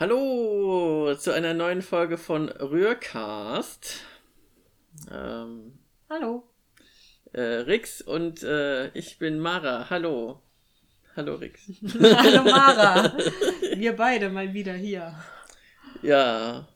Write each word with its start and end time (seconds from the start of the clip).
Hallo 0.00 1.14
zu 1.14 1.30
einer 1.30 1.52
neuen 1.52 1.82
Folge 1.82 2.16
von 2.16 2.48
Rührcast. 2.48 4.00
Ähm, 5.12 5.78
Hallo. 6.08 6.42
äh, 7.34 7.42
Rix 7.42 8.00
und 8.00 8.42
äh, 8.42 8.88
ich 8.96 9.18
bin 9.18 9.38
Mara. 9.38 9.90
Hallo. 9.90 10.40
Hallo 11.16 11.34
Rix. 11.34 11.60
Hallo 12.00 12.44
Mara. 12.44 13.12
Wir 13.74 13.94
beide 13.94 14.30
mal 14.30 14.54
wieder 14.54 14.72
hier. 14.72 15.22
Ja, 16.00 16.66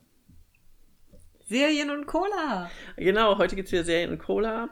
Serien 1.49 1.89
und 1.89 2.05
Cola. 2.05 2.71
genau. 2.99 3.39
Heute 3.39 3.57
gibt's 3.57 3.73
wieder 3.73 3.85
Serien 3.85 4.11
und 4.11 4.19
Cola. 4.19 4.69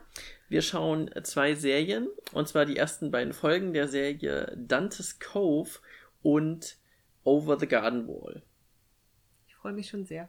Wir 0.51 0.61
schauen 0.61 1.11
zwei 1.23 1.55
Serien 1.55 2.07
und 2.33 2.49
zwar 2.49 2.67
die 2.67 2.77
ersten 2.77 3.11
beiden 3.11 3.33
Folgen 3.33 3.73
der 3.73 3.89
Serie 3.89 4.53
Dante's 4.59 5.21
Cove 5.21 5.71
und 6.21 6.82
Over 7.25 7.59
the 7.59 7.67
Garden 7.67 8.07
Wall. 8.09 8.43
Ich 9.47 9.55
freue 9.55 9.73
mich 9.73 9.89
schon 9.89 10.05
sehr. 10.05 10.29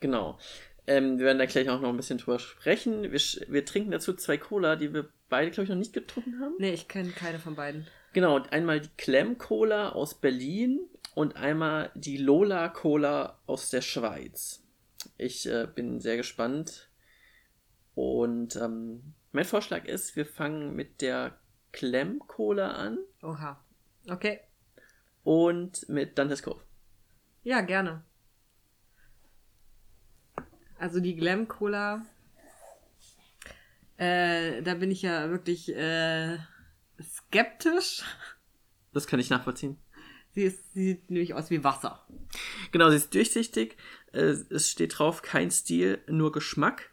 Genau. 0.00 0.38
Ähm, 0.86 1.18
wir 1.18 1.26
werden 1.26 1.38
da 1.38 1.46
gleich 1.46 1.68
auch 1.70 1.80
noch 1.80 1.88
ein 1.88 1.96
bisschen 1.96 2.18
drüber 2.18 2.38
sprechen. 2.38 3.02
Wir, 3.04 3.20
wir 3.48 3.64
trinken 3.64 3.90
dazu 3.90 4.12
zwei 4.14 4.36
Cola, 4.36 4.76
die 4.76 4.92
wir 4.92 5.08
beide, 5.30 5.50
glaube 5.50 5.64
ich, 5.64 5.70
noch 5.70 5.76
nicht 5.76 5.94
getrunken 5.94 6.40
haben. 6.40 6.54
Nee, 6.58 6.74
ich 6.74 6.88
kenne 6.88 7.10
keine 7.10 7.38
von 7.38 7.54
beiden. 7.54 7.86
Genau, 8.12 8.40
einmal 8.50 8.80
die 8.80 8.90
Clem 8.96 9.38
Cola 9.38 9.90
aus 9.90 10.14
Berlin 10.14 10.80
und 11.14 11.36
einmal 11.36 11.90
die 11.94 12.18
Lola 12.18 12.68
Cola 12.68 13.38
aus 13.46 13.70
der 13.70 13.80
Schweiz. 13.80 14.62
Ich 15.16 15.46
äh, 15.46 15.66
bin 15.72 16.00
sehr 16.00 16.16
gespannt. 16.16 16.90
Und 17.94 18.56
ähm, 18.56 19.14
mein 19.32 19.44
Vorschlag 19.44 19.86
ist, 19.86 20.16
wir 20.16 20.26
fangen 20.26 20.74
mit 20.74 21.00
der 21.00 21.38
Clem 21.72 22.20
Cola 22.20 22.72
an 22.72 22.98
Oha. 23.22 23.64
Okay. 24.08 24.40
Und 25.24 25.88
mit 25.88 26.18
Dantes 26.18 26.42
Cove. 26.42 26.62
Ja, 27.42 27.60
gerne. 27.62 28.04
Also 30.78 31.00
die 31.00 31.16
Glam 31.16 31.48
Cola. 31.48 32.04
Äh, 33.96 34.62
da 34.62 34.74
bin 34.74 34.90
ich 34.90 35.02
ja 35.02 35.30
wirklich 35.30 35.74
äh, 35.74 36.38
skeptisch. 37.02 38.02
Das 38.92 39.06
kann 39.06 39.20
ich 39.20 39.30
nachvollziehen. 39.30 39.78
Sie, 40.34 40.42
ist, 40.42 40.74
sie 40.74 40.84
sieht 40.86 41.10
nämlich 41.10 41.34
aus 41.34 41.50
wie 41.50 41.62
Wasser. 41.62 42.04
Genau, 42.72 42.90
sie 42.90 42.96
ist 42.96 43.14
durchsichtig. 43.14 43.76
Es 44.12 44.70
steht 44.70 44.98
drauf, 44.98 45.22
kein 45.22 45.50
Stil, 45.50 46.02
nur 46.08 46.32
Geschmack. 46.32 46.90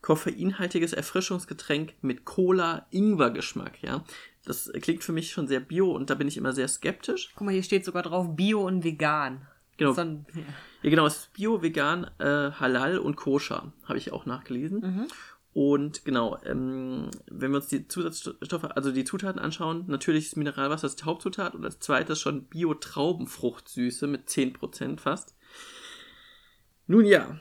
Koffeinhaltiges 0.00 0.92
Erfrischungsgetränk 0.92 1.94
mit 2.02 2.24
Cola-Ingwer-Geschmack, 2.24 3.82
ja. 3.82 4.04
Das 4.48 4.72
klingt 4.80 5.04
für 5.04 5.12
mich 5.12 5.30
schon 5.30 5.46
sehr 5.46 5.60
bio 5.60 5.92
und 5.92 6.10
da 6.10 6.14
bin 6.14 6.26
ich 6.26 6.36
immer 6.36 6.52
sehr 6.52 6.68
skeptisch. 6.68 7.32
Guck 7.36 7.44
mal, 7.46 7.52
hier 7.52 7.62
steht 7.62 7.84
sogar 7.84 8.02
drauf 8.02 8.34
Bio 8.34 8.66
und 8.66 8.82
Vegan. 8.82 9.46
Genau. 9.76 9.92
So 9.92 10.00
ein, 10.00 10.26
ja. 10.34 10.42
Ja, 10.82 10.90
genau, 10.90 11.06
es 11.06 11.16
ist 11.16 11.32
bio, 11.34 11.62
vegan, 11.62 12.10
äh, 12.18 12.50
halal 12.52 12.98
und 12.98 13.16
koscher, 13.16 13.72
habe 13.84 13.98
ich 13.98 14.12
auch 14.12 14.26
nachgelesen. 14.26 15.08
Und 15.52 16.04
genau, 16.04 16.38
ähm, 16.44 17.10
wenn 17.26 17.50
wir 17.50 17.56
uns 17.56 17.66
die 17.68 17.88
Zusatzstoffe, 17.88 18.64
also 18.64 18.92
die 18.92 19.04
Zutaten 19.04 19.40
anschauen, 19.40 19.84
natürlich 19.86 20.26
ist 20.26 20.36
Mineralwasser 20.36 20.86
das 20.86 20.96
die 20.96 21.04
Hauptzutat 21.04 21.54
und 21.54 21.64
als 21.64 21.78
zweites 21.80 22.20
schon 22.20 22.44
Bio-Traubenfruchtsüße 22.46 24.06
mit 24.06 24.28
10% 24.28 25.00
fast. 25.00 25.34
Nun 26.86 27.04
ja, 27.04 27.40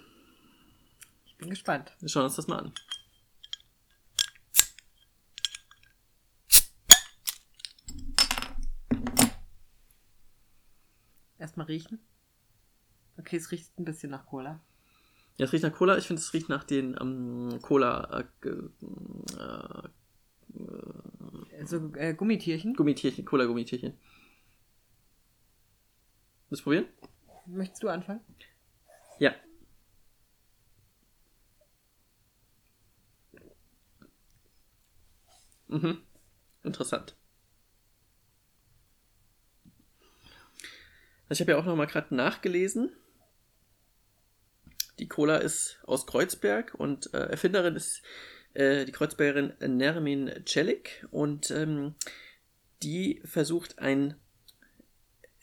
Ich 1.25 1.37
bin 1.37 1.49
gespannt. 1.49 1.95
wir 1.99 2.09
schauen 2.09 2.25
uns 2.25 2.35
das 2.35 2.47
mal 2.47 2.59
an. 2.59 2.71
Erstmal 11.39 11.67
riechen. 11.67 11.99
Okay, 13.17 13.37
es 13.37 13.51
riecht 13.51 13.77
ein 13.79 13.85
bisschen 13.85 14.11
nach 14.11 14.25
Cola. 14.25 14.59
Ja, 15.37 15.45
es 15.45 15.53
riecht 15.53 15.63
nach 15.63 15.73
Cola. 15.73 15.97
Ich 15.97 16.07
finde, 16.07 16.21
es 16.21 16.33
riecht 16.33 16.49
nach 16.49 16.63
den 16.63 16.95
ähm, 16.99 17.59
Cola 17.61 18.19
äh, 18.19 18.25
ge- 18.41 18.69
äh, 19.37 19.89
Also 21.59 21.91
äh, 21.95 22.13
Gummitierchen. 22.13 22.73
Gummitierchen, 22.75 23.25
Cola-Gummitierchen. 23.25 23.97
Willst 26.49 26.61
du 26.61 26.63
probieren? 26.63 26.85
Möchtest 27.45 27.83
du 27.83 27.89
anfangen? 27.89 28.21
Ja. 29.19 29.33
Mhm. 35.67 36.01
Interessant. 36.63 37.15
Also 41.29 41.33
ich 41.33 41.41
habe 41.41 41.51
ja 41.51 41.57
auch 41.57 41.65
noch 41.65 41.75
mal 41.75 41.87
gerade 41.87 42.15
nachgelesen. 42.15 42.91
Die 44.99 45.07
Cola 45.07 45.37
ist 45.37 45.79
aus 45.83 46.07
Kreuzberg 46.07 46.73
und 46.73 47.13
äh, 47.13 47.29
Erfinderin 47.29 47.75
ist 47.75 48.01
äh, 48.53 48.85
die 48.85 48.91
Kreuzbergerin 48.91 49.53
Nermin 49.77 50.43
Celik 50.45 51.05
und 51.11 51.51
ähm, 51.51 51.95
die 52.81 53.21
versucht 53.25 53.79
ein 53.79 54.15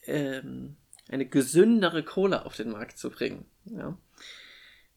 ähm, 0.07 0.77
eine 1.09 1.27
gesündere 1.27 2.03
Cola 2.03 2.43
auf 2.43 2.57
den 2.57 2.71
Markt 2.71 2.99
zu 2.99 3.11
bringen. 3.11 3.47
Ja. 3.67 3.99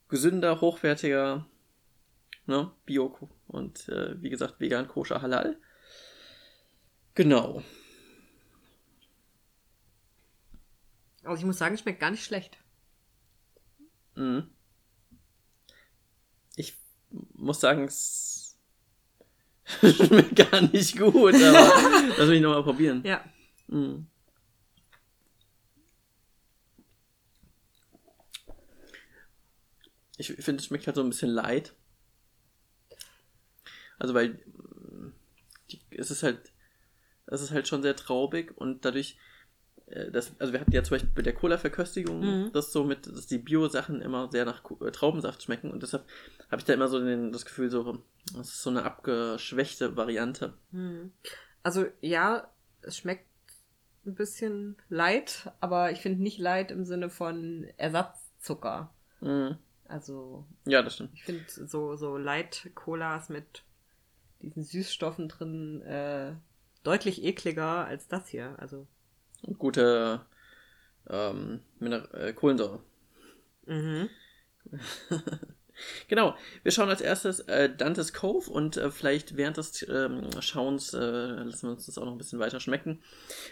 Gesünder, 0.09 0.61
hochwertiger, 0.61 1.45
ne, 2.45 2.71
Bio 2.85 3.29
und 3.47 3.89
äh, 3.89 4.21
wie 4.21 4.29
gesagt 4.29 4.59
vegan, 4.59 4.87
koscher, 4.87 5.21
halal. 5.21 5.57
Genau. 7.13 7.63
Also 11.27 11.41
ich 11.41 11.45
muss 11.45 11.57
sagen, 11.57 11.77
schmeckt 11.77 11.99
gar 11.99 12.11
nicht 12.11 12.23
schlecht. 12.23 12.57
Mhm. 14.15 14.49
Ich 16.55 16.75
muss 17.33 17.59
sagen, 17.59 17.83
es 17.83 18.57
schmeckt 19.81 20.35
gar 20.35 20.61
nicht 20.61 20.97
gut, 20.97 21.35
aber 21.35 21.71
lass 22.17 22.29
mich 22.29 22.41
nochmal 22.41 22.63
probieren. 22.63 23.03
Ja. 23.03 23.23
Mhm. 23.67 24.07
Ich 30.19 30.33
finde, 30.33 30.61
es 30.61 30.65
schmeckt 30.65 30.87
halt 30.87 30.95
so 30.95 31.03
ein 31.03 31.09
bisschen 31.09 31.29
light. 31.29 31.75
Also, 33.99 34.13
weil 34.13 34.39
die, 35.69 35.79
es 35.91 36.09
ist 36.11 36.23
halt, 36.23 36.51
es 37.27 37.41
ist 37.41 37.51
halt 37.51 37.67
schon 37.67 37.83
sehr 37.83 37.95
traubig 37.95 38.55
und 38.57 38.83
dadurch, 38.85 39.17
das, 40.11 40.33
also 40.39 40.51
wir 40.53 40.59
hatten 40.59 40.71
ja 40.73 40.83
zum 40.83 40.95
Beispiel 40.95 41.11
bei 41.15 41.21
der 41.21 41.33
Cola-Verköstigung, 41.33 42.19
Mhm. 42.19 42.51
das 42.53 42.71
so 42.73 42.83
mit, 42.83 43.07
dass 43.07 43.27
die 43.27 43.37
Bio-Sachen 43.37 44.01
immer 44.01 44.29
sehr 44.31 44.45
nach 44.45 44.63
äh, 44.81 44.91
Traubensaft 44.91 45.41
schmecken 45.43 45.71
und 45.71 45.81
deshalb 45.83 46.05
habe 46.51 46.59
ich 46.59 46.65
da 46.65 46.73
immer 46.73 46.87
so 46.87 46.99
den, 46.99 47.31
das 47.31 47.45
Gefühl, 47.45 47.69
so, 47.69 47.99
das 48.35 48.49
ist 48.49 48.63
so 48.63 48.69
eine 48.69 48.83
abgeschwächte 48.83 49.95
Variante. 49.95 50.53
Hm. 50.71 51.11
Also 51.63 51.85
ja, 52.01 52.49
es 52.81 52.97
schmeckt 52.97 53.25
ein 54.05 54.15
bisschen 54.15 54.77
light, 54.89 55.51
aber 55.59 55.91
ich 55.91 55.99
finde 56.01 56.21
nicht 56.23 56.37
light 56.39 56.71
im 56.71 56.85
Sinne 56.85 57.09
von 57.09 57.65
Ersatzzucker. 57.77 58.93
Mhm. 59.21 59.57
Also 59.89 60.45
Ja, 60.65 60.81
das 60.81 60.95
stimmt. 60.95 61.11
ich 61.13 61.23
finde 61.23 61.45
so, 61.47 61.95
so 61.95 62.17
Light-Colas 62.17 63.29
mit 63.29 63.63
diesen 64.41 64.63
Süßstoffen 64.63 65.27
drin 65.29 65.81
äh, 65.81 66.33
deutlich 66.83 67.23
ekliger 67.23 67.85
als 67.85 68.07
das 68.07 68.27
hier. 68.27 68.55
Also 68.59 68.85
gute 69.57 70.21
ähm, 71.09 71.61
Miner 71.79 72.13
äh, 72.13 72.33
Kohlensäure. 72.33 72.79
mhm. 73.65 74.09
Genau, 76.07 76.35
wir 76.63 76.71
schauen 76.71 76.89
als 76.89 77.01
erstes 77.01 77.41
äh, 77.41 77.69
Dantes 77.69 78.13
Cove 78.13 78.49
und 78.49 78.77
äh, 78.77 78.89
vielleicht 78.91 79.37
während 79.37 79.57
des 79.57 79.87
ähm, 79.89 80.29
Schauens 80.39 80.93
äh, 80.93 80.99
lassen 80.99 81.67
wir 81.67 81.71
uns 81.71 81.85
das 81.85 81.97
auch 81.97 82.05
noch 82.05 82.13
ein 82.13 82.17
bisschen 82.17 82.39
weiter 82.39 82.59
schmecken. 82.59 83.01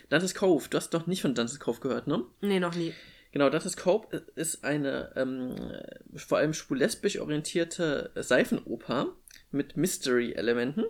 Dantes 0.10 0.34
Cove, 0.34 0.68
du 0.70 0.78
hast 0.78 0.94
doch 0.94 1.08
nicht 1.08 1.22
von 1.22 1.36
Dantes 1.36 1.60
Cove 1.60 1.80
gehört, 1.80 2.08
ne? 2.08 2.24
Nee, 2.42 2.60
noch 2.60 2.76
nie. 2.76 2.94
Genau, 3.32 3.50
Dantes 3.50 3.78
Cove 3.78 4.24
ist 4.36 4.64
eine 4.64 5.12
ähm, 5.16 5.56
äh, 5.56 6.18
vor 6.18 6.38
allem 6.38 6.54
schwul-lesbisch 6.54 7.20
orientierte 7.20 8.12
Seifenoper 8.16 9.14
mit 9.52 9.78
Mystery-Elementen. 9.78 10.86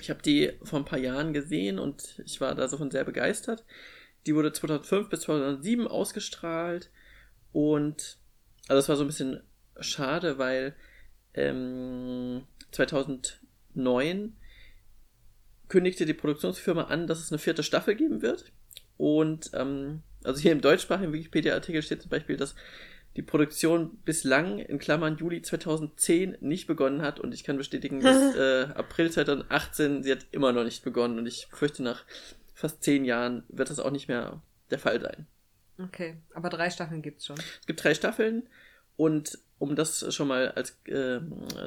Ich 0.00 0.10
habe 0.10 0.22
die 0.22 0.52
vor 0.62 0.78
ein 0.78 0.84
paar 0.84 0.98
Jahren 0.98 1.32
gesehen 1.32 1.78
und 1.78 2.20
ich 2.24 2.40
war 2.40 2.54
da 2.54 2.68
so 2.68 2.78
von 2.78 2.90
sehr 2.90 3.04
begeistert. 3.04 3.64
Die 4.26 4.34
wurde 4.34 4.52
2005 4.52 5.08
bis 5.08 5.20
2007 5.20 5.86
ausgestrahlt 5.86 6.90
und 7.52 8.18
also 8.68 8.78
es 8.78 8.88
war 8.88 8.96
so 8.96 9.04
ein 9.04 9.08
bisschen 9.08 9.42
schade, 9.80 10.38
weil 10.38 10.74
ähm, 11.34 12.44
2009 12.72 14.36
kündigte 15.68 16.04
die 16.04 16.14
Produktionsfirma 16.14 16.84
an, 16.84 17.06
dass 17.06 17.20
es 17.20 17.30
eine 17.30 17.38
vierte 17.38 17.62
Staffel 17.62 17.94
geben 17.94 18.22
wird. 18.22 18.52
Und 18.96 19.50
ähm, 19.54 20.02
also 20.24 20.40
hier 20.40 20.52
im 20.52 20.60
deutschsprachigen 20.60 21.12
Wikipedia-Artikel 21.12 21.82
steht 21.82 22.02
zum 22.02 22.10
Beispiel, 22.10 22.36
dass 22.36 22.54
die 23.16 23.22
Produktion 23.22 23.98
bislang 24.04 24.58
in 24.58 24.78
Klammern 24.78 25.16
Juli 25.16 25.42
2010 25.42 26.38
nicht 26.40 26.66
begonnen 26.66 27.02
hat 27.02 27.18
und 27.18 27.34
ich 27.34 27.44
kann 27.44 27.56
bestätigen, 27.56 28.00
dass 28.02 28.34
äh, 28.36 28.68
April 28.74 29.10
2018 29.10 30.02
sie 30.02 30.12
hat 30.12 30.26
immer 30.30 30.52
noch 30.52 30.64
nicht 30.64 30.84
begonnen 30.84 31.18
und 31.18 31.26
ich 31.26 31.48
fürchte 31.50 31.82
nach 31.82 32.04
fast 32.54 32.82
zehn 32.82 33.04
Jahren 33.04 33.44
wird 33.48 33.70
das 33.70 33.80
auch 33.80 33.90
nicht 33.90 34.08
mehr 34.08 34.42
der 34.70 34.78
Fall 34.78 35.00
sein. 35.00 35.26
Okay, 35.78 36.18
aber 36.34 36.50
drei 36.50 36.70
Staffeln 36.70 37.02
gibt's 37.02 37.26
schon. 37.26 37.38
Es 37.38 37.66
gibt 37.66 37.82
drei 37.82 37.94
Staffeln 37.94 38.48
und 38.96 39.38
um 39.58 39.76
das 39.76 40.14
schon 40.14 40.28
mal 40.28 40.52
als 40.52 40.78
äh, 40.86 41.20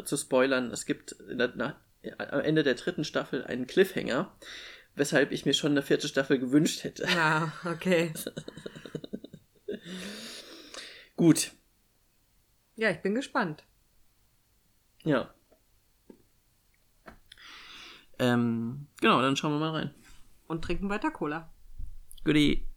zu 0.06 0.18
spoilern, 0.18 0.72
es 0.72 0.86
gibt 0.86 1.16
der, 1.30 1.52
na, 1.56 1.76
am 2.18 2.40
Ende 2.42 2.64
der 2.64 2.76
dritten 2.76 3.04
Staffel 3.04 3.44
einen 3.44 3.68
Cliffhanger, 3.68 4.36
weshalb 4.96 5.32
ich 5.32 5.46
mir 5.46 5.54
schon 5.54 5.72
eine 5.72 5.82
vierte 5.82 6.08
Staffel 6.08 6.40
gewünscht 6.40 6.84
hätte. 6.84 7.08
Ah, 7.10 7.52
okay. 7.66 8.14
Gut. 11.16 11.52
Ja, 12.76 12.90
ich 12.90 13.02
bin 13.02 13.14
gespannt. 13.14 13.64
Ja. 15.04 15.34
Ähm, 18.20 18.88
genau, 19.00 19.22
dann 19.22 19.36
schauen 19.36 19.54
wir 19.54 19.60
mal 19.60 19.72
rein. 19.72 19.96
Und 20.48 20.64
trinken 20.64 20.90
weiter 20.90 21.12
Cola. 21.12 21.54
Goodie. 22.24 22.68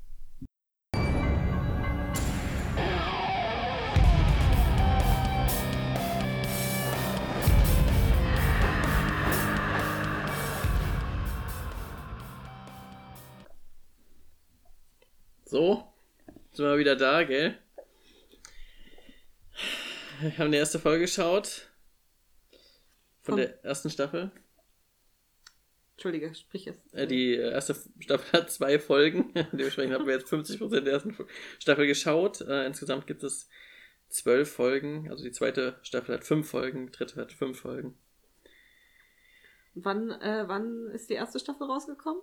So, 15.44 15.94
sind 16.52 16.66
wir 16.66 16.76
wieder 16.76 16.96
da, 16.96 17.22
gell? 17.22 17.56
Wir 20.20 20.38
haben 20.38 20.52
die 20.52 20.58
erste 20.58 20.78
Folge 20.78 21.02
geschaut. 21.02 21.68
Von 23.22 23.32
Von- 23.32 23.36
der 23.38 23.64
ersten 23.64 23.90
Staffel. 23.90 24.30
Entschuldige, 25.96 26.34
sprich 26.34 26.66
es. 26.66 26.76
Äh, 26.92 27.06
Die 27.06 27.34
erste 27.34 27.74
Staffel 28.00 28.32
hat 28.40 28.50
zwei 28.50 28.78
Folgen. 28.78 29.32
Dementsprechend 29.52 29.94
haben 29.94 30.06
wir 30.06 30.14
jetzt 30.18 30.30
50% 30.32 30.80
der 30.80 30.92
ersten 30.92 31.16
Staffel 31.58 31.86
geschaut. 31.86 32.40
Äh, 32.42 32.66
insgesamt 32.66 33.06
gibt 33.06 33.22
es 33.24 33.48
zwölf 34.08 34.52
Folgen. 34.52 35.10
Also 35.10 35.24
die 35.24 35.32
zweite 35.32 35.78
Staffel 35.82 36.14
hat 36.14 36.24
fünf 36.24 36.48
Folgen, 36.50 36.86
die 36.86 36.92
dritte 36.92 37.16
hat 37.20 37.32
fünf 37.32 37.60
Folgen. 37.60 37.96
Wann, 39.74 40.10
äh, 40.10 40.44
wann 40.46 40.88
ist 40.90 41.10
die 41.10 41.14
erste 41.14 41.38
Staffel 41.38 41.66
rausgekommen? 41.66 42.22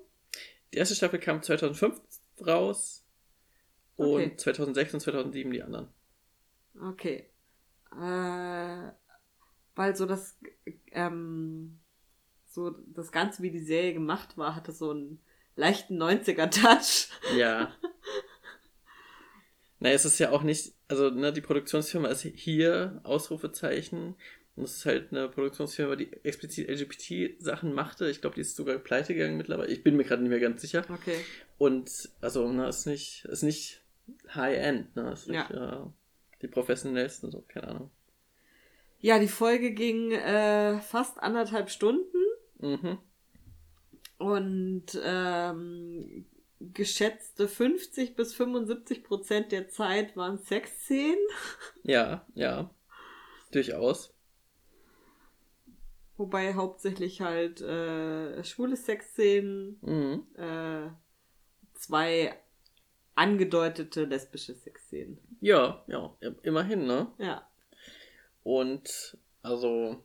Die 0.74 0.78
erste 0.78 0.95
Staffel 0.95 1.19
kam 1.19 1.42
2005 1.44 2.00
raus 2.45 3.06
und 3.95 4.07
Okay. 4.07 4.38
2006 4.38 4.94
und 4.94 5.00
2007 5.01 5.51
die 5.51 5.62
anderen. 5.62 5.90
Okay. 6.80 7.30
Äh, 8.01 8.92
weil 9.75 9.95
so 9.95 10.06
das, 10.06 10.38
ähm, 10.92 11.80
so 12.45 12.72
das 12.94 13.12
Ganze, 13.12 13.42
wie 13.44 13.51
die 13.51 13.63
Serie 13.63 13.94
gemacht 13.94 14.38
war, 14.38 14.56
hatte 14.56 14.72
so 14.72 14.92
einen 14.92 15.19
leichten 15.56 16.01
90er-Touch. 16.01 17.10
Ja. 17.38 17.74
naja, 19.80 19.95
es 19.95 20.06
ist 20.06 20.19
ja 20.19 20.31
auch 20.31 20.44
nicht, 20.44 20.74
also 20.88 21.10
ne, 21.10 21.34
die 21.34 21.42
Produktionsfirma 21.42 22.07
ist 22.10 22.22
hier 22.22 23.01
Ausrufezeichen. 23.04 24.16
Und 24.56 24.66
es 24.66 24.78
ist 24.78 24.86
halt 24.86 25.12
eine 25.12 25.30
Produktionsfirma, 25.30 25.95
die 25.95 26.13
explizit 26.24 26.69
LGBT-Sachen 26.69 27.74
machte. 27.74 28.07
Ich 28.10 28.22
glaube, 28.22 28.36
die 28.36 28.42
ist 28.42 28.56
sogar 28.56 28.78
pleite 28.78 29.16
gegangen 29.16 29.38
mittlerweile. 29.38 29.72
Ich 29.72 29.81
bin 29.81 29.98
mir 29.98 30.04
gerade 30.04 30.22
nicht 30.22 30.30
mehr 30.30 30.40
ganz 30.40 30.62
sicher. 30.62 30.86
Okay. 30.90 31.18
Und 31.57 32.10
also, 32.22 32.51
ne, 32.51 32.68
ist 32.68 32.86
nicht, 32.86 33.25
ist 33.25 33.42
nicht 33.42 33.81
High-End, 34.36 34.95
ne? 34.95 35.12
Ist 35.12 35.28
nicht 35.28 35.50
äh, 35.50 35.78
die 36.44 36.48
professionellsten, 36.48 37.31
so, 37.31 37.42
keine 37.48 37.68
Ahnung. 37.69 37.92
Ja, 39.00 39.18
die 39.19 39.28
Folge 39.28 39.72
ging 39.72 40.12
äh, 40.12 40.80
fast 40.81 41.22
anderthalb 41.22 41.69
Stunden 41.69 42.18
Mhm. 42.60 42.98
und 44.18 44.86
ähm, 45.04 46.25
geschätzte 46.60 47.48
50 47.50 48.16
bis 48.16 48.34
75 48.34 49.04
Prozent 49.04 49.51
der 49.51 49.68
Zeit 49.69 50.16
waren 50.16 50.38
Sexszenen. 50.38 51.18
Ja, 51.84 52.25
ja. 52.36 52.69
Durchaus. 53.51 54.13
Wobei 56.16 56.54
hauptsächlich 56.54 57.19
halt 57.22 57.60
äh, 57.62 58.44
schwule 58.45 58.78
Sexszenen, 58.78 59.78
Mhm. 59.81 60.28
äh, 60.38 60.90
zwei 61.74 62.40
angedeutete 63.15 64.06
lesbische 64.06 64.56
Sexszenen. 64.56 65.18
Ja, 65.42 65.83
ja, 65.88 66.15
immerhin, 66.42 66.86
ne? 66.86 67.07
Ja. 67.18 67.48
Und 68.44 69.18
also 69.42 70.01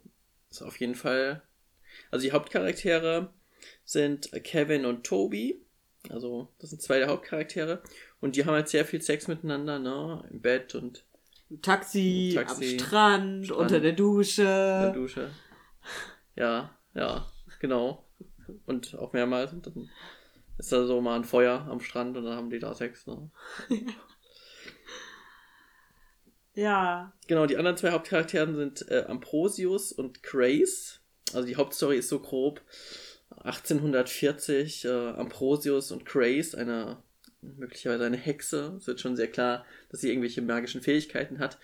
ist 0.50 0.62
auf 0.62 0.78
jeden 0.80 0.94
Fall. 0.94 1.42
Also 2.10 2.24
die 2.24 2.32
Hauptcharaktere 2.32 3.32
sind 3.84 4.30
Kevin 4.44 4.84
und 4.84 5.04
Toby. 5.04 5.60
Also 6.10 6.48
das 6.58 6.70
sind 6.70 6.82
zwei 6.82 6.98
der 6.98 7.08
Hauptcharaktere. 7.08 7.82
Und 8.20 8.36
die 8.36 8.44
haben 8.44 8.54
halt 8.54 8.68
sehr 8.68 8.84
viel 8.84 9.02
Sex 9.02 9.28
miteinander, 9.28 9.78
ne? 9.78 10.24
Im 10.30 10.40
Bett 10.40 10.74
und 10.74 11.04
Im 11.50 11.62
Taxi, 11.62 12.30
Im 12.30 12.34
Taxi, 12.36 12.64
am 12.64 12.78
Strand, 12.78 13.46
Strand, 13.46 13.60
unter 13.60 13.80
der 13.80 13.92
Dusche. 13.92 14.42
in 14.42 14.46
der 14.46 14.92
Dusche. 14.92 15.30
Ja, 16.36 16.76
ja, 16.94 17.26
genau. 17.60 18.04
Und 18.66 18.94
auch 18.96 19.12
mehrmals. 19.12 19.52
Und 19.52 19.66
dann 19.66 19.90
ist 20.58 20.72
da 20.72 20.84
so 20.86 21.00
mal 21.00 21.16
ein 21.16 21.24
Feuer 21.24 21.66
am 21.70 21.80
Strand 21.80 22.16
und 22.16 22.24
dann 22.24 22.36
haben 22.36 22.50
die 22.50 22.58
da 22.58 22.74
Sex, 22.74 23.06
ne? 23.06 23.30
Ja. 26.54 27.12
Genau, 27.28 27.46
die 27.46 27.56
anderen 27.56 27.76
zwei 27.76 27.92
Hauptcharaktere 27.92 28.52
sind 28.52 28.90
äh, 28.90 29.04
Ambrosius 29.06 29.92
und 29.92 30.24
Grace. 30.24 31.00
Also 31.32 31.46
die 31.46 31.54
Hauptstory 31.54 31.98
ist 31.98 32.08
so 32.08 32.18
grob 32.18 32.62
1840 33.30 34.84
äh, 34.84 34.88
Ambrosius 34.88 35.92
und 35.92 36.04
Grace, 36.04 36.56
eine 36.56 37.00
möglicherweise 37.40 38.04
eine 38.04 38.16
Hexe, 38.16 38.74
es 38.76 38.88
wird 38.88 39.00
schon 39.00 39.14
sehr 39.14 39.28
klar, 39.30 39.64
dass 39.90 40.00
sie 40.00 40.08
irgendwelche 40.08 40.42
magischen 40.42 40.80
Fähigkeiten 40.80 41.38
hat, 41.38 41.58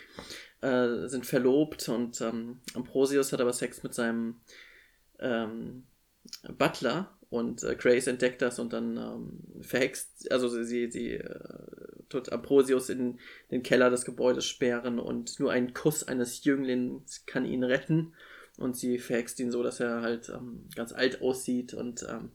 äh, 0.61 1.09
sind 1.09 1.27
verlobt 1.27 1.89
und 1.89 2.21
ähm, 2.21 2.61
Ambrosius 2.75 3.33
hat 3.33 3.41
aber 3.41 3.53
Sex 3.53 3.83
mit 3.83 3.95
seinem 3.95 4.41
ähm, 5.19 5.85
Butler 6.57 7.19
und 7.35 7.65
äh, 7.65 7.75
Grace 7.75 8.07
entdeckt 8.07 8.43
das 8.43 8.61
und 8.61 8.73
dann 8.73 8.97
ähm, 8.97 9.63
verhext, 9.63 10.31
also 10.31 10.49
sie, 10.49 10.89
sie, 10.89 11.15
äh, 11.15 11.41
tut 12.09 12.31
Ambrosius 12.31 12.91
in 12.91 13.19
den 13.51 13.65
Keller 13.65 13.91
des 13.91 14.05
Gebäudes 14.05 14.45
sperren 14.45 15.01
und 15.01 15.41
nur 15.41 15.51
ein 15.51 15.75
Kuss 15.75 16.07
eines 16.07 16.45
Jünglings 16.45 17.27
kann 17.27 17.45
ihn 17.45 17.65
retten. 17.65 18.15
Und 18.57 18.77
sie 18.77 19.01
verhext 19.01 19.41
ihn 19.41 19.51
so, 19.51 19.65
dass 19.65 19.81
er 19.81 20.01
halt 20.01 20.29
ähm, 20.29 20.69
ganz 20.77 20.93
alt 20.93 21.23
aussieht 21.23 21.75
und 21.75 22.07
ähm, 22.09 22.31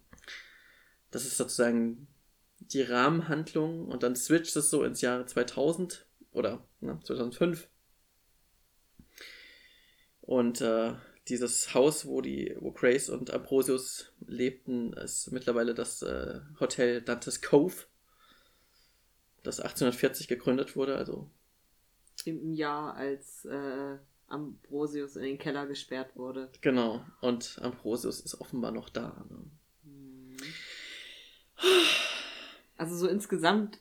das 1.12 1.26
ist 1.26 1.38
sozusagen 1.38 2.08
die 2.60 2.82
Rahmenhandlung 2.82 3.88
und 3.88 4.04
dann 4.04 4.18
switcht 4.18 4.54
es 4.58 4.70
so 4.70 4.84
ins 4.84 5.00
Jahr 5.00 5.26
2000 5.26 6.06
oder 6.34 6.68
ne, 6.82 7.00
2005 7.02 7.70
und 10.20 10.60
äh, 10.60 10.92
dieses 11.30 11.74
Haus, 11.74 12.06
wo 12.06 12.22
die, 12.22 12.56
wo 12.60 12.72
Grace 12.72 13.10
und 13.10 13.32
Ambrosius 13.32 14.12
lebten, 14.26 14.94
ist 14.94 15.32
mittlerweile 15.32 15.74
das 15.74 16.02
äh, 16.02 16.40
Hotel 16.60 17.02
Dantes 17.02 17.42
Cove, 17.42 17.86
das 19.44 19.60
1840 19.60 20.28
gegründet 20.28 20.76
wurde, 20.76 20.98
also 20.98 21.30
Im 22.26 22.54
Jahr, 22.54 22.96
als 22.96 23.46
äh, 23.46 23.98
Ambrosius 24.28 25.16
in 25.16 25.24
den 25.24 25.38
Keller 25.38 25.68
gesperrt 25.68 26.16
wurde. 26.16 26.52
genau. 26.62 27.06
Und 27.22 27.60
Ambrosius 27.62 28.20
ist 28.20 28.40
offenbar 28.42 28.72
noch 28.72 28.90
da. 28.90 29.26
Ne? 29.30 29.52
Also 32.78 32.96
so 32.96 33.08
insgesamt 33.08 33.80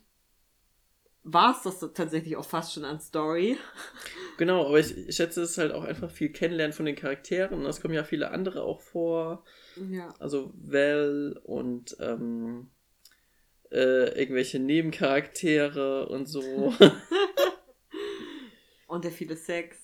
war 1.23 1.55
es 1.57 1.63
das 1.63 1.93
tatsächlich 1.93 2.37
auch 2.37 2.45
fast 2.45 2.73
schon 2.73 2.85
an 2.85 3.01
Story. 3.01 3.59
Genau, 4.39 4.67
aber 4.67 4.79
ich, 4.79 4.97
ich 4.97 5.17
schätze, 5.17 5.43
es 5.43 5.51
ist 5.51 5.59
halt 5.59 5.73
auch 5.73 5.85
einfach 5.85 6.11
viel 6.11 6.31
Kennenlernen 6.31 6.73
von 6.73 6.87
den 6.87 6.97
Charakteren. 6.97 7.67
Es 7.67 7.81
kommen 7.83 7.93
ja 7.93 8.05
viele 8.05 8.31
andere 8.31 8.63
auch 8.63 8.81
vor. 8.81 9.45
Ja. 9.91 10.15
Also 10.19 10.53
Val 10.55 11.39
und 11.43 11.97
ähm, 12.01 12.71
äh, 13.71 14.19
irgendwelche 14.19 14.61
Nebencharaktere 14.61 16.09
und 16.09 16.27
so. 16.27 16.73
Und 18.89 19.05
der 19.05 19.13
viele 19.13 19.37
Sex 19.37 19.77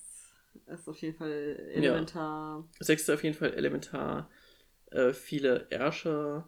ist 0.65 0.89
auf 0.89 0.97
jeden 0.97 1.15
Fall 1.15 1.31
elementar. 1.73 2.67
Sex 2.79 3.03
ist 3.03 3.09
auf 3.11 3.23
jeden 3.23 3.35
Fall 3.35 3.53
elementar. 3.53 4.31
Äh, 4.89 5.13
viele 5.13 5.67
Ärsche 5.69 6.43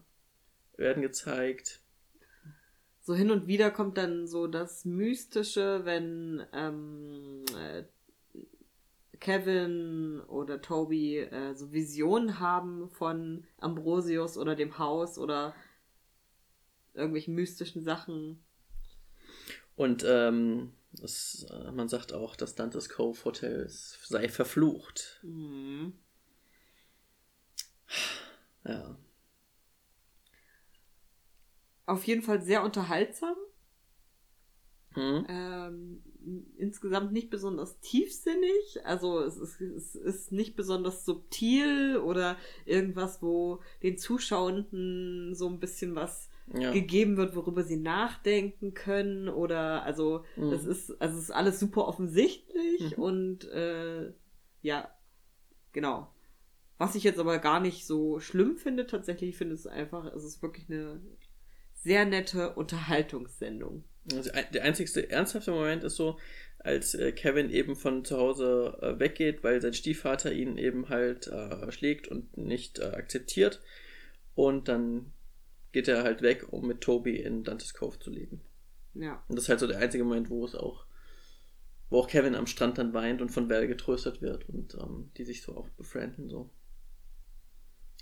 werden 0.76 1.00
gezeigt. 1.02 1.80
So 3.00 3.14
hin 3.14 3.30
und 3.30 3.46
wieder 3.46 3.70
kommt 3.70 3.96
dann 3.96 4.26
so 4.26 4.48
das 4.48 4.84
Mystische, 4.84 5.84
wenn 5.84 6.44
ähm, 6.52 7.44
äh, 7.56 7.84
Kevin 9.20 10.20
oder 10.28 10.60
Toby 10.60 11.18
äh, 11.18 11.54
so 11.54 11.72
Visionen 11.72 12.38
haben 12.40 12.88
von 12.88 13.44
Ambrosius 13.58 14.36
oder 14.38 14.54
dem 14.54 14.78
Haus 14.78 15.18
oder 15.18 15.54
irgendwelchen 16.94 17.34
mystischen 17.34 17.82
Sachen. 17.82 18.44
Und 19.76 20.04
ähm, 20.06 20.72
es, 21.02 21.46
äh, 21.50 21.70
man 21.70 21.88
sagt 21.88 22.12
auch, 22.12 22.36
das 22.36 22.54
Dantes 22.54 22.88
Cove 22.88 23.24
Hotel 23.24 23.66
sei 23.68 24.28
verflucht. 24.28 25.20
Mhm. 25.22 25.92
Ja. 28.64 28.96
Auf 31.86 32.04
jeden 32.04 32.22
Fall 32.22 32.42
sehr 32.42 32.62
unterhaltsam. 32.62 33.36
Mhm. 34.96 35.26
Ähm, 35.28 36.02
insgesamt 36.56 37.12
nicht 37.12 37.30
besonders 37.30 37.80
tiefsinnig. 37.80 38.80
Also 38.84 39.20
es 39.20 39.36
ist, 39.36 39.60
es 39.60 39.94
ist 39.94 40.32
nicht 40.32 40.56
besonders 40.56 41.04
subtil 41.04 41.98
oder 41.98 42.36
irgendwas, 42.64 43.22
wo 43.22 43.60
den 43.82 43.98
Zuschauenden 43.98 45.34
so 45.34 45.48
ein 45.48 45.60
bisschen 45.60 45.94
was 45.94 46.30
ja. 46.54 46.72
gegeben 46.72 47.16
wird, 47.16 47.36
worüber 47.36 47.62
sie 47.62 47.76
nachdenken 47.76 48.74
können. 48.74 49.28
Oder 49.28 49.82
also 49.84 50.24
mhm. 50.36 50.50
das 50.50 50.64
ist, 50.64 50.90
also 51.00 51.16
es 51.16 51.24
ist 51.24 51.30
alles 51.30 51.60
super 51.60 51.86
offensichtlich 51.86 52.96
mhm. 52.96 53.02
und 53.02 53.44
äh, 53.50 54.12
ja, 54.62 54.90
genau. 55.72 56.12
Was 56.78 56.94
ich 56.94 57.02
jetzt 57.02 57.18
aber 57.18 57.38
gar 57.38 57.60
nicht 57.60 57.86
so 57.86 58.20
schlimm 58.20 58.56
finde, 58.56 58.86
tatsächlich 58.86 59.36
finde 59.36 59.54
es 59.54 59.66
einfach, 59.66 60.06
es 60.14 60.24
ist 60.24 60.42
wirklich 60.42 60.70
eine 60.70 61.00
sehr 61.74 62.04
nette 62.06 62.54
Unterhaltungssendung. 62.54 63.84
Also 64.14 64.30
der 64.52 64.64
einzigste 64.64 65.10
ernsthafte 65.10 65.50
Moment 65.50 65.84
ist 65.84 65.96
so, 65.96 66.18
als 66.58 66.94
äh, 66.94 67.12
Kevin 67.12 67.50
eben 67.50 67.76
von 67.76 68.04
zu 68.04 68.18
Hause 68.18 68.78
äh, 68.82 68.98
weggeht, 68.98 69.44
weil 69.44 69.60
sein 69.60 69.74
Stiefvater 69.74 70.32
ihn 70.32 70.58
eben 70.58 70.88
halt 70.88 71.26
äh, 71.28 71.70
schlägt 71.70 72.08
und 72.08 72.36
nicht 72.36 72.78
äh, 72.78 72.84
akzeptiert. 72.84 73.60
Und 74.34 74.68
dann 74.68 75.12
geht 75.72 75.88
er 75.88 76.02
halt 76.02 76.22
weg, 76.22 76.52
um 76.52 76.66
mit 76.66 76.80
Toby 76.80 77.16
in 77.16 77.44
Dantes 77.44 77.74
Cove 77.74 77.98
zu 77.98 78.10
leben. 78.10 78.40
Ja. 78.94 79.22
Und 79.28 79.36
das 79.36 79.44
ist 79.44 79.48
halt 79.48 79.60
so 79.60 79.66
der 79.66 79.78
einzige 79.78 80.04
Moment, 80.04 80.30
wo 80.30 80.44
es 80.44 80.54
auch, 80.54 80.86
wo 81.90 81.98
auch 81.98 82.08
Kevin 82.08 82.34
am 82.34 82.46
Strand 82.46 82.78
dann 82.78 82.94
weint 82.94 83.22
und 83.22 83.30
von 83.30 83.48
Val 83.48 83.66
getröstet 83.68 84.20
wird 84.20 84.48
und 84.48 84.74
ähm, 84.74 85.10
die 85.16 85.24
sich 85.24 85.42
so 85.42 85.56
auch 85.56 85.68
befrienden 85.70 86.28
so. 86.28 86.50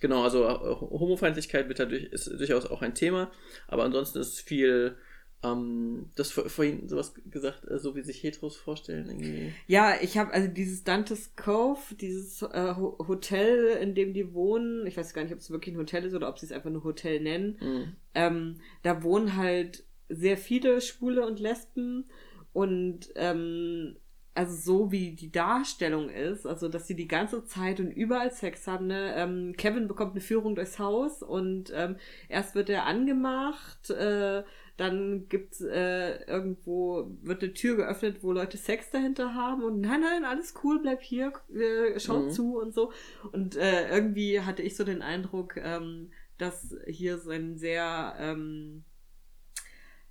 Genau, 0.01 0.25
also 0.25 0.45
äh, 0.45 0.81
Homofeindlichkeit 0.81 1.69
wird 1.69 1.79
dadurch, 1.79 2.05
ist 2.05 2.27
durchaus 2.27 2.67
auch 2.67 2.83
ein 2.83 2.95
Thema, 2.95 3.31
aber 3.67 3.85
ansonsten 3.85 4.19
ist 4.19 4.41
viel 4.41 4.97
ähm, 5.43 6.11
das 6.17 6.31
vor, 6.33 6.49
vorhin 6.49 6.89
sowas 6.89 7.15
gesagt, 7.31 7.69
äh, 7.71 7.79
so 7.79 7.95
wie 7.95 8.03
sich 8.03 8.23
Heteros 8.23 8.57
vorstellen. 8.57 9.09
Irgendwie. 9.09 9.53
Ja, 9.67 9.95
ich 10.01 10.19
habe 10.19 10.33
also 10.33 10.49
dieses 10.49 10.85
Dantes 10.85 11.37
Cove, 11.37 11.95
dieses 12.01 12.43
äh, 12.43 12.75
Hotel, 12.77 13.79
in 13.81 13.95
dem 13.95 14.15
die 14.15 14.33
wohnen, 14.33 14.87
ich 14.87 14.97
weiß 14.97 15.15
gar 15.15 15.23
nicht, 15.23 15.33
ob 15.33 15.39
es 15.39 15.51
wirklich 15.51 15.75
ein 15.75 15.79
Hotel 15.79 16.05
ist 16.05 16.15
oder 16.15 16.29
ob 16.29 16.39
sie 16.39 16.47
es 16.47 16.53
einfach 16.53 16.71
nur 16.71 16.85
Hotel 16.85 17.21
nennen. 17.21 17.59
Mhm. 17.61 17.93
Ähm, 18.15 18.61
da 18.83 19.03
wohnen 19.03 19.37
halt 19.37 19.85
sehr 20.09 20.39
viele 20.39 20.81
Schwule 20.81 21.27
und 21.27 21.41
Lesben 21.41 22.05
und 22.53 23.11
ähm, 23.17 23.97
also 24.37 24.55
so 24.55 24.93
wie 24.93 25.13
die 25.13 25.33
Darstellung 25.33 26.11
ist, 26.11 26.47
also 26.47 26.69
dass 26.69 26.87
sie 26.87 26.95
die 26.95 27.09
ganze 27.09 27.45
Zeit 27.45 27.81
und 27.81 27.91
überall 27.91 28.31
Sex 28.31 28.67
haben. 28.67 28.87
Ne? 28.87 29.15
Ähm, 29.17 29.55
Kevin 29.57 29.89
bekommt 29.89 30.13
eine 30.13 30.21
Führung 30.21 30.55
durchs 30.55 30.79
Haus 30.79 31.23
und 31.23 31.73
ähm, 31.75 31.97
erst 32.29 32.55
wird 32.55 32.69
er 32.69 32.85
angemacht, 32.85 33.91
äh, 33.91 34.45
dann 34.77 35.29
gibt's 35.29 35.61
äh, 35.61 36.23
irgendwo, 36.27 37.11
wird 37.23 37.43
eine 37.43 37.55
Tür 37.55 37.77
geöffnet, 37.77 38.19
wo 38.23 38.33
Leute 38.33 38.59
Sex 38.59 38.91
dahinter 38.91 39.35
haben 39.35 39.63
und 39.63 39.81
nein, 39.81 40.03
nein, 40.03 40.25
alles 40.25 40.55
cool, 40.63 40.81
bleib 40.81 41.03
hier, 41.03 41.33
äh, 41.55 41.99
schau 41.99 42.21
mhm. 42.21 42.31
zu 42.31 42.59
und 42.59 42.75
so. 42.75 42.93
Und 43.33 43.57
äh, 43.57 43.89
irgendwie 43.89 44.41
hatte 44.41 44.63
ich 44.63 44.77
so 44.77 44.85
den 44.85 45.03
Eindruck, 45.03 45.57
ähm, 45.57 46.11
dass 46.39 46.77
hier 46.87 47.19
so 47.19 47.31
ein 47.31 47.57
sehr, 47.57 48.17
ähm, 48.19 48.85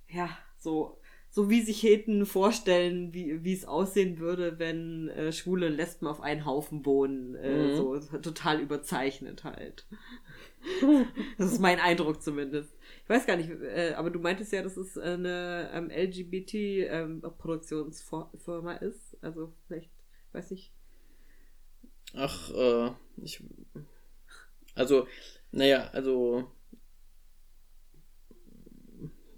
ja, 0.08 0.30
so 0.58 0.98
so 1.36 1.50
wie 1.50 1.60
sich 1.60 1.82
Heten 1.82 2.24
vorstellen, 2.24 3.12
wie, 3.12 3.44
wie 3.44 3.52
es 3.52 3.66
aussehen 3.66 4.18
würde, 4.18 4.58
wenn 4.58 5.10
äh, 5.10 5.32
schwule 5.32 5.68
Lesben 5.68 6.06
auf 6.06 6.22
einen 6.22 6.46
Haufen 6.46 6.86
wohnen. 6.86 7.34
Äh, 7.34 7.72
mhm. 7.72 7.76
So 7.76 7.98
total 7.98 8.58
überzeichnet 8.60 9.44
halt. 9.44 9.86
das 11.36 11.52
ist 11.52 11.60
mein 11.60 11.78
Eindruck 11.78 12.22
zumindest. 12.22 12.74
Ich 13.06 13.10
weiß 13.10 13.24
gar 13.24 13.36
nicht, 13.36 13.48
äh, 13.50 13.94
aber 13.94 14.10
du 14.10 14.18
meintest 14.18 14.52
ja, 14.52 14.64
dass 14.64 14.76
es 14.76 14.98
eine 14.98 15.70
ähm, 15.72 15.90
LGBT-Produktionsfirma 15.90 18.80
ähm, 18.80 18.88
ist. 18.88 19.16
Also 19.20 19.52
vielleicht, 19.68 19.92
weiß 20.32 20.50
ich. 20.50 20.72
Ach, 22.14 22.52
äh, 22.52 22.90
ich. 23.22 23.44
Also, 24.74 25.06
naja, 25.52 25.88
also. 25.92 26.50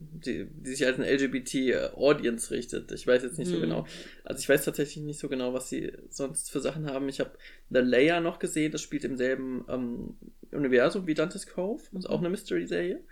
Die, 0.01 0.47
die 0.47 0.71
sich 0.71 0.87
als 0.87 0.99
eine 0.99 1.13
LGBT-Audience 1.13 2.51
richtet. 2.51 2.91
Ich 2.93 3.07
weiß 3.07 3.23
jetzt 3.23 3.39
nicht 3.39 3.49
hm. 3.49 3.55
so 3.55 3.61
genau. 3.61 3.87
Also 4.25 4.41
ich 4.41 4.49
weiß 4.49 4.65
tatsächlich 4.65 5.05
nicht 5.05 5.21
so 5.21 5.29
genau, 5.29 5.53
was 5.53 5.69
sie 5.69 5.93
sonst 6.09 6.51
für 6.51 6.61
Sachen 6.61 6.87
haben. 6.87 7.11
Ich 7.11 7.21
habe 7.21 7.33
The 7.69 7.81
Layer 7.81 8.23
noch 8.23 8.39
gesehen, 8.39 8.73
das 8.73 8.81
spielt 8.81 9.05
im 9.05 9.19
selben 9.19 9.67
ähm, 9.69 10.17
Universum 10.51 11.07
wie 11.07 11.13
Dante's 11.15 11.47
Cove. 11.47 11.83
Das 11.93 12.05
ist 12.05 12.11
auch 12.11 12.21
eine 12.21 12.31
Mystery-Serie 12.31 13.05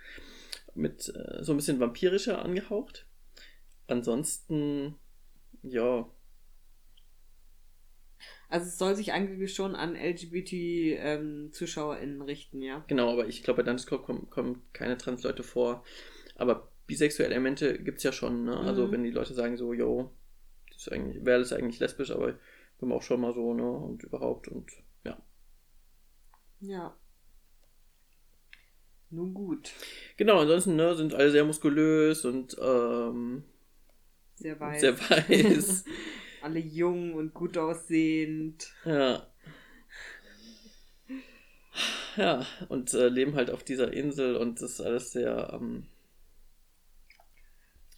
mit 0.77 1.09
äh, 1.09 1.43
so 1.43 1.51
ein 1.53 1.57
bisschen 1.57 1.79
vampirischer 1.79 2.43
angehaucht. 2.43 3.05
Ansonsten, 3.87 4.95
ja. 5.63 6.07
Also 8.49 8.67
es 8.67 8.77
soll 8.77 8.95
sich 8.95 9.11
eigentlich 9.11 9.53
schon 9.53 9.75
an 9.75 9.95
LGBT-ZuschauerInnen 9.95 12.15
ähm, 12.15 12.21
richten, 12.21 12.61
ja. 12.61 12.85
Genau, 12.87 13.11
aber 13.11 13.27
ich 13.27 13.43
glaube, 13.43 13.57
bei 13.57 13.63
Dungeons 13.63 13.87
kommen, 13.87 14.29
kommen 14.29 14.61
keine 14.73 14.97
Trans-Leute 14.97 15.43
vor. 15.43 15.83
Aber 16.35 16.71
bisexuelle 16.85 17.33
Elemente 17.33 17.81
gibt 17.81 17.97
es 17.97 18.03
ja 18.03 18.13
schon, 18.13 18.45
ne? 18.45 18.55
Also 18.57 18.87
mhm. 18.87 18.91
wenn 18.91 19.03
die 19.03 19.11
Leute 19.11 19.33
sagen 19.33 19.57
so, 19.57 19.73
yo, 19.73 20.13
das 20.69 20.87
ist 20.87 20.93
eigentlich, 20.93 21.25
wäre 21.25 21.39
das 21.39 21.53
eigentlich 21.53 21.79
lesbisch, 21.79 22.11
aber 22.11 22.37
bin 22.79 22.91
auch 22.91 23.01
schon 23.01 23.21
mal 23.21 23.33
so, 23.33 23.53
ne? 23.53 23.69
Und 23.69 24.03
überhaupt 24.03 24.47
und 24.47 24.71
ja. 25.03 25.21
Ja. 26.59 26.95
Nun 29.09 29.33
gut. 29.33 29.71
Genau, 30.17 30.39
ansonsten 30.39 30.75
ne, 30.75 30.95
sind 30.95 31.13
alle 31.13 31.31
sehr 31.31 31.45
muskulös 31.45 32.25
und 32.25 32.57
ähm, 32.61 33.43
sehr 34.35 34.59
weiß. 34.59 34.81
Sehr 34.81 34.99
weiß. 34.99 35.85
alle 36.41 36.59
jung 36.59 37.13
und 37.13 37.33
gut 37.33 37.57
aussehend. 37.57 38.71
Ja. 38.85 39.27
Ja, 42.15 42.45
und 42.69 42.93
äh, 42.95 43.09
leben 43.09 43.35
halt 43.35 43.51
auf 43.51 43.63
dieser 43.63 43.93
Insel 43.93 44.35
und 44.35 44.61
das 44.61 44.71
ist 44.71 44.81
alles 44.81 45.11
sehr, 45.11 45.51
ähm, 45.53 45.85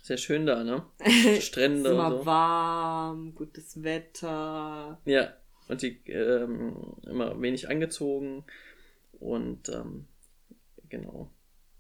sehr 0.04 0.18
schön 0.18 0.46
da, 0.46 0.64
ne? 0.64 0.86
Strände. 1.40 1.92
immer 1.92 2.12
so. 2.12 2.26
warm, 2.26 3.34
gutes 3.34 3.82
Wetter. 3.82 5.00
Ja, 5.06 5.34
und 5.70 5.82
die 5.82 6.02
ähm, 6.08 6.98
immer 7.04 7.42
wenig 7.42 7.70
angezogen 7.70 8.44
und 9.20 9.70
ähm, 9.70 10.08
genau. 10.90 11.32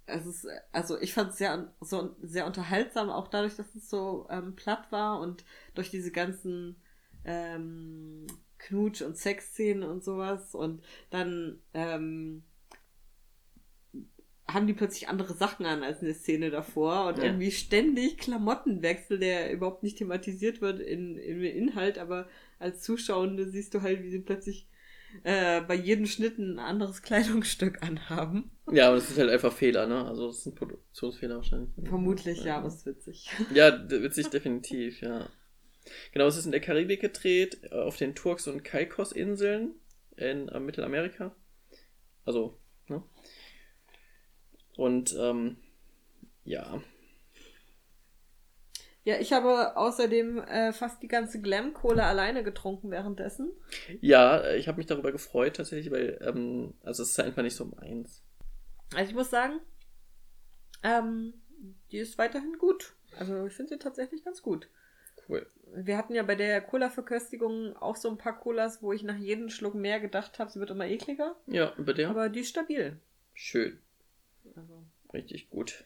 Es 0.05 0.25
ist, 0.25 0.47
also 0.71 0.99
ich 0.99 1.13
fand 1.13 1.31
es 1.31 1.37
sehr, 1.37 1.71
so, 1.81 2.15
sehr 2.21 2.47
unterhaltsam, 2.47 3.09
auch 3.09 3.27
dadurch, 3.27 3.55
dass 3.55 3.75
es 3.75 3.89
so 3.89 4.27
ähm, 4.29 4.55
platt 4.55 4.91
war 4.91 5.19
und 5.19 5.45
durch 5.75 5.91
diese 5.91 6.11
ganzen 6.11 6.81
ähm, 7.25 8.25
Knutsch- 8.57 9.03
und 9.03 9.17
Sexszenen 9.17 9.83
und 9.83 10.03
sowas. 10.03 10.55
Und 10.55 10.83
dann 11.11 11.59
ähm, 11.73 12.43
haben 14.53 14.67
die 14.67 14.73
plötzlich 14.73 15.07
andere 15.07 15.33
Sachen 15.33 15.65
an 15.65 15.83
als 15.83 16.01
eine 16.01 16.13
Szene 16.13 16.49
davor 16.49 17.07
und 17.07 17.17
ja. 17.17 17.25
irgendwie 17.25 17.51
ständig 17.51 18.17
Klamottenwechsel, 18.17 19.19
der 19.19 19.51
überhaupt 19.53 19.83
nicht 19.83 19.97
thematisiert 19.97 20.61
wird 20.61 20.79
in, 20.79 21.17
in 21.17 21.43
Inhalt, 21.43 21.97
aber 21.97 22.27
als 22.57 22.81
Zuschauende 22.81 23.49
siehst 23.49 23.73
du 23.73 23.81
halt, 23.81 24.03
wie 24.03 24.09
sie 24.09 24.19
plötzlich 24.19 24.67
äh, 25.23 25.61
bei 25.61 25.75
jedem 25.75 26.05
Schnitt 26.05 26.37
ein 26.37 26.59
anderes 26.59 27.01
Kleidungsstück 27.03 27.81
anhaben. 27.83 28.51
Ja, 28.71 28.87
aber 28.87 28.95
das 28.95 29.09
ist 29.09 29.17
halt 29.17 29.29
einfach 29.29 29.53
Fehler, 29.53 29.87
ne? 29.87 30.05
Also 30.05 30.27
das 30.27 30.39
ist 30.39 30.45
ein 30.47 30.55
Produktionsfehler 30.55 31.37
wahrscheinlich. 31.37 31.71
Vermutlich, 31.83 32.43
ja, 32.43 32.57
aber 32.57 32.67
es 32.67 32.75
ist 32.75 32.85
witzig. 32.85 33.29
Ja, 33.53 33.89
witzig 33.89 34.27
definitiv, 34.29 35.01
ja. 35.01 35.27
Genau, 36.11 36.27
es 36.27 36.37
ist 36.37 36.45
in 36.45 36.51
der 36.51 36.61
Karibik 36.61 37.01
gedreht, 37.01 37.59
äh, 37.63 37.75
auf 37.75 37.97
den 37.97 38.15
Turks- 38.15 38.47
und 38.47 38.63
Caicos-Inseln 38.63 39.75
in 40.17 40.47
äh, 40.49 40.59
Mittelamerika. 40.59 41.35
Also, 42.25 42.57
ne? 42.87 43.03
Und, 44.77 45.15
ähm, 45.19 45.57
ja, 46.45 46.81
ja, 49.05 49.17
ich 49.19 49.33
habe 49.33 49.77
außerdem 49.77 50.39
äh, 50.39 50.73
fast 50.73 51.01
die 51.01 51.07
ganze 51.07 51.41
Glam-Cola 51.41 52.07
alleine 52.07 52.43
getrunken 52.43 52.91
währenddessen. 52.91 53.51
Ja, 54.01 54.51
ich 54.53 54.67
habe 54.67 54.77
mich 54.77 54.87
darüber 54.87 55.11
gefreut 55.11 55.55
tatsächlich, 55.55 55.91
weil, 55.91 56.19
ähm, 56.21 56.73
also 56.83 57.03
es 57.03 57.11
ist 57.11 57.19
einfach 57.19 57.43
nicht 57.43 57.55
so 57.55 57.65
meins. 57.65 58.23
Also 58.95 59.09
ich 59.09 59.15
muss 59.15 59.29
sagen, 59.29 59.59
ähm, 60.83 61.33
die 61.91 61.97
ist 61.97 62.17
weiterhin 62.17 62.57
gut. 62.57 62.93
Also 63.17 63.45
ich 63.47 63.53
finde 63.53 63.73
sie 63.73 63.79
tatsächlich 63.79 64.23
ganz 64.23 64.41
gut. 64.41 64.69
Cool. 65.27 65.45
Wir 65.75 65.97
hatten 65.97 66.15
ja 66.15 66.23
bei 66.23 66.35
der 66.35 66.61
Cola-Verköstigung 66.61 67.75
auch 67.77 67.95
so 67.95 68.09
ein 68.09 68.17
paar 68.17 68.39
Colas, 68.39 68.81
wo 68.81 68.93
ich 68.93 69.03
nach 69.03 69.17
jedem 69.17 69.49
Schluck 69.49 69.75
mehr 69.75 69.99
gedacht 69.99 70.39
habe, 70.39 70.51
sie 70.51 70.59
wird 70.59 70.71
immer 70.71 70.87
ekliger. 70.87 71.35
Ja, 71.47 71.73
bei 71.77 71.93
der? 71.93 72.09
Aber 72.09 72.29
die 72.29 72.39
ist 72.39 72.49
stabil. 72.49 72.99
Schön. 73.33 73.79
Also. 74.55 74.83
Richtig 75.13 75.49
gut. 75.49 75.85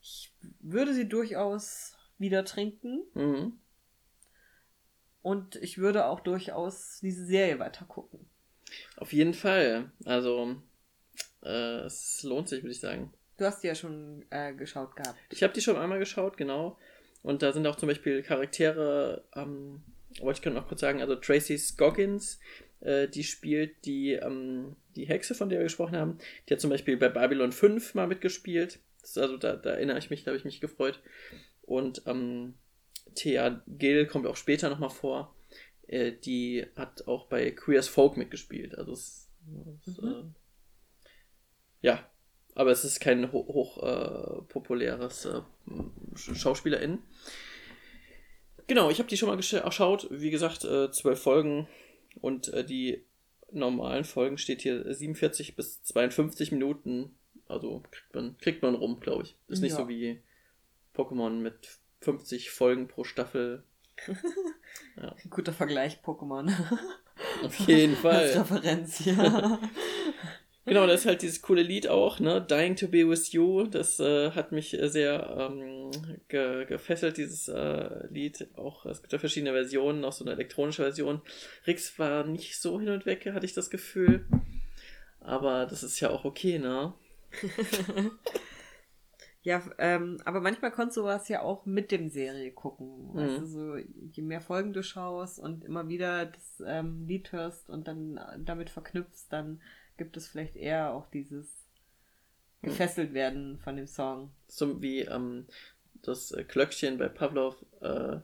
Ich 0.00 0.32
würde 0.60 0.94
sie 0.94 1.08
durchaus 1.08 1.96
wieder 2.20 2.44
trinken. 2.44 3.02
Mhm. 3.14 3.58
Und 5.22 5.56
ich 5.56 5.78
würde 5.78 6.06
auch 6.06 6.20
durchaus 6.20 7.00
diese 7.00 7.24
Serie 7.24 7.58
weiter 7.58 7.84
gucken. 7.84 8.26
Auf 8.96 9.12
jeden 9.12 9.34
Fall. 9.34 9.90
Also, 10.04 10.56
äh, 11.42 11.80
es 11.80 12.22
lohnt 12.22 12.48
sich, 12.48 12.62
würde 12.62 12.72
ich 12.72 12.80
sagen. 12.80 13.12
Du 13.36 13.44
hast 13.44 13.62
die 13.62 13.66
ja 13.66 13.74
schon 13.74 14.24
äh, 14.30 14.54
geschaut 14.54 14.96
gehabt. 14.96 15.18
Ich 15.30 15.42
habe 15.42 15.52
die 15.52 15.60
schon 15.60 15.76
einmal 15.76 15.98
geschaut, 15.98 16.36
genau. 16.36 16.78
Und 17.22 17.42
da 17.42 17.52
sind 17.52 17.66
auch 17.66 17.76
zum 17.76 17.88
Beispiel 17.88 18.22
Charaktere, 18.22 19.24
ähm, 19.34 19.82
wollte 20.20 20.38
ich 20.38 20.42
gerade 20.42 20.56
noch 20.56 20.68
kurz 20.68 20.80
sagen, 20.80 21.00
also 21.00 21.16
Tracy 21.16 21.58
Scoggins, 21.58 22.38
äh, 22.80 23.08
die 23.08 23.24
spielt 23.24 23.84
die, 23.84 24.12
ähm, 24.12 24.76
die 24.96 25.06
Hexe, 25.06 25.34
von 25.34 25.48
der 25.48 25.58
wir 25.58 25.64
gesprochen 25.64 25.96
haben. 25.96 26.18
Die 26.48 26.54
hat 26.54 26.60
zum 26.60 26.70
Beispiel 26.70 26.96
bei 26.96 27.08
Babylon 27.08 27.52
5 27.52 27.94
mal 27.94 28.06
mitgespielt. 28.06 28.78
Also 29.16 29.36
da, 29.36 29.56
da 29.56 29.70
erinnere 29.70 29.98
ich 29.98 30.10
mich, 30.10 30.24
da 30.24 30.30
habe 30.30 30.38
ich 30.38 30.44
mich 30.44 30.60
gefreut. 30.60 31.00
Und 31.70 32.02
ähm, 32.06 32.54
Thea 33.14 33.62
Gill 33.68 34.06
kommt 34.06 34.26
auch 34.26 34.34
später 34.34 34.68
nochmal 34.68 34.90
vor. 34.90 35.36
Äh, 35.86 36.10
die 36.10 36.66
hat 36.74 37.06
auch 37.06 37.26
bei 37.26 37.52
Queer 37.52 37.78
as 37.78 37.86
Folk 37.86 38.16
mitgespielt. 38.16 38.76
Also 38.76 38.92
es, 38.92 39.30
es 39.86 40.02
mhm. 40.02 40.08
äh, 40.08 40.24
ja, 41.80 42.10
aber 42.56 42.72
es 42.72 42.84
ist 42.84 42.98
kein 42.98 43.30
hoch, 43.30 43.46
hoch 43.46 43.82
äh, 43.84 44.42
populäres 44.48 45.26
äh, 45.26 45.42
SchauspielerInnen. 46.16 47.04
Genau, 48.66 48.90
ich 48.90 48.98
habe 48.98 49.08
die 49.08 49.16
schon 49.16 49.28
mal 49.28 49.36
geschaut. 49.36 50.08
Wie 50.10 50.30
gesagt, 50.30 50.64
äh, 50.64 50.90
zwölf 50.90 51.22
Folgen 51.22 51.68
und 52.20 52.48
äh, 52.48 52.64
die 52.64 53.04
normalen 53.52 54.02
Folgen 54.02 54.38
steht 54.38 54.62
hier 54.62 54.92
47 54.92 55.54
bis 55.54 55.84
52 55.84 56.50
Minuten. 56.50 57.14
Also 57.46 57.84
kriegt 57.92 58.12
man, 58.12 58.38
kriegt 58.38 58.62
man 58.62 58.74
rum, 58.74 58.98
glaube 58.98 59.22
ich. 59.22 59.36
Ist 59.46 59.60
nicht 59.60 59.72
ja. 59.72 59.78
so 59.78 59.88
wie 59.88 60.20
Pokémon 60.94 61.40
mit 61.40 61.78
50 62.00 62.50
Folgen 62.50 62.88
pro 62.88 63.04
Staffel. 63.04 63.64
ja. 64.96 65.14
Guter 65.28 65.52
Vergleich, 65.52 66.00
Pokémon. 66.04 66.52
Auf 67.44 67.58
jeden 67.60 67.96
Fall. 68.02 68.16
Als 68.16 68.36
Referenz, 68.36 69.04
ja. 69.04 69.58
Genau, 70.66 70.86
das 70.86 71.00
ist 71.00 71.06
halt 71.06 71.22
dieses 71.22 71.40
coole 71.40 71.62
Lied 71.62 71.88
auch, 71.88 72.20
ne? 72.20 72.40
Dying 72.40 72.76
to 72.76 72.86
be 72.86 73.08
with 73.08 73.32
you. 73.32 73.64
Das 73.64 73.98
äh, 73.98 74.30
hat 74.32 74.52
mich 74.52 74.76
sehr 74.80 75.50
ähm, 75.50 75.90
ge 76.28 76.66
gefesselt, 76.66 77.16
dieses 77.16 77.48
äh, 77.48 78.06
Lied. 78.08 78.46
Auch 78.56 78.84
es 78.84 79.00
gibt 79.00 79.12
ja 79.12 79.18
verschiedene 79.18 79.52
Versionen, 79.52 80.04
auch 80.04 80.12
so 80.12 80.22
eine 80.22 80.34
elektronische 80.34 80.82
Version. 80.82 81.22
Rix 81.66 81.98
war 81.98 82.24
nicht 82.24 82.60
so 82.60 82.78
hin 82.78 82.90
und 82.90 83.06
weg, 83.06 83.26
hatte 83.32 83.46
ich 83.46 83.54
das 83.54 83.70
Gefühl. 83.70 84.26
Aber 85.20 85.66
das 85.66 85.82
ist 85.82 85.98
ja 85.98 86.10
auch 86.10 86.24
okay, 86.24 86.58
ne? 86.58 86.94
Ja, 89.42 89.62
ähm, 89.78 90.18
aber 90.24 90.40
manchmal 90.40 90.70
konntest 90.70 90.98
du 90.98 91.04
was 91.04 91.28
ja 91.28 91.40
auch 91.40 91.64
mit 91.64 91.90
dem 91.92 92.10
Serie 92.10 92.52
gucken. 92.52 93.12
Mhm. 93.12 93.18
Also 93.18 93.46
so, 93.46 93.76
je 93.76 94.22
mehr 94.22 94.42
Folgen 94.42 94.72
du 94.74 94.82
schaust 94.82 95.38
und 95.38 95.64
immer 95.64 95.88
wieder 95.88 96.26
das 96.26 96.62
ähm, 96.66 97.06
Lied 97.06 97.32
hörst 97.32 97.70
und 97.70 97.88
dann 97.88 98.20
damit 98.38 98.68
verknüpfst, 98.68 99.28
dann 99.30 99.62
gibt 99.96 100.16
es 100.16 100.28
vielleicht 100.28 100.56
eher 100.56 100.92
auch 100.92 101.06
dieses 101.06 101.46
hm. 102.60 102.70
gefesselt 102.70 103.14
werden 103.14 103.58
von 103.58 103.76
dem 103.76 103.86
Song. 103.86 104.30
So 104.48 104.82
wie 104.82 105.00
ähm, 105.00 105.46
das 106.02 106.32
äh, 106.32 106.44
Glöckchen 106.44 106.98
bei 106.98 107.08
Pavlov, 107.08 107.56
äh, 107.80 108.18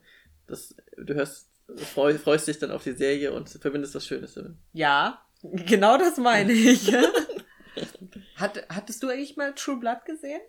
das, 0.47 0.75
du 0.97 1.15
hörst, 1.15 1.51
freu, 1.77 2.15
freust 2.15 2.47
dich 2.49 2.59
dann 2.59 2.71
auf 2.71 2.85
die 2.85 2.93
Serie 2.93 3.33
und 3.33 3.49
verbindest 3.49 3.95
das 3.95 4.07
Schönes 4.07 4.35
damit. 4.35 4.57
Ja, 4.73 5.23
genau 5.43 5.97
das 5.97 6.19
meine 6.19 6.53
ich. 6.53 6.93
Hat, 8.37 8.67
hattest 8.69 9.03
du 9.03 9.09
eigentlich 9.09 9.37
mal 9.37 9.55
True 9.55 9.79
Blood 9.79 10.05
gesehen? 10.05 10.41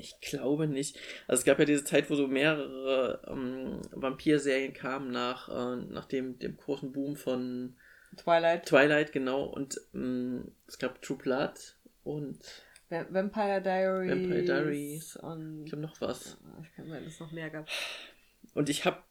Ich 0.00 0.20
glaube 0.20 0.66
nicht. 0.66 0.98
Also 1.28 1.40
es 1.40 1.44
gab 1.44 1.58
ja 1.58 1.64
diese 1.64 1.84
Zeit, 1.84 2.10
wo 2.10 2.14
so 2.14 2.26
mehrere 2.26 3.22
ähm, 3.28 3.80
Vampir-Serien 3.92 4.72
kamen 4.72 5.10
nach, 5.10 5.48
äh, 5.48 5.76
nach 5.76 6.06
dem, 6.06 6.38
dem 6.38 6.56
großen 6.56 6.92
Boom 6.92 7.16
von 7.16 7.76
Twilight. 8.16 8.66
Twilight, 8.66 9.12
genau. 9.12 9.44
Und 9.44 9.80
ähm, 9.94 10.52
es 10.66 10.78
gab 10.78 11.00
True 11.02 11.18
Blood 11.18 11.76
und 12.02 12.38
Vampire 12.88 13.60
Diaries. 13.62 14.10
Vampire 14.10 14.42
Diaries. 14.42 15.16
Und 15.16 15.66
ich 15.66 15.72
habe 15.72 15.82
noch 15.82 16.00
was. 16.00 16.38
Ich 16.62 16.74
kann 16.74 16.88
mir 16.88 17.00
das 17.00 17.20
noch 17.20 17.30
mehr 17.30 17.50
gab. 17.50 17.68
Und 18.54 18.68
ich 18.68 18.84
habe 18.84 19.02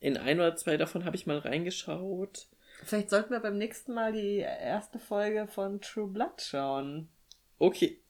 in 0.00 0.16
ein 0.16 0.38
oder 0.38 0.56
zwei 0.56 0.76
davon 0.76 1.04
habe 1.04 1.16
ich 1.16 1.26
mal 1.26 1.38
reingeschaut. 1.38 2.46
Vielleicht 2.84 3.10
sollten 3.10 3.30
wir 3.30 3.40
beim 3.40 3.58
nächsten 3.58 3.94
Mal 3.94 4.12
die 4.12 4.38
erste 4.38 4.98
Folge 4.98 5.46
von 5.46 5.80
True 5.80 6.08
Blood 6.08 6.40
schauen. 6.40 7.08
Okay. 7.58 8.00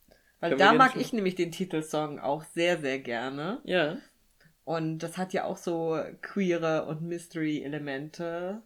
Weil 0.50 0.58
da 0.58 0.72
mag 0.72 0.96
ich 0.96 1.12
nämlich 1.12 1.34
den 1.34 1.52
Titelsong 1.52 2.18
auch 2.18 2.44
sehr, 2.54 2.78
sehr 2.78 2.98
gerne. 2.98 3.60
Ja. 3.64 3.98
Und 4.66 4.98
das 4.98 5.16
hat 5.16 5.32
ja 5.32 5.44
auch 5.44 5.58
so 5.58 5.96
queere 6.22 6.86
und 6.86 7.00
Mystery-Elemente. 7.00 8.62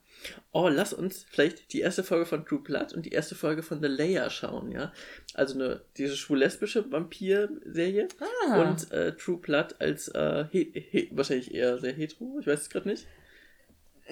Oh, 0.50 0.66
lass 0.68 0.94
uns 0.94 1.26
vielleicht 1.28 1.74
die 1.74 1.80
erste 1.80 2.02
Folge 2.02 2.24
von 2.24 2.46
True 2.46 2.60
Blood 2.60 2.94
und 2.94 3.04
die 3.04 3.12
erste 3.12 3.34
Folge 3.34 3.62
von 3.62 3.82
The 3.82 3.88
Layer 3.88 4.30
schauen, 4.30 4.72
ja? 4.72 4.94
Also 5.34 5.56
eine, 5.56 5.82
diese 5.98 6.16
schwul-lesbische 6.16 6.90
Vampir-Serie 6.90 8.08
ah. 8.48 8.62
und 8.62 8.90
äh, 8.92 9.14
True 9.14 9.36
Blood 9.36 9.78
als 9.78 10.08
äh, 10.08 10.46
he, 10.50 10.72
he, 10.90 11.10
wahrscheinlich 11.12 11.54
eher 11.54 11.78
sehr 11.78 11.92
hetero, 11.92 12.38
ich 12.40 12.46
weiß 12.46 12.62
es 12.62 12.70
gerade 12.70 12.88
nicht. 12.88 13.06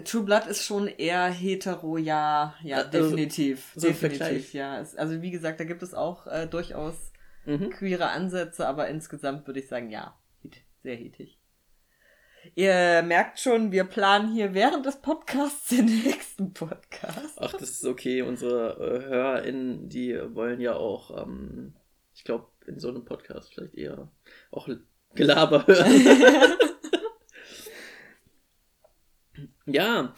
True 0.05 0.25
Blood 0.25 0.47
ist 0.47 0.67
schon 0.67 0.89
eher 0.89 1.31
hetero, 1.31 1.97
ja, 1.97 2.55
ja, 2.63 2.83
also, 2.83 2.91
definitiv. 2.91 3.73
So 3.75 3.89
definitiv, 3.89 4.53
ja. 4.53 4.75
Also 4.75 5.23
wie 5.23 5.31
gesagt, 5.31 5.59
da 5.59 5.65
gibt 5.65 5.83
es 5.83 5.95
auch 5.95 6.27
äh, 6.27 6.47
durchaus 6.47 7.13
mhm. 7.49 7.71
queere 7.71 8.11
Ansätze, 8.11 8.67
aber 8.67 8.89
insgesamt 8.89 9.47
würde 9.47 9.61
ich 9.61 9.69
sagen, 9.69 9.91
ja, 9.91 10.19
sehr 10.83 10.97
hetig. 10.97 11.39
Ihr 12.55 13.03
merkt 13.03 13.41
schon, 13.41 13.73
wir 13.73 13.85
planen 13.85 14.33
hier 14.33 14.55
während 14.55 14.87
des 14.87 15.01
Podcasts 15.01 15.69
den 15.69 15.85
nächsten 16.05 16.55
Podcast. 16.55 17.37
Ach, 17.37 17.53
das 17.53 17.71
ist 17.71 17.85
okay. 17.85 18.23
Unsere 18.23 18.77
äh, 18.79 19.05
HörerInnen, 19.07 19.89
die 19.89 20.19
wollen 20.35 20.61
ja 20.61 20.75
auch, 20.75 21.27
ähm, 21.27 21.75
ich 22.15 22.25
glaube, 22.25 22.47
in 22.67 22.79
so 22.79 22.89
einem 22.89 23.05
Podcast 23.05 23.53
vielleicht 23.53 23.75
eher 23.75 24.11
auch 24.51 24.69
Gelaber 25.15 25.67
hören. 25.67 26.57
ja, 29.67 30.15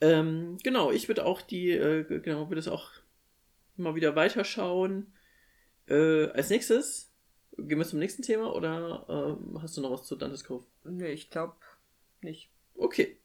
ähm, 0.00 0.58
genau. 0.62 0.90
Ich 0.90 1.08
würde 1.08 1.24
auch 1.24 1.42
die, 1.42 1.70
äh, 1.70 2.04
genau, 2.20 2.48
würde 2.48 2.60
es 2.60 2.68
auch 2.68 2.90
mal 3.76 3.94
wieder 3.94 4.14
weiterschauen. 4.14 5.12
Äh, 5.88 6.26
als 6.30 6.50
nächstes 6.50 7.14
Gehen 7.56 7.78
wir 7.78 7.86
zum 7.86 8.00
nächsten 8.00 8.22
Thema 8.22 8.54
oder 8.54 9.06
ähm, 9.08 9.62
hast 9.62 9.76
du 9.76 9.80
noch 9.80 9.92
was 9.92 10.04
zu 10.04 10.16
Dantes 10.16 10.44
Cove? 10.44 10.64
Nee, 10.84 11.12
ich 11.12 11.30
glaube, 11.30 11.54
nicht. 12.20 12.50
Okay. 12.74 13.16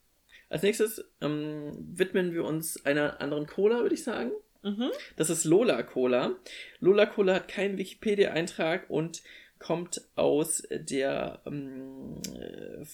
Als 0.50 0.62
nächstes 0.62 1.04
ähm, 1.22 1.72
widmen 1.96 2.34
wir 2.34 2.46
uns 2.46 2.86
einer 2.86 3.22
anderen 3.22 3.48
Cola, 3.48 3.82
würde 3.82 3.96
ich 3.96 4.04
sagen. 4.04 4.32
Mhm. 4.62 4.92
Das 5.16 5.30
ist 5.30 5.46
Lola 5.46 5.82
Cola. 5.84 6.36
Lola 6.80 7.06
Cola 7.06 7.36
hat 7.36 7.48
keinen 7.48 7.78
Wikipedia-Eintrag 7.78 8.90
und 8.90 9.24
kommt 9.58 10.02
aus 10.16 10.64
der 10.70 11.42
ähm, 11.46 12.22
äh, 12.36 12.86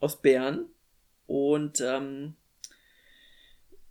aus 0.00 0.20
Bern 0.20 0.66
und 1.26 1.80
ähm, 1.80 2.34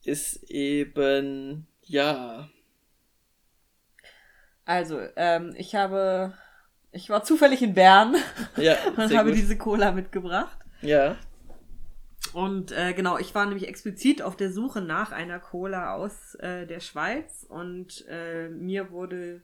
ist 0.04 0.44
eben 0.50 1.68
ja. 1.84 2.50
Also 4.68 5.00
ähm, 5.16 5.56
ich 5.58 5.76
habe 5.76 6.34
ich 6.92 7.10
war 7.10 7.24
zufällig 7.24 7.62
in 7.62 7.74
Bern 7.74 8.16
ja, 8.58 8.76
und 8.98 9.16
habe 9.16 9.30
gut. 9.30 9.38
diese 9.38 9.58
Cola 9.58 9.94
mitgebracht. 9.94 10.60
Ja. 10.82 11.16
Und 12.34 12.74
äh, 12.74 12.94
genau, 12.94 13.18
ich 13.18 13.34
war 13.34 13.46
nämlich 13.46 13.68
explizit 13.70 14.22
auf 14.22 14.36
der 14.36 14.52
Suche 14.52 14.82
nach 14.82 15.14
einer 15.14 15.40
Cola 15.40 15.94
aus 15.94 16.36
äh, 16.36 16.68
der 16.68 16.82
Schweiz 16.82 17.46
und 17.48 18.06
äh, 18.10 18.50
mir 18.50 18.92
wurde 18.92 19.42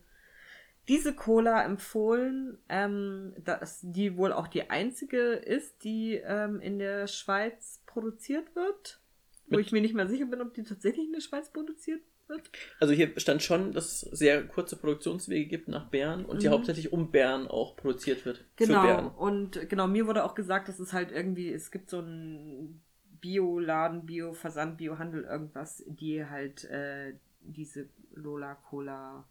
diese 0.89 1.15
Cola 1.15 1.63
empfohlen, 1.63 2.57
ähm, 2.67 3.33
dass 3.45 3.79
die 3.81 4.17
wohl 4.17 4.33
auch 4.33 4.49
die 4.49 4.69
einzige 4.69 5.35
ist, 5.35 5.85
die 5.85 6.15
ähm, 6.15 6.59
in 6.59 6.77
der 6.77 7.07
Schweiz 7.07 7.81
produziert 7.85 8.53
wird. 8.55 8.99
Wo 9.47 9.57
ich 9.57 9.71
mir 9.71 9.81
nicht 9.81 9.95
mehr 9.95 10.07
sicher 10.07 10.25
bin, 10.25 10.41
ob 10.41 10.53
die 10.53 10.63
tatsächlich 10.63 11.05
in 11.05 11.13
der 11.13 11.21
Schweiz 11.21 11.49
produziert 11.49 12.01
wird? 12.33 12.49
Also 12.79 12.93
hier 12.93 13.17
stand 13.19 13.41
schon, 13.41 13.71
dass 13.71 14.03
es 14.03 14.19
sehr 14.19 14.45
kurze 14.45 14.75
Produktionswege 14.75 15.47
gibt 15.47 15.67
nach 15.67 15.89
Bern 15.89 16.25
und 16.25 16.37
mhm. 16.37 16.39
die 16.39 16.49
hauptsächlich 16.49 16.91
um 16.91 17.11
Bern 17.11 17.47
auch 17.47 17.75
produziert 17.75 18.25
wird. 18.25 18.43
Genau. 18.55 19.07
Und 19.17 19.69
genau, 19.69 19.87
mir 19.87 20.07
wurde 20.07 20.23
auch 20.23 20.35
gesagt, 20.35 20.67
dass 20.67 20.79
es 20.79 20.93
halt 20.93 21.11
irgendwie, 21.11 21.51
es 21.51 21.71
gibt 21.71 21.89
so 21.89 21.99
einen 21.99 22.81
Bioladen, 23.21 24.05
Bio-Versand, 24.05 24.77
Bio-Handel, 24.77 25.23
irgendwas, 25.23 25.83
die 25.87 26.25
halt 26.25 26.65
äh, 26.65 27.13
diese 27.39 27.87
Lola-Cola 28.13 29.25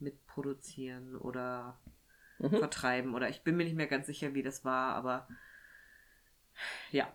mitproduzieren 0.00 1.16
oder 1.16 1.78
mhm. 2.38 2.50
vertreiben. 2.50 3.14
Oder 3.14 3.28
ich 3.28 3.42
bin 3.42 3.56
mir 3.56 3.64
nicht 3.64 3.76
mehr 3.76 3.86
ganz 3.86 4.06
sicher, 4.06 4.34
wie 4.34 4.42
das 4.42 4.64
war, 4.64 4.94
aber 4.94 5.28
ja. 6.90 7.12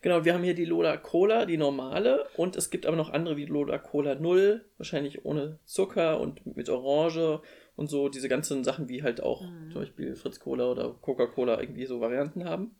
Genau, 0.00 0.24
wir 0.24 0.34
haben 0.34 0.44
hier 0.44 0.54
die 0.54 0.64
Lola 0.64 0.96
Cola, 0.96 1.46
die 1.46 1.56
normale. 1.56 2.28
Und 2.36 2.56
es 2.56 2.70
gibt 2.70 2.86
aber 2.86 2.96
noch 2.96 3.10
andere 3.10 3.36
wie 3.36 3.46
Lola 3.46 3.78
Cola 3.78 4.14
0, 4.14 4.64
wahrscheinlich 4.76 5.24
ohne 5.24 5.58
Zucker 5.64 6.20
und 6.20 6.56
mit 6.56 6.68
Orange 6.68 7.40
und 7.76 7.88
so. 7.88 8.08
Diese 8.08 8.28
ganzen 8.28 8.64
Sachen, 8.64 8.88
wie 8.88 9.02
halt 9.02 9.22
auch 9.22 9.42
mhm. 9.42 9.70
zum 9.72 9.80
Beispiel 9.82 10.16
Fritz 10.16 10.40
Cola 10.40 10.70
oder 10.70 10.94
Coca-Cola 11.00 11.60
irgendwie 11.60 11.86
so 11.86 12.00
Varianten 12.00 12.44
haben. 12.44 12.74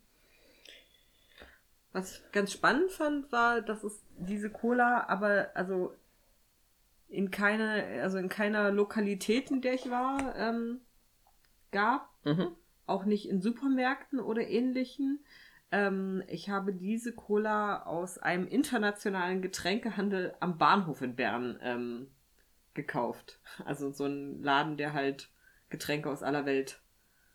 Was 1.91 2.17
ich 2.17 2.31
ganz 2.31 2.51
spannend 2.53 2.91
fand, 2.91 3.31
war, 3.31 3.61
dass 3.61 3.83
es 3.83 4.03
diese 4.17 4.49
Cola 4.49 5.07
aber, 5.07 5.49
also 5.55 5.93
in 7.07 7.31
keiner, 7.31 7.83
also 8.01 8.17
in 8.17 8.29
keiner 8.29 8.71
Lokalität, 8.71 9.49
in 9.49 9.61
der 9.61 9.73
ich 9.73 9.89
war, 9.89 10.35
ähm, 10.37 10.81
gab. 11.71 12.09
Mhm. 12.25 12.55
auch 12.85 13.05
nicht 13.05 13.29
in 13.29 13.41
Supermärkten 13.41 14.19
oder 14.19 14.47
ähnlichen. 14.47 15.23
Ähm, 15.71 16.23
ich 16.27 16.49
habe 16.49 16.73
diese 16.73 17.13
Cola 17.13 17.83
aus 17.83 18.17
einem 18.17 18.47
internationalen 18.47 19.41
Getränkehandel 19.41 20.33
am 20.39 20.57
Bahnhof 20.57 21.01
in 21.01 21.15
Bern 21.15 21.59
ähm, 21.61 22.07
gekauft. 22.73 23.39
Also 23.65 23.91
so 23.91 24.05
ein 24.05 24.41
Laden, 24.41 24.77
der 24.77 24.93
halt 24.93 25.29
Getränke 25.69 26.09
aus 26.09 26.23
aller 26.23 26.45
Welt 26.45 26.81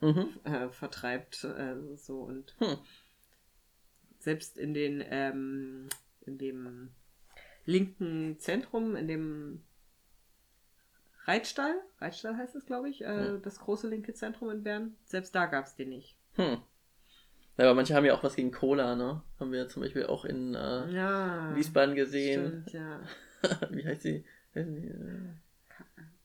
Mhm. 0.01 0.29
äh, 0.45 0.69
vertreibt. 0.71 1.45
Äh, 1.45 1.97
so 1.97 2.23
und 2.23 2.55
Hm. 2.59 2.77
selbst 4.19 4.59
in 4.59 4.75
den 4.75 5.03
ähm, 5.07 5.89
in 6.23 6.39
dem 6.39 6.91
linken 7.65 8.39
Zentrum, 8.41 8.97
in 8.97 9.07
dem 9.09 9.65
Reitstall, 11.27 11.75
Reitstall 12.01 12.37
heißt 12.37 12.55
es, 12.55 12.67
glaube 12.67 12.91
ich, 12.91 13.03
äh, 13.03 13.27
Ja. 13.27 13.37
das 13.39 13.59
große 13.59 13.89
linke 13.89 14.13
Zentrum 14.13 14.51
in 14.51 14.63
Bern, 14.63 14.97
selbst 15.05 15.35
da 15.35 15.47
gab 15.47 15.65
es 15.67 15.75
den 15.75 15.89
nicht. 15.91 16.19
Hm. 16.35 16.59
Ja, 17.57 17.65
aber 17.67 17.75
manche 17.75 17.95
haben 17.95 18.05
ja 18.05 18.15
auch 18.15 18.23
was 18.25 18.37
gegen 18.37 18.51
Cola, 18.51 18.97
ne? 18.97 19.23
Haben 19.39 19.53
wir 19.53 19.69
zum 19.69 19.83
Beispiel 19.83 20.07
auch 20.07 20.25
in 20.25 20.55
äh, 20.55 20.91
Ja. 20.91 21.53
Wiesbaden 21.55 21.95
gesehen. 21.95 22.65
Stimmt, 22.69 22.73
ja. 22.73 23.01
Wie 23.71 23.85
heißt 23.87 24.03
sie? 24.03 24.25
Äh, 24.55 24.65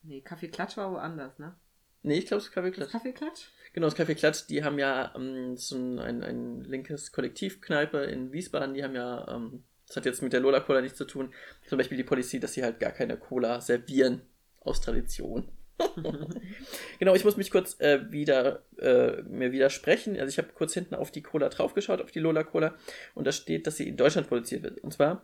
Nee, 0.01 0.21
Kaffeeklatsch 0.21 0.77
war 0.77 0.91
woanders, 0.91 1.37
ne? 1.39 1.53
Nee, 2.01 2.17
ich 2.19 2.25
glaube, 2.25 2.39
es 2.39 2.45
ist 2.47 2.53
Kaffee 2.53 2.71
Klatsch. 2.71 2.91
Kaffeeklatsch? 2.91 3.49
Genau, 3.73 3.87
das 3.87 3.95
Kaffee 3.95 4.15
Klatsch, 4.15 4.47
die 4.47 4.63
haben 4.63 4.79
ja 4.79 5.13
ähm, 5.15 5.57
so 5.57 5.75
ein, 5.75 5.99
ein, 5.99 6.23
ein 6.23 6.61
linkes 6.63 7.11
Kollektivkneipe 7.11 7.97
in 8.05 8.31
Wiesbaden, 8.31 8.73
die 8.73 8.83
haben 8.83 8.95
ja, 8.95 9.27
ähm, 9.27 9.63
das 9.85 9.97
hat 9.97 10.05
jetzt 10.05 10.23
mit 10.23 10.33
der 10.33 10.39
Lola 10.39 10.61
Cola 10.61 10.81
nichts 10.81 10.97
zu 10.97 11.05
tun, 11.05 11.33
zum 11.67 11.77
Beispiel 11.77 11.97
die 11.97 12.03
Policy, 12.03 12.39
dass 12.39 12.53
sie 12.53 12.63
halt 12.63 12.79
gar 12.79 12.91
keine 12.91 13.17
Cola 13.17 13.59
servieren, 13.61 14.21
aus 14.61 14.81
Tradition. 14.81 15.49
genau, 16.99 17.15
ich 17.15 17.23
muss 17.23 17.37
mich 17.37 17.51
kurz 17.51 17.79
äh, 17.79 18.11
wieder 18.11 18.63
äh, 18.77 19.21
mir 19.23 19.51
widersprechen. 19.51 20.17
Also 20.19 20.29
ich 20.29 20.37
habe 20.37 20.49
kurz 20.53 20.73
hinten 20.73 20.95
auf 20.95 21.11
die 21.11 21.21
Cola 21.21 21.49
draufgeschaut, 21.49 22.01
auf 22.01 22.11
die 22.11 22.19
Lola 22.19 22.43
Cola, 22.43 22.75
und 23.15 23.25
da 23.25 23.31
steht, 23.31 23.67
dass 23.67 23.77
sie 23.77 23.87
in 23.87 23.97
Deutschland 23.97 24.27
produziert 24.27 24.63
wird. 24.63 24.79
Und 24.79 24.93
zwar 24.93 25.23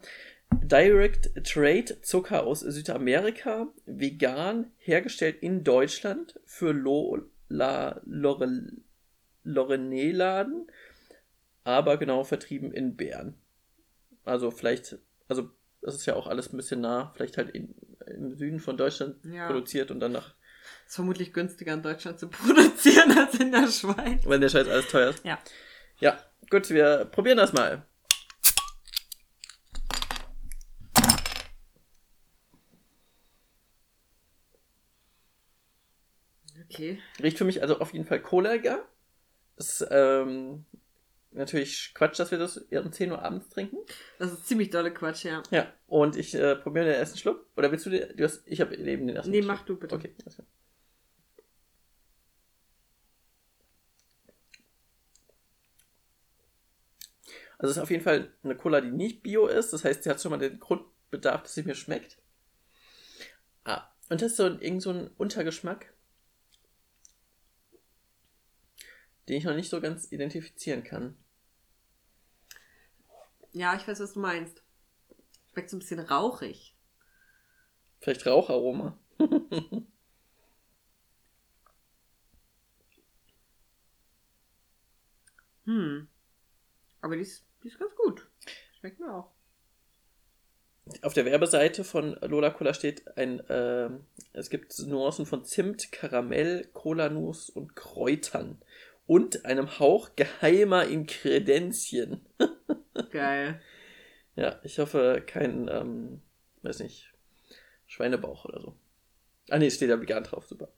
Direct 0.52 1.32
Trade 1.46 2.02
Zucker 2.02 2.44
aus 2.46 2.62
Südamerika, 2.62 3.68
vegan, 3.86 4.72
hergestellt 4.78 5.38
in 5.42 5.64
Deutschland 5.64 6.40
für 6.46 6.72
Lola 6.72 8.02
Lore, 8.06 8.72
Lorene-Laden, 9.44 10.68
aber 11.64 11.98
genau 11.98 12.24
vertrieben 12.24 12.72
in 12.72 12.96
Bern. 12.96 13.36
Also 14.24 14.52
vielleicht, 14.52 14.98
also 15.28 15.50
das 15.82 15.96
ist 15.96 16.06
ja 16.06 16.16
auch 16.16 16.28
alles 16.28 16.52
ein 16.52 16.58
bisschen 16.58 16.82
nah, 16.82 17.12
vielleicht 17.16 17.38
halt 17.38 17.52
in, 17.52 17.76
im 18.08 18.36
Süden 18.36 18.60
von 18.60 18.78
Deutschland 18.78 19.18
Ja. 19.26 19.48
produziert 19.48 19.92
und 19.92 20.00
dann 20.00 20.14
nach, 20.14 20.34
Ist 20.86 20.96
vermutlich 20.96 21.34
günstiger 21.34 21.74
in 21.74 21.82
Deutschland 21.82 22.20
zu 22.20 22.28
produzieren 22.30 23.18
als 23.18 23.36
in 23.40 23.52
der 23.52 23.68
Schweiz. 23.68 24.26
weil 24.26 24.40
der 24.40 24.50
Scheiß 24.50 24.68
alles 24.68 24.88
teuer 24.88 25.10
ist. 25.12 25.26
Ja. 25.26 25.40
Ja, 26.00 26.18
gut, 26.50 26.70
wir 26.70 27.06
probieren 27.06 27.38
das 27.38 27.54
mal. 27.54 27.86
Okay. 36.70 37.00
Riecht 37.22 37.38
für 37.38 37.46
mich 37.46 37.62
also 37.62 37.80
auf 37.80 37.94
jeden 37.94 38.06
Fall 38.06 38.22
kohliger. 38.22 38.86
Ist 39.58 39.86
ähm, 39.90 40.66
natürlich 41.32 41.92
Quatsch, 41.94 42.20
dass 42.20 42.32
wir 42.32 42.38
das 42.38 42.58
um 42.58 42.92
10 42.92 43.12
Uhr 43.12 43.22
abends 43.22 43.50
trinken. 43.50 43.78
Das 44.20 44.32
ist 44.32 44.48
ziemlich 44.48 44.70
dolle 44.70 44.94
Quatsch, 44.94 45.24
ja. 45.26 45.44
Ja, 45.52 45.72
und 45.88 46.16
ich 46.18 46.34
äh, 46.36 46.56
probiere 46.56 46.86
den 46.86 46.96
ersten 46.96 47.18
Schluck. 47.18 47.46
Oder 47.56 47.72
willst 47.72 47.86
du 47.86 47.90
den? 47.90 48.16
Du 48.18 48.24
hast, 48.24 48.44
ich 48.46 48.62
habe 48.62 48.76
eben 48.76 49.08
den 49.08 49.16
ersten 49.16 49.32
Nee, 49.32 49.42
Schluck. 49.42 49.48
mach 49.56 49.66
du 49.66 49.78
bitte. 49.78 49.96
Okay, 49.96 50.14
alles 50.24 50.36
klar. 50.36 50.48
Also 57.58 57.72
es 57.72 57.78
ist 57.78 57.84
auf 57.84 57.92
jeden 57.92 58.04
Fall 58.04 58.34
eine 58.44 58.56
Cola, 58.56 58.82
die 58.82 58.92
nicht 58.92 59.24
bio 59.24 59.48
ist. 59.48 59.72
Das 59.74 59.84
heißt, 59.84 60.04
sie 60.04 60.10
hat 60.10 60.22
schon 60.22 60.32
mal 60.32 60.38
den 60.38 60.60
Grundbedarf, 60.60 61.44
dass 61.44 61.54
sie 61.54 61.64
mir 61.64 61.76
schmeckt. 61.76 62.18
Ah, 63.64 63.90
und 64.10 64.22
das 64.22 64.32
ist 64.32 64.38
so 64.38 64.46
ein, 64.46 64.60
irgend 64.60 64.82
so 64.82 64.92
ein 64.92 65.08
Untergeschmack, 65.18 65.94
den 69.28 69.38
ich 69.38 69.44
noch 69.46 69.56
nicht 69.56 69.70
so 69.70 69.82
ganz 69.82 70.12
identifizieren 70.12 70.84
kann. 70.84 71.18
Ja, 73.54 73.76
ich 73.76 73.88
weiß, 73.88 74.00
was 74.02 74.14
du 74.14 74.20
meinst. 74.20 74.62
Schmeckt 75.52 75.70
so 75.70 75.78
ein 75.78 75.80
bisschen 75.80 76.02
rauchig. 76.02 76.76
Vielleicht 78.02 78.26
Raucharoma. 78.26 79.00
Hm. 85.66 86.08
Aber 87.06 87.18
die 87.18 87.22
ist, 87.22 87.46
die 87.64 87.68
ist 87.68 87.78
ganz 87.78 87.96
gut. 87.96 88.28
Schmeckt 88.80 89.00
mir 89.00 89.14
auch. 89.14 89.30
Auf 91.04 91.14
der 91.14 91.26
Werbeseite 91.26 91.84
von 91.84 92.18
Lola 92.22 92.50
Cola 92.50 92.74
steht 92.74 93.16
ein, 93.16 93.44
ähm, 93.48 94.08
es 94.34 94.50
gibt 94.50 94.74
Nuancen 94.88 95.28
von 95.28 95.46
Zimt, 95.46 95.92
Karamell, 95.92 96.68
Cola-Nuss 96.74 97.52
und 97.52 97.76
Kräutern. 97.76 98.60
Und 99.06 99.46
einem 99.46 99.78
Hauch 99.78 100.16
geheimer 100.16 100.88
Inkredenzien. 100.88 102.26
Geil. 103.12 103.62
Ja, 104.36 104.60
ich 104.64 104.80
hoffe 104.80 105.22
kein, 105.28 105.68
ähm, 105.68 106.24
weiß 106.64 106.80
nicht, 106.80 107.14
Schweinebauch 107.86 108.46
oder 108.46 108.62
so. 108.62 108.76
Ah 109.52 109.60
nee, 109.60 109.70
steht 109.70 109.90
ja 109.90 110.02
vegan 110.02 110.24
drauf, 110.24 110.48
super. 110.48 110.70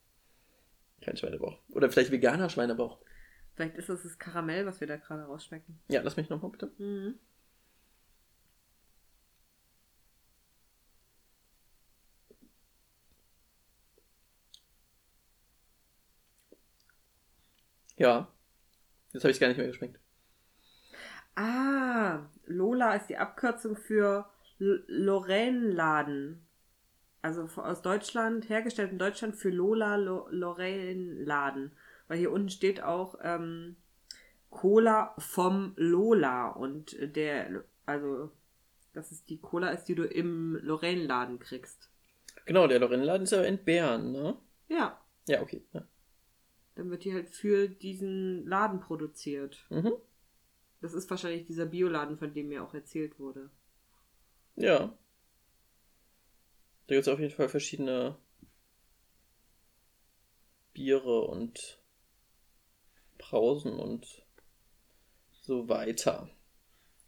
Kein 1.00 1.16
Schweinebauch. 1.16 1.58
Oder 1.72 1.90
vielleicht 1.90 2.12
veganer 2.12 2.50
Schweinebauch. 2.50 3.00
Vielleicht 3.58 3.76
ist 3.76 3.90
das 3.90 4.04
das 4.04 4.20
Karamell, 4.20 4.68
was 4.68 4.82
wir 4.82 4.88
da 4.88 4.98
gerade 4.98 5.24
rausschmecken. 5.24 5.80
Ja, 5.88 6.02
lass 6.04 6.16
mich 6.16 6.30
nochmal 6.30 6.52
bitte. 6.52 6.72
Mhm. 6.78 7.16
Ja. 17.96 18.28
Jetzt 19.14 19.24
habe 19.24 19.32
ich 19.32 19.40
gar 19.40 19.48
nicht 19.48 19.58
mehr 19.58 19.66
geschmeckt. 19.66 20.00
Ah, 21.36 22.28
Lola 22.46 22.94
ist 22.94 23.08
die 23.08 23.18
Abkürzung 23.18 23.76
für 23.76 24.30
L- 24.60 24.84
Lorraine-Laden. 24.88 26.46
Also 27.24 27.50
aus 27.60 27.82
Deutschland, 27.82 28.50
hergestellt 28.50 28.92
in 28.92 29.00
Deutschland 29.00 29.36
für 29.36 29.50
Lola 29.50 29.96
Lo 29.96 30.28
Lorraine-Laden. 30.30 31.72
Weil 32.08 32.20
hier 32.20 32.32
unten 32.32 32.50
steht 32.50 32.82
auch 32.82 33.16
ähm, 33.22 33.76
Cola 34.50 35.14
vom 35.18 35.74
Lola. 35.76 36.50
Und 36.50 36.96
der, 37.00 37.64
also, 37.86 38.32
das 38.94 39.12
ist 39.12 39.30
die 39.30 39.40
Cola 39.40 39.70
ist, 39.70 39.86
die 39.86 39.96
du 39.96 40.04
im 40.06 40.56
Lorraine-Laden 40.62 41.40
kriegst. 41.40 41.90
Genau, 42.46 42.68
der 42.68 42.80
Lorraine-Laden 42.80 43.24
ist 43.24 43.32
ja 43.32 43.44
in 43.44 43.64
Bern, 43.64 44.12
ne? 44.12 44.38
Ja, 44.70 45.00
Ja, 45.28 45.42
okay. 45.42 45.64
Ja. 45.74 45.86
dann 46.76 46.90
wird 46.90 47.04
die 47.04 47.14
halt 47.14 47.30
für 47.30 47.68
diesen 47.68 48.46
Laden 48.48 48.80
produziert. 48.80 49.66
Mhm. 49.70 49.94
Das 50.80 50.94
ist 50.94 51.10
wahrscheinlich 51.10 51.46
dieser 51.46 51.66
Bioladen, 51.66 52.18
von 52.18 52.34
dem 52.34 52.48
mir 52.50 52.64
auch 52.64 52.74
erzählt 52.74 53.20
wurde. 53.20 53.50
Ja. 54.56 54.98
Da 56.88 56.96
gibt 56.96 57.02
es 57.02 57.08
auf 57.08 57.20
jeden 57.20 57.34
Fall 57.34 57.50
verschiedene 57.50 58.16
Biere 60.74 61.22
und 61.22 61.77
Brausen 63.30 63.80
und 63.80 64.06
so 65.42 65.68
weiter. 65.70 66.30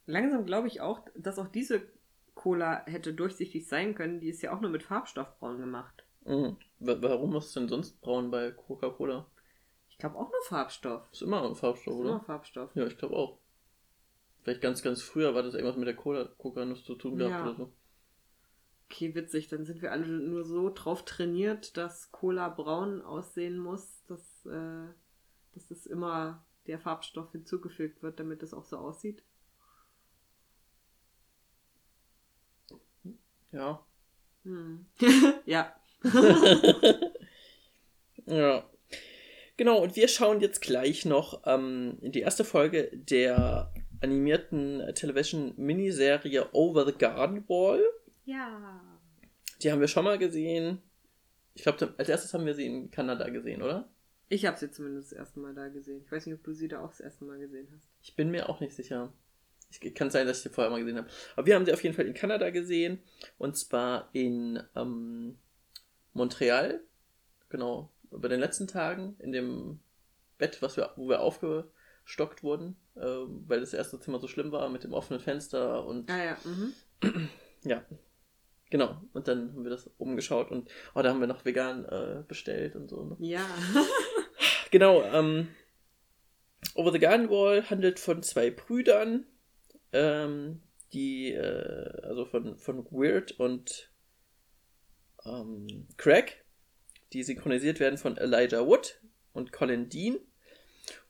Langsam 0.05 0.45
glaube 0.45 0.67
ich 0.67 0.81
auch, 0.81 1.01
dass 1.15 1.39
auch 1.39 1.47
diese 1.47 1.81
Cola 2.35 2.83
hätte 2.85 3.13
durchsichtig 3.13 3.67
sein 3.67 3.95
können. 3.95 4.19
Die 4.19 4.29
ist 4.29 4.41
ja 4.41 4.55
auch 4.55 4.61
nur 4.61 4.71
mit 4.71 4.83
Farbstoffbraun 4.83 5.59
gemacht. 5.59 6.03
Mhm. 6.25 6.57
Wa- 6.79 6.97
Warum 7.01 7.35
ist 7.35 7.47
es 7.47 7.53
denn 7.53 7.67
sonst 7.69 7.99
braun 8.01 8.31
bei 8.31 8.51
Coca-Cola? 8.51 9.25
Ich 9.89 9.97
glaube 9.97 10.15
auch 10.17 10.29
nur 10.31 10.41
Farbstoff. 10.47 11.03
Ist 11.11 11.21
immer 11.21 11.43
ein 11.43 11.55
Farbstoff, 11.55 11.93
Ist 11.93 11.99
oder? 11.99 12.09
Immer 12.11 12.21
Farbstoff. 12.21 12.75
Ja, 12.75 12.85
ich 12.87 12.97
glaube 12.97 13.15
auch. 13.15 13.37
Vielleicht 14.43 14.61
ganz, 14.61 14.81
ganz 14.81 15.01
früher 15.01 15.35
war 15.35 15.43
das 15.43 15.53
irgendwas 15.53 15.75
mit 15.77 15.87
der 15.87 15.95
Cola, 15.95 16.25
Coca-Nuss 16.37 16.85
zu 16.85 16.95
tun 16.95 17.17
gehabt 17.17 17.33
Ja. 17.33 17.43
oder 17.43 17.55
so. 17.55 17.73
Okay, 18.89 19.13
witzig. 19.15 19.49
Dann 19.49 19.65
sind 19.65 19.81
wir 19.81 19.91
alle 19.91 20.07
nur 20.07 20.43
so 20.45 20.69
drauf 20.73 21.03
trainiert, 21.05 21.75
dass 21.77 22.11
Cola 22.11 22.49
braun 22.49 23.01
aussehen 23.01 23.59
muss, 23.59 24.03
dass, 24.07 24.45
äh, 24.45 24.87
dass 25.53 25.71
es 25.71 25.85
immer 25.85 26.45
der 26.67 26.79
Farbstoff 26.79 27.31
hinzugefügt 27.31 28.03
wird, 28.03 28.19
damit 28.19 28.43
es 28.43 28.53
auch 28.53 28.65
so 28.65 28.77
aussieht. 28.77 29.23
Ja. 33.51 33.85
Hm. 34.43 34.85
ja. 35.45 35.75
Ja. 38.29 38.69
Genau, 39.57 39.81
und 39.81 39.95
wir 39.95 40.07
schauen 40.07 40.39
jetzt 40.39 40.61
gleich 40.61 41.03
noch 41.03 41.41
ähm, 41.45 41.97
in 42.01 42.11
die 42.11 42.21
erste 42.21 42.45
Folge 42.45 42.91
der 42.93 43.73
animierten 44.01 44.83
Television-Miniserie 44.95 46.47
Over 46.53 46.85
the 46.85 46.93
Garden 46.93 47.43
Wall. 47.49 47.83
Ja. 48.23 48.81
Die 49.61 49.71
haben 49.71 49.81
wir 49.81 49.89
schon 49.89 50.05
mal 50.05 50.17
gesehen. 50.17 50.81
Ich 51.55 51.63
glaube, 51.63 51.93
als 51.97 52.07
erstes 52.07 52.33
haben 52.33 52.45
wir 52.45 52.53
sie 52.53 52.67
in 52.67 52.91
Kanada 52.91 53.27
gesehen, 53.29 53.61
oder? 53.61 53.89
Ich 54.29 54.45
habe 54.45 54.57
sie 54.57 54.69
zumindest 54.69 55.11
das 55.11 55.17
erste 55.17 55.39
Mal 55.39 55.55
da 55.55 55.67
gesehen. 55.69 56.03
Ich 56.05 56.11
weiß 56.11 56.27
nicht, 56.27 56.35
ob 56.35 56.43
du 56.43 56.53
sie 56.53 56.67
da 56.67 56.81
auch 56.81 56.91
das 56.91 56.99
erste 56.99 57.25
Mal 57.25 57.39
gesehen 57.39 57.67
hast. 57.75 57.89
Ich 58.01 58.15
bin 58.15 58.29
mir 58.29 58.47
auch 58.47 58.59
nicht 58.59 58.75
sicher. 58.75 59.11
Ich, 59.71 59.93
kann 59.95 60.11
sein, 60.11 60.27
dass 60.27 60.37
ich 60.37 60.43
sie 60.43 60.49
vorher 60.49 60.71
mal 60.71 60.79
gesehen 60.79 60.97
habe. 60.97 61.09
Aber 61.35 61.47
wir 61.47 61.55
haben 61.55 61.65
sie 61.65 61.73
auf 61.73 61.83
jeden 61.83 61.95
Fall 61.95 62.05
in 62.05 62.13
Kanada 62.13 62.51
gesehen. 62.51 62.99
Und 63.37 63.57
zwar 63.57 64.09
in 64.13 64.61
ähm, 64.75 65.37
Montreal. 66.13 66.81
Genau. 67.49 67.91
Über 68.11 68.29
den 68.29 68.39
letzten 68.39 68.67
Tagen 68.67 69.15
in 69.19 69.31
dem 69.31 69.79
Bett, 70.37 70.61
was 70.61 70.77
wir, 70.77 70.93
wo 70.95 71.09
wir 71.09 71.21
aufgestockt 71.21 72.43
wurden, 72.43 72.75
äh, 72.95 73.01
weil 73.01 73.59
das 73.59 73.73
erste 73.73 73.99
Zimmer 73.99 74.19
so 74.19 74.27
schlimm 74.27 74.51
war 74.51 74.69
mit 74.69 74.83
dem 74.83 74.93
offenen 74.93 75.19
Fenster 75.19 75.85
und. 75.85 76.09
Ah 76.09 76.23
ja. 76.23 76.37
Mhm. 76.43 77.29
ja. 77.63 77.83
Genau. 78.71 79.01
Und 79.13 79.27
dann 79.27 79.53
haben 79.53 79.63
wir 79.63 79.71
das 79.71 79.89
umgeschaut 79.97 80.51
und 80.51 80.69
oh, 80.93 81.01
da 81.01 81.09
haben 81.09 81.19
wir 81.19 81.27
noch 81.27 81.45
vegan 81.45 81.85
äh, 81.85 82.23
bestellt 82.27 82.75
und 82.75 82.87
so. 82.89 83.03
Ne? 83.03 83.17
Ja. 83.19 83.45
genau. 84.71 85.03
Ähm, 85.03 85.49
Over 86.75 86.91
the 86.91 86.99
Garden 86.99 87.29
Wall 87.29 87.69
handelt 87.69 87.99
von 87.99 88.21
zwei 88.23 88.49
Brüdern, 88.49 89.25
ähm, 89.93 90.61
die, 90.93 91.31
äh, 91.31 92.01
also 92.03 92.25
von, 92.25 92.57
von 92.57 92.85
Weird 92.91 93.31
und 93.33 93.91
ähm, 95.25 95.87
Craig, 95.97 96.43
die 97.13 97.23
synchronisiert 97.23 97.79
werden 97.79 97.97
von 97.97 98.17
Elijah 98.17 98.65
Wood 98.65 99.01
und 99.33 99.51
Colin 99.51 99.89
Dean. 99.89 100.19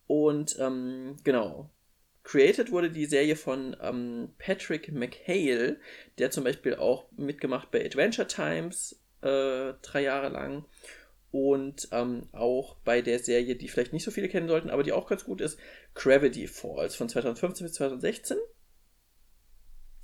Und 0.07 0.57
ähm, 0.59 1.17
genau, 1.23 1.69
created 2.23 2.71
wurde 2.71 2.89
die 2.89 3.05
Serie 3.05 3.35
von 3.35 3.75
ähm, 3.81 4.33
Patrick 4.39 4.91
McHale, 4.91 5.79
der 6.17 6.31
zum 6.31 6.43
Beispiel 6.43 6.75
auch 6.75 7.11
mitgemacht 7.11 7.69
bei 7.71 7.85
Adventure 7.85 8.27
Times 8.27 8.99
äh, 9.21 9.73
drei 9.81 10.01
Jahre 10.01 10.29
lang 10.29 10.65
und 11.31 11.87
ähm, 11.91 12.27
auch 12.31 12.75
bei 12.77 13.01
der 13.01 13.19
Serie, 13.19 13.55
die 13.55 13.67
vielleicht 13.67 13.93
nicht 13.93 14.03
so 14.03 14.11
viele 14.11 14.29
kennen 14.29 14.47
sollten, 14.47 14.69
aber 14.69 14.83
die 14.83 14.93
auch 14.93 15.07
ganz 15.07 15.25
gut 15.25 15.41
ist, 15.41 15.59
Gravity 15.93 16.47
Falls 16.47 16.95
von 16.95 17.07
2015 17.07 17.65
bis 17.65 17.75
2016. 17.75 18.37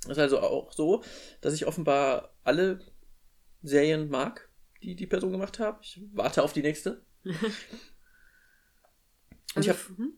Das 0.02 0.12
ist 0.12 0.18
also 0.18 0.38
auch 0.38 0.72
so, 0.72 1.02
dass 1.40 1.54
ich 1.54 1.66
offenbar 1.66 2.34
alle 2.44 2.80
Serien 3.62 4.08
mag, 4.08 4.48
die 4.82 4.94
die 4.94 5.06
Person 5.06 5.32
gemacht 5.32 5.58
hat. 5.58 5.78
Ich 5.82 6.00
warte 6.12 6.42
auf 6.42 6.52
die 6.52 6.62
nächste. 6.62 7.02
Und 7.24 7.34
ich 9.62 9.70
also, 9.70 9.70
hab, 9.70 9.98
hm? 9.98 10.12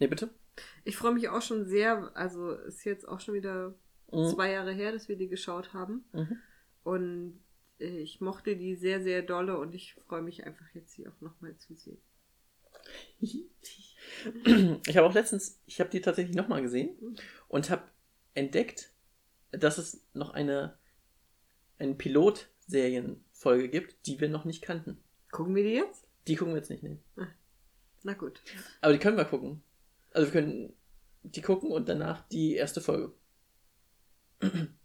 Nee, 0.00 0.08
bitte. 0.08 0.30
Ich 0.84 0.96
freue 0.96 1.14
mich 1.14 1.28
auch 1.28 1.40
schon 1.40 1.64
sehr, 1.64 2.10
also 2.14 2.52
ist 2.52 2.84
jetzt 2.84 3.08
auch 3.08 3.20
schon 3.20 3.34
wieder 3.34 3.74
mhm. 4.10 4.28
zwei 4.28 4.50
Jahre 4.50 4.72
her, 4.72 4.92
dass 4.92 5.08
wir 5.08 5.16
die 5.16 5.28
geschaut 5.28 5.72
haben. 5.72 6.04
Mhm. 6.12 6.38
Und 6.82 7.44
ich 7.78 8.20
mochte 8.20 8.56
die 8.56 8.76
sehr, 8.76 9.02
sehr 9.02 9.22
dolle 9.22 9.58
und 9.58 9.74
ich 9.74 9.94
freue 10.06 10.22
mich 10.22 10.44
einfach 10.44 10.66
jetzt, 10.74 10.92
sie 10.92 11.08
auch 11.08 11.20
nochmal 11.20 11.56
zu 11.56 11.74
sehen. 11.74 11.98
Ich 14.86 14.96
habe 14.96 15.06
auch 15.06 15.14
letztens, 15.14 15.60
ich 15.66 15.80
habe 15.80 15.90
die 15.90 16.00
tatsächlich 16.00 16.36
nochmal 16.36 16.62
gesehen 16.62 17.16
und 17.48 17.70
habe 17.70 17.84
entdeckt, 18.34 18.92
dass 19.52 19.78
es 19.78 20.04
noch 20.12 20.30
eine, 20.30 20.76
eine 21.78 21.94
Pilot-Serienfolge 21.94 23.68
gibt, 23.68 24.06
die 24.06 24.20
wir 24.20 24.28
noch 24.28 24.44
nicht 24.44 24.62
kannten. 24.62 24.98
Gucken 25.30 25.54
wir 25.54 25.62
die 25.62 25.74
jetzt? 25.74 26.06
Die 26.26 26.36
gucken 26.36 26.54
wir 26.54 26.58
jetzt 26.58 26.70
nicht, 26.70 26.82
nee. 26.82 26.98
Ah, 27.16 27.28
na 28.02 28.14
gut. 28.14 28.42
Aber 28.80 28.92
die 28.92 28.98
können 28.98 29.16
wir 29.16 29.24
gucken. 29.24 29.62
Also 30.10 30.32
wir 30.32 30.40
können 30.40 30.74
die 31.22 31.42
gucken 31.42 31.70
und 31.70 31.88
danach 31.88 32.26
die 32.28 32.54
erste 32.54 32.80
Folge. 32.80 33.12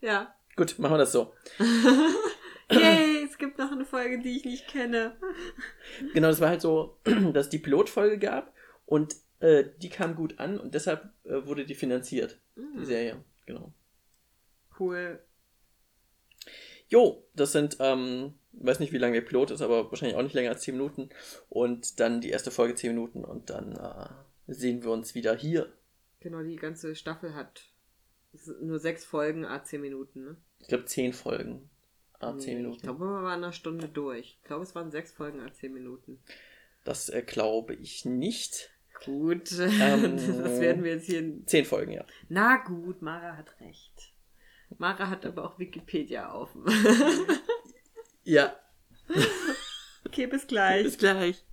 Ja. 0.02 0.36
Gut, 0.56 0.80
machen 0.80 0.94
wir 0.94 1.00
das 1.00 1.12
so. 1.12 1.34
Yay, 2.72 3.24
es 3.24 3.38
gibt 3.38 3.58
noch 3.58 3.72
eine 3.72 3.86
Folge, 3.86 4.20
die 4.20 4.38
ich 4.38 4.46
nicht 4.46 4.68
kenne. 4.68 5.16
Genau, 6.14 6.28
das 6.28 6.42
war 6.42 6.50
halt 6.50 6.62
so, 6.62 6.98
dass 7.34 7.46
es 7.46 7.50
die 7.50 7.60
Pilotfolge 7.60 8.20
gab 8.20 8.54
und 8.86 9.16
äh, 9.40 9.66
die 9.82 9.90
kam 9.90 10.16
gut 10.16 10.40
an 10.40 10.60
und 10.60 10.74
deshalb 10.74 11.10
äh, 11.24 11.46
wurde 11.46 11.66
die 11.66 11.76
finanziert, 11.76 12.40
mhm. 12.56 12.80
die 12.80 12.86
Serie. 12.86 13.24
Genau. 13.46 13.74
Cool. 14.80 15.20
Jo, 16.90 17.24
das 17.36 17.52
sind, 17.52 17.78
ähm, 17.80 18.34
weiß 18.54 18.80
nicht, 18.80 18.94
wie 18.94 18.98
lange 18.98 19.14
der 19.14 19.28
Pilot 19.28 19.52
ist, 19.52 19.62
aber 19.62 19.90
wahrscheinlich 19.90 20.18
auch 20.18 20.24
nicht 20.24 20.34
länger 20.34 20.52
als 20.52 20.62
10 20.62 20.76
Minuten. 20.76 21.10
Und 21.50 22.00
dann 22.00 22.22
die 22.22 22.30
erste 22.30 22.52
Folge 22.52 22.76
10 22.76 22.94
Minuten 22.94 23.26
und 23.26 23.50
dann 23.50 23.74
äh, 23.74 24.54
sehen 24.54 24.84
wir 24.84 24.92
uns 24.92 25.16
wieder 25.16 25.36
hier. 25.36 25.72
Genau, 26.20 26.42
die 26.42 26.56
ganze 26.56 26.96
Staffel 26.96 27.36
hat 27.36 27.66
nur 28.62 28.80
sechs 28.80 29.04
Folgen, 29.06 29.46
a 29.46 29.64
10 29.64 29.82
Minuten, 29.82 30.24
ne? 30.24 30.38
Ich 30.60 30.68
glaube 30.68 30.86
10 30.86 31.14
Folgen, 31.14 31.70
a 32.20 32.38
10 32.38 32.46
nee, 32.46 32.56
Minuten. 32.56 32.76
Ich 32.76 32.82
glaube, 32.84 33.06
wir 33.06 33.24
waren 33.24 33.44
eine 33.44 33.54
Stunde 33.54 33.88
durch. 33.88 34.38
Ich 34.42 34.44
glaube, 34.44 34.64
es 34.64 34.76
waren 34.76 34.92
sechs 34.92 35.12
Folgen, 35.12 35.42
a 35.42 35.52
10 35.52 35.74
Minuten. 35.74 36.20
Das 36.84 37.10
äh, 37.10 37.22
glaube 37.22 37.74
ich 37.76 38.06
nicht. 38.06 38.72
Gut, 39.06 39.52
ähm, 39.60 40.18
das 40.18 40.60
werden 40.60 40.84
wir 40.84 40.94
jetzt 40.94 41.06
hier. 41.06 41.20
In... 41.20 41.46
Zehn 41.48 41.66
Folgen, 41.66 41.92
ja. 41.92 42.06
Na 42.30 42.58
gut, 42.58 43.02
Mara 43.02 43.38
hat 43.38 43.60
recht. 43.60 44.14
Mara 44.78 45.10
hat 45.10 45.26
aber 45.26 45.46
auch 45.46 45.60
Wikipedia 45.60 46.32
auf. 46.32 46.50
ja. 48.24 48.56
Okay, 50.06 50.26
bis 50.26 50.48
gleich. 50.48 50.84
Bis 50.84 50.98
gleich. 50.98 51.44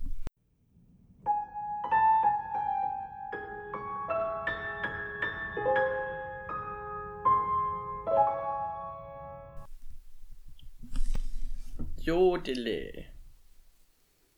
Jodele. 12.47 13.05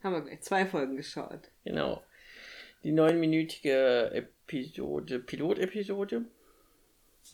Haben 0.03 0.13
wir 0.13 0.21
gleich 0.21 0.41
zwei 0.41 0.65
Folgen 0.65 0.95
geschaut. 0.95 1.49
Genau. 1.63 2.03
Die 2.83 2.91
neunminütige 2.91 4.11
Episode, 4.11 5.19
Pilotepisode 5.19 6.25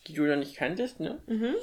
die 0.07 0.13
du 0.13 0.23
noch 0.23 0.37
nicht 0.37 0.55
kanntest, 0.55 0.99
ne? 0.99 1.21
Mhm. 1.27 1.55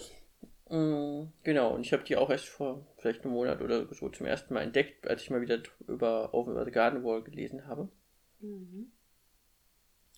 Mm, 0.75 1.33
genau, 1.43 1.75
und 1.75 1.85
ich 1.85 1.93
habe 1.93 2.05
die 2.05 2.17
auch 2.17 2.31
erst 2.31 2.49
vor 2.49 2.87
vielleicht 2.99 3.25
einem 3.25 3.35
Monat 3.35 3.61
oder 3.61 3.93
so 3.93 4.09
zum 4.09 4.27
ersten 4.27 4.55
Mal 4.55 4.63
entdeckt, 4.63 5.09
als 5.09 5.23
ich 5.23 5.31
mal 5.31 5.41
wieder 5.41 5.61
über 5.89 6.33
Over 6.33 6.65
the 6.65 6.71
Garden 6.71 7.03
Wall 7.03 7.23
gelesen 7.23 7.67
habe. 7.67 7.89
Mhm. 8.41 8.91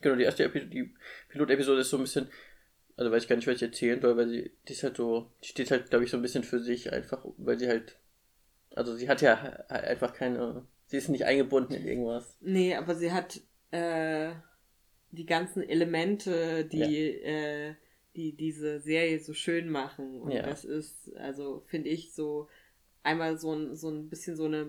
Genau, 0.00 0.16
die 0.16 0.24
erste 0.24 0.44
Episode, 0.44 0.70
die 0.70 0.94
Pilotepisode 1.28 1.80
ist 1.80 1.90
so 1.90 1.96
ein 1.96 2.02
bisschen, 2.02 2.28
also 2.96 3.10
weiß 3.10 3.22
ich 3.22 3.28
gar 3.28 3.36
nicht, 3.36 3.46
was 3.46 3.56
ich 3.56 3.62
erzählen 3.62 4.00
soll, 4.00 4.16
weil 4.16 4.28
sie, 4.28 4.50
die 4.68 4.72
ist 4.72 4.82
halt 4.82 4.96
so, 4.96 5.30
die 5.42 5.48
steht 5.48 5.70
halt, 5.70 5.90
glaube 5.90 6.04
ich, 6.04 6.10
so 6.10 6.16
ein 6.16 6.22
bisschen 6.22 6.44
für 6.44 6.60
sich, 6.60 6.92
einfach, 6.92 7.24
weil 7.38 7.58
sie 7.58 7.68
halt, 7.68 7.96
also 8.74 8.94
sie 8.94 9.08
hat 9.08 9.22
ja 9.22 9.34
einfach 9.68 10.14
keine, 10.14 10.64
sie 10.86 10.96
ist 10.96 11.08
nicht 11.08 11.24
eingebunden 11.24 11.74
in 11.74 11.86
irgendwas. 11.86 12.36
Nee, 12.40 12.74
aber 12.74 12.94
sie 12.94 13.12
hat, 13.12 13.40
äh, 13.70 14.32
die 15.12 15.26
ganzen 15.26 15.62
Elemente, 15.62 16.64
die, 16.64 16.78
ja. 16.78 17.28
äh, 17.28 17.74
die 18.16 18.32
diese 18.32 18.80
Serie 18.80 19.20
so 19.20 19.34
schön 19.34 19.68
machen. 19.68 20.20
Und 20.20 20.32
ja. 20.32 20.42
das 20.42 20.64
ist, 20.64 21.14
also 21.16 21.62
finde 21.66 21.90
ich 21.90 22.12
so 22.12 22.48
einmal 23.02 23.38
so 23.38 23.52
ein, 23.52 23.76
so 23.76 23.90
ein 23.90 24.08
bisschen 24.08 24.36
so 24.36 24.46
eine 24.46 24.66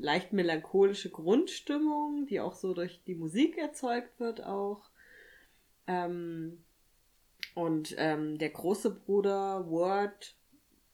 leicht 0.00 0.32
melancholische 0.32 1.10
Grundstimmung, 1.10 2.26
die 2.26 2.40
auch 2.40 2.54
so 2.54 2.72
durch 2.72 3.02
die 3.06 3.14
Musik 3.14 3.58
erzeugt 3.58 4.18
wird 4.20 4.42
auch. 4.42 4.90
Ähm, 5.86 6.64
und 7.54 7.94
ähm, 7.98 8.38
der 8.38 8.50
große 8.50 8.90
Bruder 8.90 9.68
Word, 9.68 10.34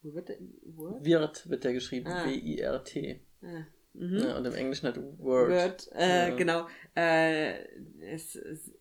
wo 0.07 0.15
wird 0.15 0.29
der, 0.29 0.37
Word? 0.63 1.05
Wirt 1.05 1.51
wird 1.51 1.65
der 1.65 1.73
geschrieben, 1.73 2.07
ah. 2.09 2.25
W-I-R-T. 2.27 3.21
Ah. 3.43 3.67
Mhm. 3.95 4.19
Ja, 4.19 4.37
und 4.37 4.45
im 4.47 4.55
Englischen 4.55 4.87
halt 4.87 4.99
Word. 5.19 5.51
Word, 5.51 5.91
äh, 5.95 6.29
ja. 6.29 6.37
genau. 6.37 6.67
Äh, 6.95 7.65
es 8.01 8.37
ist 8.37 8.73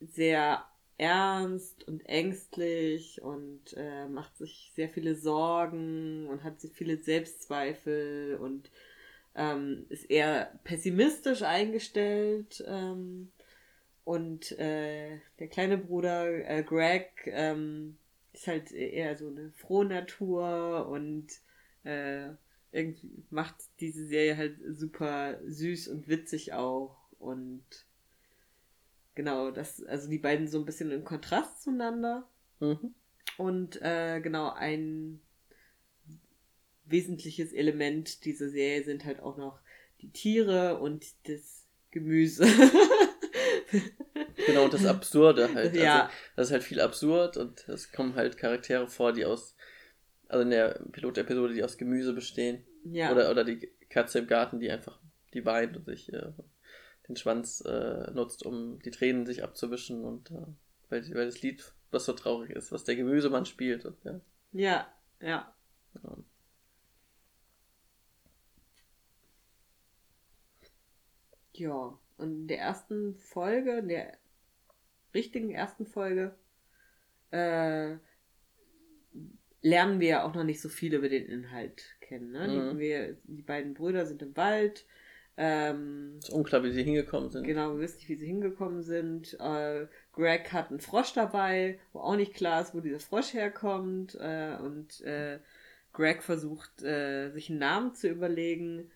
sehr 0.00 0.64
ernst 0.98 1.86
und 1.86 2.04
ängstlich 2.06 3.22
und 3.22 3.74
äh, 3.76 4.06
macht 4.08 4.36
sich 4.36 4.72
sehr 4.74 4.88
viele 4.88 5.14
Sorgen 5.14 6.26
und 6.28 6.42
hat 6.44 6.60
viele 6.72 6.98
Selbstzweifel 6.98 8.36
und 8.40 8.70
ähm, 9.34 9.86
ist 9.88 10.10
eher 10.10 10.58
pessimistisch 10.64 11.42
eingestellt. 11.42 12.62
Ähm, 12.66 13.30
und 14.04 14.58
äh, 14.58 15.18
der 15.38 15.48
kleine 15.48 15.78
Bruder 15.78 16.48
äh, 16.48 16.62
Greg 16.62 17.10
ähm, 17.26 17.98
ist 18.38 18.46
halt 18.46 18.72
eher 18.72 19.16
so 19.16 19.28
eine 19.28 19.50
frohe 19.52 19.84
Natur 19.84 20.88
und 20.88 21.26
äh, 21.84 22.30
irgendwie 22.72 23.24
macht 23.30 23.56
diese 23.80 24.06
Serie 24.06 24.36
halt 24.36 24.58
super 24.68 25.40
süß 25.46 25.88
und 25.88 26.08
witzig 26.08 26.52
auch 26.52 26.96
und 27.18 27.64
Genau, 29.18 29.50
das, 29.50 29.82
also 29.82 30.08
die 30.08 30.18
beiden 30.18 30.46
so 30.46 30.60
ein 30.60 30.64
bisschen 30.64 30.92
im 30.92 31.02
Kontrast 31.02 31.64
zueinander. 31.64 32.28
Mhm. 32.60 32.94
Und 33.36 33.82
äh, 33.82 34.20
genau, 34.20 34.52
ein 34.52 35.20
wesentliches 36.84 37.52
Element 37.52 38.24
dieser 38.24 38.48
Serie 38.48 38.84
sind 38.84 39.04
halt 39.04 39.18
auch 39.18 39.36
noch 39.36 39.58
die 40.02 40.10
Tiere 40.10 40.78
und 40.78 41.04
das 41.26 41.66
Gemüse. 41.90 42.46
genau, 44.48 44.64
und 44.64 44.74
das 44.74 44.84
Absurde 44.86 45.52
halt. 45.54 45.74
Ja. 45.74 46.02
Also, 46.02 46.14
das 46.36 46.46
ist 46.48 46.52
halt 46.52 46.62
viel 46.62 46.80
absurd 46.80 47.36
und 47.36 47.68
es 47.68 47.92
kommen 47.92 48.14
halt 48.14 48.36
Charaktere 48.38 48.86
vor, 48.88 49.12
die 49.12 49.24
aus, 49.24 49.56
also 50.28 50.42
in 50.42 50.50
der 50.50 50.80
Pilotepisode, 50.92 51.54
die 51.54 51.62
aus 51.62 51.78
Gemüse 51.78 52.12
bestehen. 52.12 52.64
Ja. 52.84 53.12
Oder, 53.12 53.30
oder 53.30 53.44
die 53.44 53.70
Katze 53.88 54.20
im 54.20 54.26
Garten, 54.26 54.60
die 54.60 54.70
einfach 54.70 55.00
die 55.34 55.44
weint 55.44 55.76
und 55.76 55.84
sich 55.84 56.12
äh, 56.12 56.32
den 57.08 57.16
Schwanz 57.16 57.62
äh, 57.66 58.10
nutzt, 58.12 58.44
um 58.44 58.80
die 58.80 58.90
Tränen 58.90 59.26
sich 59.26 59.42
abzuwischen 59.42 60.04
und 60.04 60.30
äh, 60.30 60.46
weil, 60.88 61.02
weil 61.14 61.26
das 61.26 61.42
Lied, 61.42 61.72
was 61.90 62.06
so 62.06 62.12
traurig 62.12 62.50
ist, 62.50 62.72
was 62.72 62.84
der 62.84 62.96
Gemüsemann 62.96 63.44
spielt. 63.44 63.84
Und, 63.84 64.02
ja. 64.04 64.20
ja, 64.52 64.88
ja. 65.20 65.54
ja. 66.02 66.16
Ja, 71.52 71.98
und 72.18 72.30
in 72.30 72.46
der 72.46 72.60
ersten 72.60 73.16
Folge, 73.16 73.82
der 73.82 74.16
richtigen 75.18 75.50
ersten 75.50 75.86
Folge, 75.86 76.34
äh, 77.30 77.96
lernen 79.60 80.00
wir 80.00 80.08
ja 80.08 80.24
auch 80.24 80.34
noch 80.34 80.44
nicht 80.44 80.60
so 80.60 80.68
viel 80.68 80.94
über 80.94 81.08
den 81.08 81.26
Inhalt 81.26 81.82
kennen. 82.00 82.30
Ne? 82.30 82.48
Mhm. 82.48 82.70
Die, 82.70 82.78
wir, 82.78 83.16
die 83.24 83.42
beiden 83.42 83.74
Brüder 83.74 84.06
sind 84.06 84.22
im 84.22 84.36
Wald. 84.36 84.86
Ähm, 85.40 86.16
ist 86.18 86.30
unklar, 86.30 86.64
wie 86.64 86.72
sie 86.72 86.82
hingekommen 86.82 87.30
sind. 87.30 87.44
Genau, 87.44 87.74
wir 87.74 87.80
wissen 87.80 87.98
nicht, 87.98 88.08
wie 88.08 88.16
sie 88.16 88.26
hingekommen 88.26 88.82
sind. 88.82 89.38
Äh, 89.38 89.86
Greg 90.12 90.52
hat 90.52 90.70
einen 90.70 90.80
Frosch 90.80 91.12
dabei, 91.12 91.78
wo 91.92 92.00
auch 92.00 92.16
nicht 92.16 92.34
klar 92.34 92.60
ist, 92.60 92.74
wo 92.74 92.80
dieser 92.80 92.98
Frosch 92.98 93.34
herkommt. 93.34 94.16
Äh, 94.16 94.56
und 94.60 95.00
äh, 95.02 95.38
Greg 95.92 96.24
versucht, 96.24 96.82
äh, 96.82 97.30
sich 97.30 97.50
einen 97.50 97.60
Namen 97.60 97.94
zu 97.94 98.08
überlegen, 98.08 98.90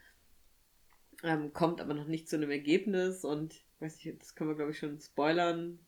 ähm, 1.22 1.52
kommt 1.52 1.80
aber 1.80 1.94
noch 1.94 2.08
nicht 2.08 2.28
zu 2.28 2.36
einem 2.36 2.50
Ergebnis. 2.50 3.24
Und 3.24 3.62
weiß 3.78 4.04
nicht, 4.04 4.20
das 4.20 4.34
können 4.34 4.50
wir, 4.50 4.56
glaube 4.56 4.72
ich, 4.72 4.78
schon 4.78 5.00
spoilern. 5.00 5.78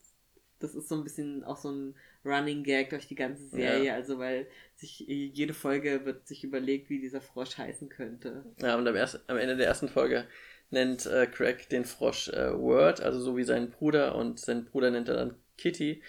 Das 0.65 0.75
ist 0.75 0.89
so 0.89 0.95
ein 0.95 1.03
bisschen 1.03 1.43
auch 1.43 1.57
so 1.57 1.69
ein 1.69 1.95
Running 2.25 2.63
Gag 2.63 2.89
durch 2.89 3.07
die 3.07 3.15
ganze 3.15 3.47
Serie. 3.47 3.85
Ja. 3.85 3.93
Also, 3.93 4.17
weil 4.17 4.47
sich 4.75 4.99
jede 4.99 5.53
Folge 5.53 6.05
wird 6.05 6.27
sich 6.27 6.43
überlegt, 6.43 6.89
wie 6.89 6.99
dieser 6.99 7.21
Frosch 7.21 7.57
heißen 7.57 7.89
könnte. 7.89 8.43
Ja, 8.59 8.75
und 8.75 8.87
am, 8.87 8.95
erst, 8.95 9.29
am 9.29 9.37
Ende 9.37 9.55
der 9.55 9.67
ersten 9.67 9.89
Folge 9.89 10.27
nennt 10.71 11.05
äh, 11.05 11.27
Craig 11.27 11.69
den 11.69 11.85
Frosch 11.85 12.29
äh, 12.29 12.57
Word, 12.57 13.01
also 13.01 13.19
so 13.19 13.37
wie 13.37 13.43
sein 13.43 13.69
Bruder, 13.69 14.15
und 14.15 14.39
sein 14.39 14.65
Bruder 14.65 14.91
nennt 14.91 15.07
er 15.07 15.15
dann 15.15 15.35
Kitty. 15.57 16.01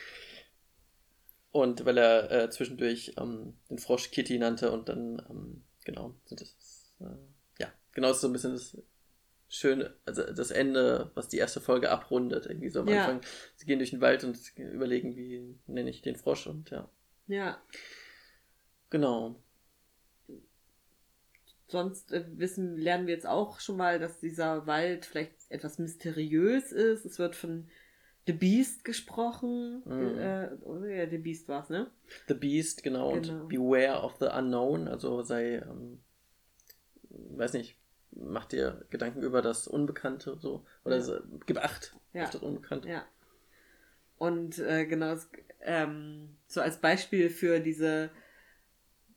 Und 1.53 1.85
weil 1.85 1.99
er 1.99 2.31
äh, 2.31 2.51
zwischendurch 2.51 3.14
ähm, 3.19 3.55
den 3.71 3.79
Frosch 3.79 4.11
Kitty 4.11 4.38
nannte 4.38 4.73
und 4.73 4.88
dann, 4.88 5.23
ähm, 5.31 5.62
genau, 5.85 6.14
sind 6.25 6.40
das, 6.40 6.95
äh, 7.01 7.16
ja, 7.61 7.73
genau, 7.92 8.09
das 8.09 8.19
ist 8.19 8.23
so 8.23 8.29
ein 8.29 8.33
bisschen 8.33 8.53
das 8.53 8.77
Schöne, 9.48 9.94
also 10.04 10.22
das 10.24 10.50
Ende, 10.50 11.11
was 11.14 11.28
die 11.28 11.38
erste 11.38 11.61
Folge 11.61 11.90
abrundet, 11.90 12.46
irgendwie 12.46 12.68
so 12.68 12.80
am 12.80 12.88
Ja. 12.88 13.04
Anfang. 13.04 13.20
Sie 13.54 13.64
gehen 13.66 13.78
durch 13.78 13.90
den 13.90 14.00
Wald 14.00 14.24
und 14.24 14.38
überlegen, 14.59 15.14
wie 15.16 15.54
nenne 15.66 15.88
ich 15.90 16.02
den 16.02 16.16
Frosch 16.16 16.46
und 16.48 16.70
ja, 16.70 16.88
Ja. 17.28 17.61
genau. 18.90 19.40
Sonst 21.68 22.12
äh, 22.12 22.24
wissen, 22.37 22.76
lernen 22.76 23.06
wir 23.06 23.14
jetzt 23.14 23.26
auch 23.26 23.59
schon 23.61 23.76
mal, 23.76 23.98
dass 23.98 24.20
dieser 24.20 24.66
Wald 24.66 25.04
vielleicht 25.04 25.32
etwas 25.48 25.78
mysteriös 25.78 26.70
ist. 26.70 27.04
Es 27.04 27.18
wird 27.18 27.35
von 27.35 27.68
The 28.26 28.32
Beast 28.32 28.85
gesprochen. 28.85 29.82
Mhm. 29.85 30.18
Äh, 30.18 30.48
oder 30.62 30.88
ja, 30.88 31.09
The 31.09 31.18
Beast 31.18 31.48
war 31.48 31.62
es, 31.64 31.68
ne? 31.68 31.90
The 32.28 32.35
Beast, 32.35 32.82
genau, 32.85 33.12
Genau. 33.12 33.42
und 33.42 33.48
Beware 33.48 34.02
of 34.02 34.14
the 34.20 34.26
Unknown, 34.26 34.87
also 34.87 35.22
sei, 35.22 35.56
ähm, 35.56 36.00
weiß 37.11 37.52
nicht, 37.54 37.76
mach 38.16 38.46
dir 38.46 38.85
Gedanken 38.90 39.22
über 39.22 39.42
das 39.42 39.68
Unbekannte, 39.68 40.37
so, 40.38 40.64
oder 40.85 40.96
Ja. 40.96 41.02
so, 41.02 41.20
gib 41.46 41.59
Acht 41.59 41.96
Ja. 42.12 42.24
auf 42.24 42.31
das 42.31 42.42
Unbekannte. 42.42 42.88
Ja. 42.88 43.05
Und 44.18 44.59
äh, 44.59 44.87
genau, 44.87 45.14
ähm, 45.61 46.37
so 46.46 46.61
als 46.61 46.81
Beispiel 46.81 47.29
für 47.29 47.61
diese 47.61 48.11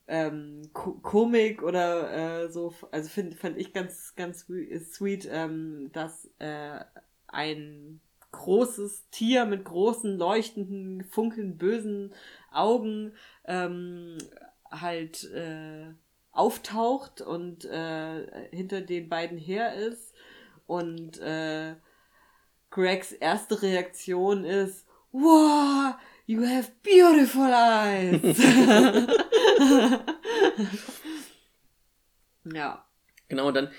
ähm, 0.08 0.70
Ko 0.74 0.94
Komik 0.94 1.62
oder 1.64 2.44
äh, 2.44 2.50
so, 2.50 2.74
also 2.92 3.10
find, 3.10 3.36
fand 3.36 3.58
ich 3.58 3.74
ganz, 3.74 4.16
ganz 4.16 4.46
swe- 4.46 4.80
sweet, 4.84 5.28
ähm, 5.32 5.90
dass 5.94 6.30
äh, 6.40 6.80
ein 7.28 8.02
großes 8.32 9.10
Tier 9.12 9.46
mit 9.46 9.66
großen, 9.66 10.18
leuchtenden, 10.18 11.04
funkelnden, 11.06 11.58
bösen 11.58 12.14
Augen 12.52 13.14
ähm, 13.46 14.18
halt 14.70 15.24
äh, 15.32 15.94
auftaucht 16.32 17.22
und 17.22 17.66
äh, 17.66 18.48
hinter 18.52 18.82
den 18.82 19.10
beiden 19.10 19.38
her 19.38 19.74
ist. 19.76 20.14
Und 20.68 21.20
äh, 21.20 21.76
Gregs 22.70 23.12
erste 23.12 23.62
Reaktion 23.62 24.46
ist, 24.46 24.86
Wow, 25.12 25.96
you 26.28 26.46
have 26.46 26.72
beautiful 26.84 27.52
eyes. 27.52 28.22
ja. 32.54 32.86
Genau, 33.28 33.48
und 33.48 33.56
dann 33.56 33.72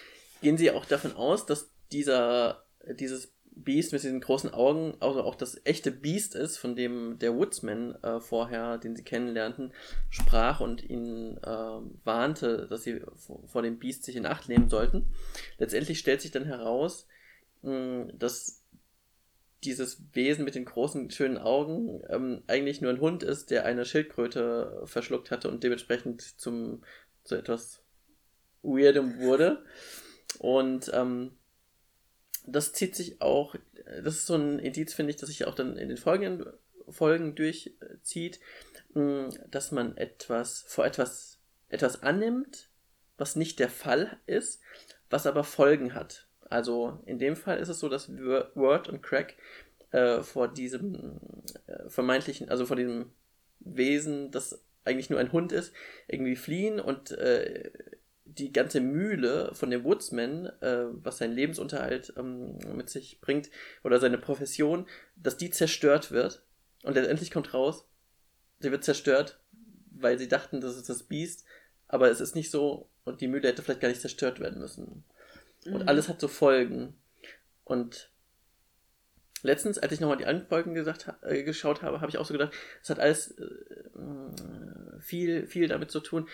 gehen 0.42 0.58
sie 0.58 0.72
auch 0.72 0.84
davon 0.86 1.14
aus, 1.14 1.46
dass 1.46 1.70
dieser, 1.92 2.64
dieses 2.98 3.32
Beast 3.52 3.92
mit 3.92 4.02
diesen 4.02 4.20
großen 4.20 4.52
Augen, 4.54 4.94
also 5.00 5.22
auch 5.22 5.34
das 5.34 5.60
echte 5.64 5.90
Beast 5.90 6.34
ist, 6.34 6.56
von 6.56 6.76
dem 6.76 7.18
der 7.18 7.34
Woodsman 7.34 7.94
äh, 8.02 8.20
vorher, 8.20 8.78
den 8.78 8.96
sie 8.96 9.04
kennenlernten, 9.04 9.72
sprach 10.08 10.60
und 10.60 10.88
ihn 10.88 11.36
äh, 11.38 11.80
warnte, 12.04 12.66
dass 12.68 12.84
sie 12.84 13.02
vor, 13.46 13.62
dem 13.62 13.78
Beast 13.78 14.04
sich 14.04 14.16
in 14.16 14.26
Acht 14.26 14.48
nehmen 14.48 14.68
sollten. 14.68 15.06
Letztendlich 15.58 15.98
stellt 15.98 16.20
sich 16.20 16.30
dann 16.30 16.44
heraus, 16.44 17.06
mh, 17.62 18.12
dass 18.14 18.62
dieses 19.64 20.02
Wesen 20.14 20.44
mit 20.44 20.54
den 20.54 20.64
großen, 20.64 21.10
schönen 21.10 21.36
Augen 21.36 22.02
ähm, 22.08 22.42
eigentlich 22.46 22.80
nur 22.80 22.90
ein 22.90 23.00
Hund 23.00 23.22
ist, 23.22 23.50
der 23.50 23.66
eine 23.66 23.84
Schildkröte 23.84 24.82
verschluckt 24.86 25.30
hatte 25.30 25.50
und 25.50 25.62
dementsprechend 25.62 26.22
zum, 26.22 26.82
zu 27.24 27.34
etwas 27.34 27.82
Weirdem 28.62 29.18
wurde. 29.18 29.64
Und 30.38 30.90
ähm, 30.94 31.32
das 32.46 32.72
zieht 32.72 32.94
sich 32.96 33.20
auch, 33.20 33.55
das 34.03 34.16
ist 34.16 34.26
so 34.26 34.35
ein 34.35 34.59
Indiz, 34.59 34.94
finde 34.94 35.11
ich, 35.11 35.16
dass 35.16 35.29
sich 35.29 35.46
auch 35.46 35.55
dann 35.55 35.76
in 35.76 35.88
den 35.88 35.96
folgenden 35.98 36.46
Folgen 36.88 37.35
durchzieht, 37.35 38.40
mh, 38.94 39.29
dass 39.50 39.72
man 39.72 39.96
etwas 39.96 40.64
vor 40.66 40.87
etwas 40.87 41.40
etwas 41.70 42.03
annimmt, 42.03 42.68
was 43.16 43.37
nicht 43.37 43.59
der 43.59 43.68
Fall 43.68 44.18
ist, 44.26 44.61
was 45.09 45.26
aber 45.26 45.44
Folgen 45.44 45.94
hat. 45.94 46.26
Also 46.48 47.00
in 47.07 47.18
dem 47.18 47.37
Fall 47.37 47.59
ist 47.59 47.68
es 47.68 47.79
so, 47.79 47.88
dass 47.88 48.11
Wor- 48.11 48.50
Word 48.55 48.88
und 48.88 49.03
Crack 49.03 49.37
äh, 49.92 50.22
vor 50.22 50.48
diesem 50.48 51.20
äh, 51.66 51.88
vermeintlichen, 51.88 52.48
also 52.48 52.66
vor 52.66 52.76
diesem 52.76 53.12
Wesen, 53.61 54.31
das 54.31 54.64
eigentlich 54.85 55.11
nur 55.11 55.20
ein 55.20 55.33
Hund 55.33 55.53
ist, 55.53 55.72
irgendwie 56.09 56.37
fliehen 56.37 56.81
und 56.81 57.12
äh, 57.12 57.70
die 58.40 58.53
ganze 58.53 58.81
Mühle 58.81 59.50
von 59.55 59.70
dem 59.70 59.85
Woodsman, 59.85 60.46
äh, 60.61 60.87
was 60.90 61.18
seinen 61.18 61.35
Lebensunterhalt 61.35 62.12
ähm, 62.16 62.59
mit 62.74 62.90
sich 62.90 63.20
bringt, 63.20 63.50
oder 63.85 64.00
seine 64.00 64.18
Profession, 64.18 64.87
dass 65.16 65.37
die 65.37 65.50
zerstört 65.50 66.11
wird. 66.11 66.42
Und 66.83 66.94
letztendlich 66.94 67.31
kommt 67.31 67.53
raus, 67.55 67.87
sie 68.59 68.70
wird 68.70 68.85
zerstört, 68.85 69.40
weil 69.92 70.18
sie 70.18 70.29
dachten, 70.29 70.61
das 70.61 70.76
ist 70.76 70.88
das 70.88 71.03
Biest, 71.03 71.44
aber 71.88 72.11
es 72.11 72.20
ist 72.20 72.35
nicht 72.35 72.50
so 72.50 72.88
und 73.05 73.20
die 73.20 73.29
Mühle 73.29 73.48
hätte 73.48 73.62
vielleicht 73.62 73.81
gar 73.81 73.88
nicht 73.88 74.00
zerstört 74.00 74.40
werden 74.40 74.61
müssen. 74.61 75.05
Und 75.66 75.83
Mhm. 75.83 75.88
alles 75.88 76.09
hat 76.09 76.20
so 76.20 76.29
Folgen. 76.29 76.94
Und 77.64 78.11
letztens, 79.42 79.79
als 79.79 79.92
ich 79.92 80.00
nochmal 80.00 80.16
die 80.16 80.26
anderen 80.26 80.48
Folgen 80.48 80.74
gesagt, 80.74 81.12
äh, 81.22 81.42
geschaut 81.42 81.83
habe, 81.83 82.00
habe 82.00 82.11
ich 82.11 82.18
auch 82.18 82.24
so 82.24 82.33
gedacht, 82.33 82.53
es 82.83 82.90
hat 82.90 82.98
alles 82.98 83.33
äh, 83.38 83.44
viel, 85.00 85.46
viel 85.46 85.68
damit 85.68 85.90
zu 85.90 86.00
tun. 86.00 86.29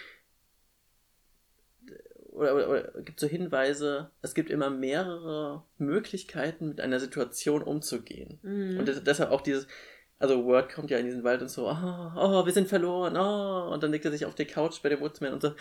Oder, 2.36 2.54
oder, 2.54 2.68
oder 2.68 3.02
gibt 3.02 3.18
so 3.18 3.26
Hinweise, 3.26 4.10
es 4.22 4.34
gibt 4.34 4.50
immer 4.50 4.68
mehrere 4.70 5.64
Möglichkeiten, 5.78 6.68
mit 6.68 6.80
einer 6.80 7.00
Situation 7.00 7.62
umzugehen. 7.62 8.38
Mhm. 8.42 8.78
Und 8.78 8.86
des- 8.88 9.02
deshalb 9.02 9.30
auch 9.30 9.40
dieses, 9.40 9.66
also 10.18 10.44
Word 10.44 10.70
kommt 10.72 10.90
ja 10.90 10.98
in 10.98 11.06
diesen 11.06 11.24
Wald 11.24 11.40
und 11.42 11.48
so, 11.50 11.66
oh, 11.68 12.10
oh, 12.16 12.46
wir 12.46 12.52
sind 12.52 12.68
verloren, 12.68 13.16
oh, 13.16 13.72
und 13.72 13.82
dann 13.82 13.90
legt 13.90 14.04
er 14.04 14.10
sich 14.10 14.24
auf 14.26 14.34
die 14.34 14.44
Couch 14.44 14.82
bei 14.82 14.88
dem 14.90 15.00
Woodsman 15.00 15.32
und 15.32 15.42
so, 15.42 15.52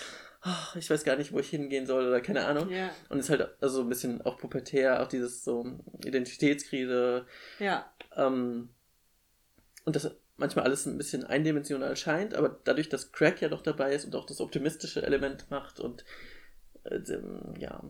oh, 0.46 0.78
ich 0.78 0.90
weiß 0.90 1.04
gar 1.04 1.16
nicht, 1.16 1.32
wo 1.32 1.40
ich 1.40 1.50
hingehen 1.50 1.86
soll 1.86 2.08
oder 2.08 2.22
keine 2.22 2.46
Ahnung. 2.46 2.70
ja, 2.70 2.90
Und 3.10 3.20
ist 3.20 3.30
halt 3.30 3.50
also 3.62 3.78
so 3.78 3.82
ein 3.82 3.90
bisschen 3.90 4.22
auch 4.22 4.38
pubertär, 4.38 5.02
auch 5.02 5.08
dieses 5.08 5.44
so 5.44 5.66
Identitätskrise, 6.04 7.26
ja, 7.60 7.86
ähm, 8.16 8.70
und 9.86 9.96
das 9.96 10.12
manchmal 10.38 10.66
alles 10.66 10.86
ein 10.86 10.98
bisschen 10.98 11.24
eindimensional 11.24 11.96
scheint, 11.96 12.34
aber 12.34 12.60
dadurch, 12.66 12.90
dass 12.90 13.12
Crack 13.14 13.42
ja 13.42 13.48
noch 13.48 13.62
dabei 13.62 13.94
ist 13.94 14.04
und 14.06 14.16
auch 14.16 14.26
das 14.26 14.42
optimistische 14.42 15.02
Element 15.04 15.50
macht 15.50 15.80
und 15.80 16.04
ja, 17.58 17.84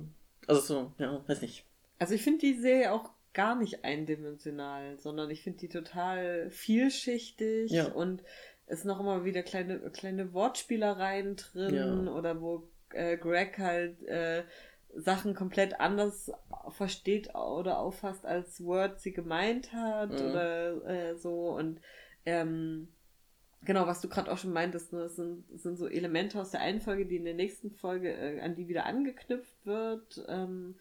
also 0.47 0.61
so, 0.61 0.91
ja, 0.97 1.21
weiß 1.27 1.41
nicht. 1.41 1.65
Also 1.99 2.13
ich 2.13 2.21
finde 2.23 2.39
die 2.39 2.53
Serie 2.59 2.91
auch 2.91 3.09
gar 3.33 3.55
nicht 3.55 3.83
eindimensional, 3.83 4.97
sondern 4.97 5.29
ich 5.29 5.43
finde 5.43 5.59
die 5.59 5.69
total 5.69 6.49
vielschichtig 6.51 7.71
Ja. 7.71 7.87
und 7.91 8.23
ist 8.67 8.85
noch 8.85 8.99
immer 8.99 9.25
wieder 9.25 9.43
kleine, 9.43 9.79
kleine 9.91 10.33
Wortspielereien 10.33 11.35
drin 11.35 11.75
Ja. 12.07 12.11
oder 12.13 12.41
wo 12.41 12.67
äh, 12.91 13.17
Greg 13.17 13.57
halt 13.59 14.01
äh, 14.03 14.43
Sachen 14.95 15.35
komplett 15.35 15.79
anders 15.79 16.31
versteht 16.69 17.35
oder 17.35 17.79
auffasst, 17.79 18.25
als 18.25 18.63
Word 18.63 19.01
sie 19.01 19.11
gemeint 19.11 19.73
hat 19.73 20.11
Mhm. 20.11 20.29
oder 20.29 20.85
äh, 20.85 21.15
so 21.17 21.49
und 21.49 21.81
ähm, 22.25 22.87
Genau, 23.63 23.87
was 23.87 24.01
du 24.01 24.09
gerade 24.09 24.31
auch 24.31 24.37
schon 24.37 24.53
meintest, 24.53 24.93
ne, 24.93 25.01
es 25.01 25.15
sind, 25.15 25.45
sind 25.59 25.77
so 25.77 25.87
Elemente 25.87 26.39
aus 26.39 26.51
der 26.51 26.61
einen 26.61 26.81
Folge, 26.81 27.05
die 27.05 27.17
in 27.17 27.25
der 27.25 27.33
nächsten 27.33 27.71
Folge, 27.71 28.11
äh, 28.13 28.41
an 28.41 28.55
die 28.55 28.67
wieder 28.67 28.85
angeknüpft 28.85 29.65
wird. 29.65 30.23
Ähm, 30.27 30.75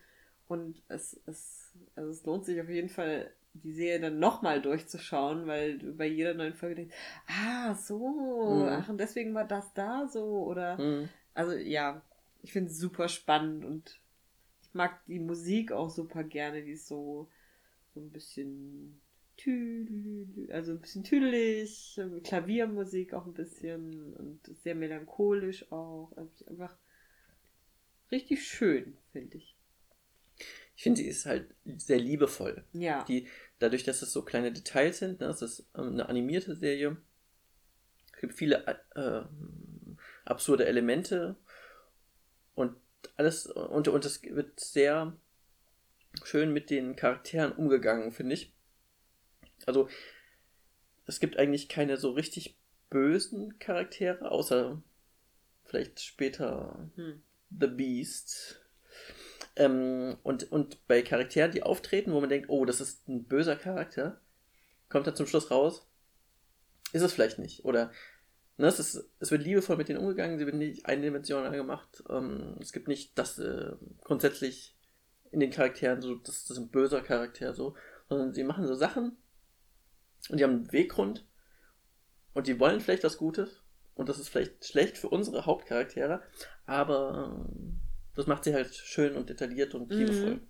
Und 0.46 0.82
es, 0.88 1.18
es, 1.26 1.72
also 1.96 2.10
es 2.10 2.24
lohnt 2.26 2.44
sich 2.44 2.60
auf 2.60 2.68
jeden 2.68 2.90
Fall, 2.90 3.32
die 3.54 3.72
Serie 3.72 4.00
dann 4.00 4.18
nochmal 4.18 4.60
durchzuschauen, 4.60 5.46
weil 5.46 5.78
du 5.78 5.96
bei 5.96 6.06
jeder 6.06 6.34
neuen 6.34 6.54
Folge 6.54 6.74
denkst, 6.74 6.94
ah, 7.28 7.74
so, 7.74 7.98
mhm. 8.60 8.68
ach, 8.68 8.88
und 8.90 8.98
deswegen 8.98 9.32
war 9.34 9.46
das 9.46 9.72
da 9.72 10.06
so, 10.06 10.44
oder, 10.44 10.76
mhm. 10.78 11.08
also 11.32 11.52
ja, 11.54 12.02
ich 12.42 12.52
finde 12.52 12.70
es 12.70 12.78
super 12.78 13.08
spannend 13.08 13.64
und 13.64 14.00
ich 14.62 14.74
mag 14.74 15.00
die 15.06 15.20
Musik 15.20 15.72
auch 15.72 15.88
super 15.88 16.24
gerne, 16.24 16.62
die 16.62 16.72
ist 16.72 16.88
so, 16.88 17.30
so 17.94 18.00
ein 18.00 18.10
bisschen 18.10 19.00
also 20.50 20.72
ein 20.72 20.80
bisschen 20.80 21.04
tüdelig, 21.04 22.00
Klaviermusik 22.22 23.14
auch 23.14 23.26
ein 23.26 23.34
bisschen 23.34 24.14
und 24.14 24.40
sehr 24.62 24.74
melancholisch 24.74 25.70
auch. 25.72 26.12
Also 26.16 26.46
einfach 26.46 26.76
richtig 28.10 28.46
schön, 28.46 28.96
finde 29.12 29.38
ich. 29.38 29.56
Ich 30.76 30.82
finde, 30.82 31.02
sie 31.02 31.08
ist 31.08 31.26
halt 31.26 31.54
sehr 31.76 31.98
liebevoll. 31.98 32.64
Ja. 32.72 33.04
Die, 33.04 33.28
dadurch, 33.58 33.84
dass 33.84 34.02
es 34.02 34.12
so 34.12 34.22
kleine 34.22 34.52
Details 34.52 34.98
sind, 34.98 35.20
ne, 35.20 35.26
es 35.26 35.42
ist 35.42 35.68
ähm, 35.76 35.92
eine 35.92 36.08
animierte 36.08 36.56
Serie. 36.56 36.96
Es 38.12 38.20
gibt 38.20 38.34
viele 38.34 38.64
äh, 38.94 39.22
absurde 40.24 40.66
Elemente 40.66 41.36
und 42.54 42.76
alles 43.16 43.46
und, 43.46 43.88
und 43.88 44.04
es 44.04 44.22
wird 44.22 44.58
sehr 44.58 45.16
schön 46.22 46.52
mit 46.52 46.70
den 46.70 46.96
Charakteren 46.96 47.52
umgegangen, 47.52 48.12
finde 48.12 48.34
ich. 48.34 48.52
Also, 49.66 49.88
es 51.06 51.20
gibt 51.20 51.38
eigentlich 51.38 51.68
keine 51.68 51.96
so 51.96 52.10
richtig 52.12 52.56
bösen 52.90 53.58
Charaktere, 53.58 54.30
außer 54.30 54.82
vielleicht 55.64 56.00
später 56.00 56.90
hm. 56.96 57.22
The 57.50 57.66
Beast. 57.66 58.60
Ähm, 59.56 60.16
und, 60.22 60.50
und 60.50 60.86
bei 60.88 61.02
Charakteren, 61.02 61.52
die 61.52 61.62
auftreten, 61.62 62.12
wo 62.12 62.20
man 62.20 62.28
denkt, 62.28 62.48
oh, 62.48 62.64
das 62.64 62.80
ist 62.80 63.08
ein 63.08 63.24
böser 63.24 63.56
Charakter, 63.56 64.20
kommt 64.88 65.06
er 65.06 65.14
zum 65.14 65.26
Schluss 65.26 65.50
raus, 65.50 65.86
ist 66.92 67.02
es 67.02 67.12
vielleicht 67.12 67.38
nicht. 67.38 67.64
Oder 67.64 67.92
ne, 68.56 68.66
es, 68.66 68.80
ist, 68.80 69.08
es 69.20 69.30
wird 69.30 69.42
liebevoll 69.42 69.76
mit 69.76 69.88
denen 69.88 70.00
umgegangen, 70.00 70.38
sie 70.38 70.46
werden 70.46 70.58
nicht 70.58 70.86
eindimensional 70.86 71.52
gemacht. 71.52 72.02
Ähm, 72.08 72.56
es 72.60 72.72
gibt 72.72 72.88
nicht 72.88 73.16
das 73.16 73.38
äh, 73.38 73.72
grundsätzlich 74.02 74.74
in 75.30 75.40
den 75.40 75.50
Charakteren 75.50 76.00
so, 76.00 76.14
das, 76.16 76.46
das 76.46 76.56
ist 76.56 76.58
ein 76.58 76.68
böser 76.68 77.00
Charakter 77.00 77.54
so, 77.54 77.74
sondern 78.08 78.32
sie 78.32 78.44
machen 78.44 78.66
so 78.66 78.74
Sachen, 78.74 79.16
und 80.30 80.38
die 80.38 80.44
haben 80.44 80.54
einen 80.54 80.72
Weggrund 80.72 81.26
und 82.32 82.46
die 82.46 82.58
wollen 82.58 82.80
vielleicht 82.80 83.04
was 83.04 83.18
Gutes 83.18 83.62
und 83.94 84.08
das 84.08 84.18
ist 84.18 84.28
vielleicht 84.28 84.64
schlecht 84.64 84.98
für 84.98 85.08
unsere 85.08 85.46
Hauptcharaktere, 85.46 86.22
aber 86.66 87.46
ähm, 87.48 87.80
das 88.14 88.26
macht 88.26 88.44
sie 88.44 88.54
halt 88.54 88.74
schön 88.74 89.16
und 89.16 89.28
detailliert 89.28 89.74
und 89.74 89.90
mhm. 89.90 89.96
liebevoll. 89.96 90.40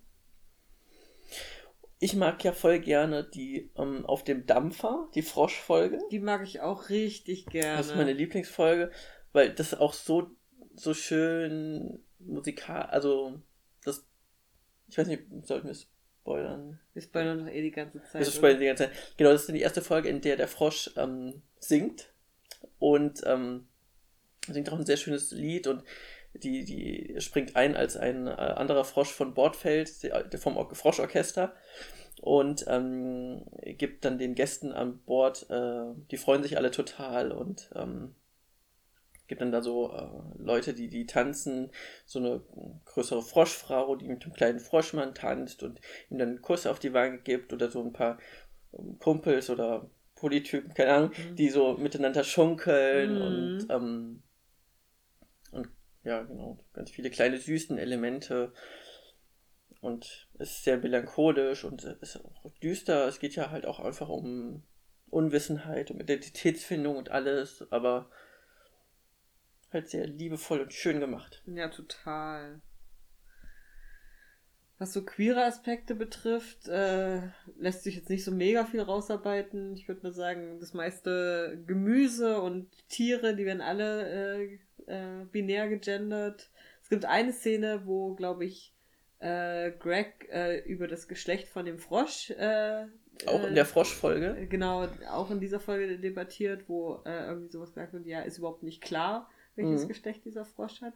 Ich 1.99 2.15
mag 2.15 2.43
ja 2.43 2.51
voll 2.51 2.79
gerne 2.79 3.23
die 3.23 3.71
ähm, 3.75 4.05
auf 4.05 4.23
dem 4.23 4.45
Dampfer, 4.45 5.09
die 5.15 5.21
Froschfolge. 5.21 5.99
Die 6.11 6.19
mag 6.19 6.43
ich 6.43 6.59
auch 6.59 6.89
richtig 6.89 7.45
gerne. 7.47 7.77
Das 7.77 7.87
ist 7.87 7.95
meine 7.95 8.13
Lieblingsfolge, 8.13 8.91
weil 9.31 9.53
das 9.53 9.73
auch 9.73 9.93
so, 9.93 10.29
so 10.75 10.93
schön 10.93 12.03
musikal, 12.19 12.83
also 12.83 13.41
das, 13.83 14.05
ich 14.87 14.97
weiß 14.97 15.07
nicht, 15.07 15.23
sollten 15.43 15.67
wir 15.67 15.71
es 15.71 15.89
spoilern. 16.25 16.79
Wir 16.93 17.01
spoilern 17.03 17.45
doch 17.45 17.51
eh 17.51 17.61
die 17.61 17.71
ganze 17.71 18.01
Zeit. 18.03 18.25
Wir 18.25 18.31
spoilern 18.31 18.59
die 18.59 18.65
ganze 18.65 18.85
Zeit. 18.85 18.93
Genau, 19.17 19.31
das 19.31 19.41
ist 19.41 19.53
die 19.53 19.61
erste 19.61 19.81
Folge, 19.83 20.09
in 20.09 20.21
der 20.21 20.37
der 20.37 20.47
Frosch 20.47 20.89
ähm, 20.97 21.43
singt. 21.59 22.09
Und 22.79 23.21
ähm, 23.25 23.67
singt 24.47 24.71
auch 24.71 24.79
ein 24.79 24.85
sehr 24.85 24.97
schönes 24.97 25.31
Lied 25.31 25.67
und 25.67 25.83
die, 26.33 26.65
die 26.65 27.15
springt 27.21 27.55
ein, 27.55 27.75
als 27.75 27.95
ein 27.95 28.27
äh, 28.27 28.31
anderer 28.31 28.83
Frosch 28.83 29.11
von 29.11 29.33
Bord 29.35 29.55
fällt, 29.55 30.03
der, 30.03 30.39
vom 30.39 30.75
Froschorchester. 30.75 31.53
Und 32.21 32.65
ähm, 32.67 33.45
gibt 33.61 34.03
dann 34.03 34.17
den 34.17 34.35
Gästen 34.35 34.71
an 34.71 34.99
Bord, 35.05 35.47
äh, 35.49 35.93
die 36.09 36.17
freuen 36.17 36.41
sich 36.41 36.57
alle 36.57 36.71
total 36.71 37.31
und 37.31 37.69
ähm, 37.75 38.15
gibt 39.27 39.41
dann 39.41 39.51
da 39.51 39.61
so 39.61 39.91
äh, 39.91 40.41
Leute, 40.41 40.73
die 40.73 40.89
die 40.89 41.05
tanzen, 41.05 41.71
so 42.05 42.19
eine 42.19 42.41
größere 42.85 43.21
Froschfrau, 43.21 43.95
die 43.95 44.07
mit 44.07 44.23
dem 44.23 44.33
kleinen 44.33 44.59
Froschmann 44.59 45.15
tanzt 45.15 45.63
und 45.63 45.79
ihm 46.09 46.17
dann 46.17 46.29
einen 46.29 46.41
Kuss 46.41 46.67
auf 46.67 46.79
die 46.79 46.93
Wange 46.93 47.19
gibt 47.19 47.53
oder 47.53 47.69
so 47.69 47.81
ein 47.83 47.93
paar 47.93 48.17
ähm, 48.73 48.97
Kumpels 48.99 49.49
oder 49.49 49.89
Polytypen, 50.15 50.73
keine 50.73 50.93
Ahnung, 50.93 51.11
mhm. 51.11 51.35
die 51.35 51.49
so 51.49 51.73
miteinander 51.73 52.23
schunkeln 52.23 53.15
mhm. 53.15 53.21
und 53.21 53.67
ähm, 53.69 54.23
und 55.51 55.69
ja, 56.03 56.23
genau, 56.23 56.59
ganz 56.73 56.91
viele 56.91 57.09
kleine 57.09 57.37
süßen 57.37 57.77
Elemente 57.77 58.53
und 59.85 60.27
es 60.39 60.49
ist 60.49 60.63
sehr 60.63 60.77
melancholisch 60.77 61.63
und 61.63 61.83
es 61.83 62.15
ist 62.15 62.25
auch 62.25 62.51
düster. 62.63 63.07
Es 63.07 63.19
geht 63.19 63.35
ja 63.35 63.51
halt 63.51 63.65
auch 63.65 63.79
einfach 63.79 64.09
um 64.09 64.63
Unwissenheit, 65.11 65.91
um 65.91 65.99
Identitätsfindung 65.99 66.97
und 66.97 67.11
alles, 67.11 67.65
aber 67.71 68.09
halt 69.75 69.89
sehr 69.89 70.07
liebevoll 70.07 70.61
und 70.61 70.73
schön 70.73 70.99
gemacht. 70.99 71.43
Ja, 71.45 71.67
total. 71.67 72.61
Was 74.77 74.91
so 74.91 75.05
queere 75.05 75.45
Aspekte 75.45 75.95
betrifft, 75.95 76.67
äh, 76.67 77.21
lässt 77.57 77.83
sich 77.83 77.95
jetzt 77.95 78.09
nicht 78.09 78.25
so 78.25 78.31
mega 78.31 78.65
viel 78.65 78.81
rausarbeiten. 78.81 79.73
Ich 79.73 79.87
würde 79.87 80.01
mal 80.01 80.11
sagen, 80.11 80.59
das 80.59 80.73
meiste 80.73 81.63
Gemüse 81.65 82.41
und 82.41 82.69
Tiere, 82.89 83.35
die 83.35 83.45
werden 83.45 83.61
alle 83.61 84.09
äh, 84.09 84.59
äh, 84.87 85.25
binär 85.31 85.69
gegendert. 85.69 86.49
Es 86.81 86.89
gibt 86.89 87.05
eine 87.05 87.31
Szene, 87.31 87.83
wo, 87.85 88.15
glaube 88.15 88.43
ich, 88.43 88.73
äh, 89.19 89.71
Greg 89.71 90.27
äh, 90.29 90.59
über 90.65 90.87
das 90.87 91.07
Geschlecht 91.07 91.47
von 91.47 91.65
dem 91.65 91.79
Frosch. 91.79 92.31
Äh, 92.31 92.87
auch 93.27 93.47
in 93.47 93.55
der 93.55 93.65
Froschfolge? 93.65 94.45
Genau, 94.49 94.89
auch 95.09 95.31
in 95.31 95.39
dieser 95.39 95.61
Folge 95.61 95.97
debattiert, 95.97 96.67
wo 96.67 97.01
irgendwie 97.05 97.49
sowas 97.49 97.69
gesagt 97.73 97.93
wird, 97.93 98.05
ja, 98.05 98.19
ist 98.19 98.39
überhaupt 98.39 98.61
nicht 98.61 98.81
klar 98.81 99.29
welches 99.55 99.83
mhm. 99.83 99.87
Geschlecht 99.87 100.25
dieser 100.25 100.45
Frosch 100.45 100.81
hat. 100.81 100.93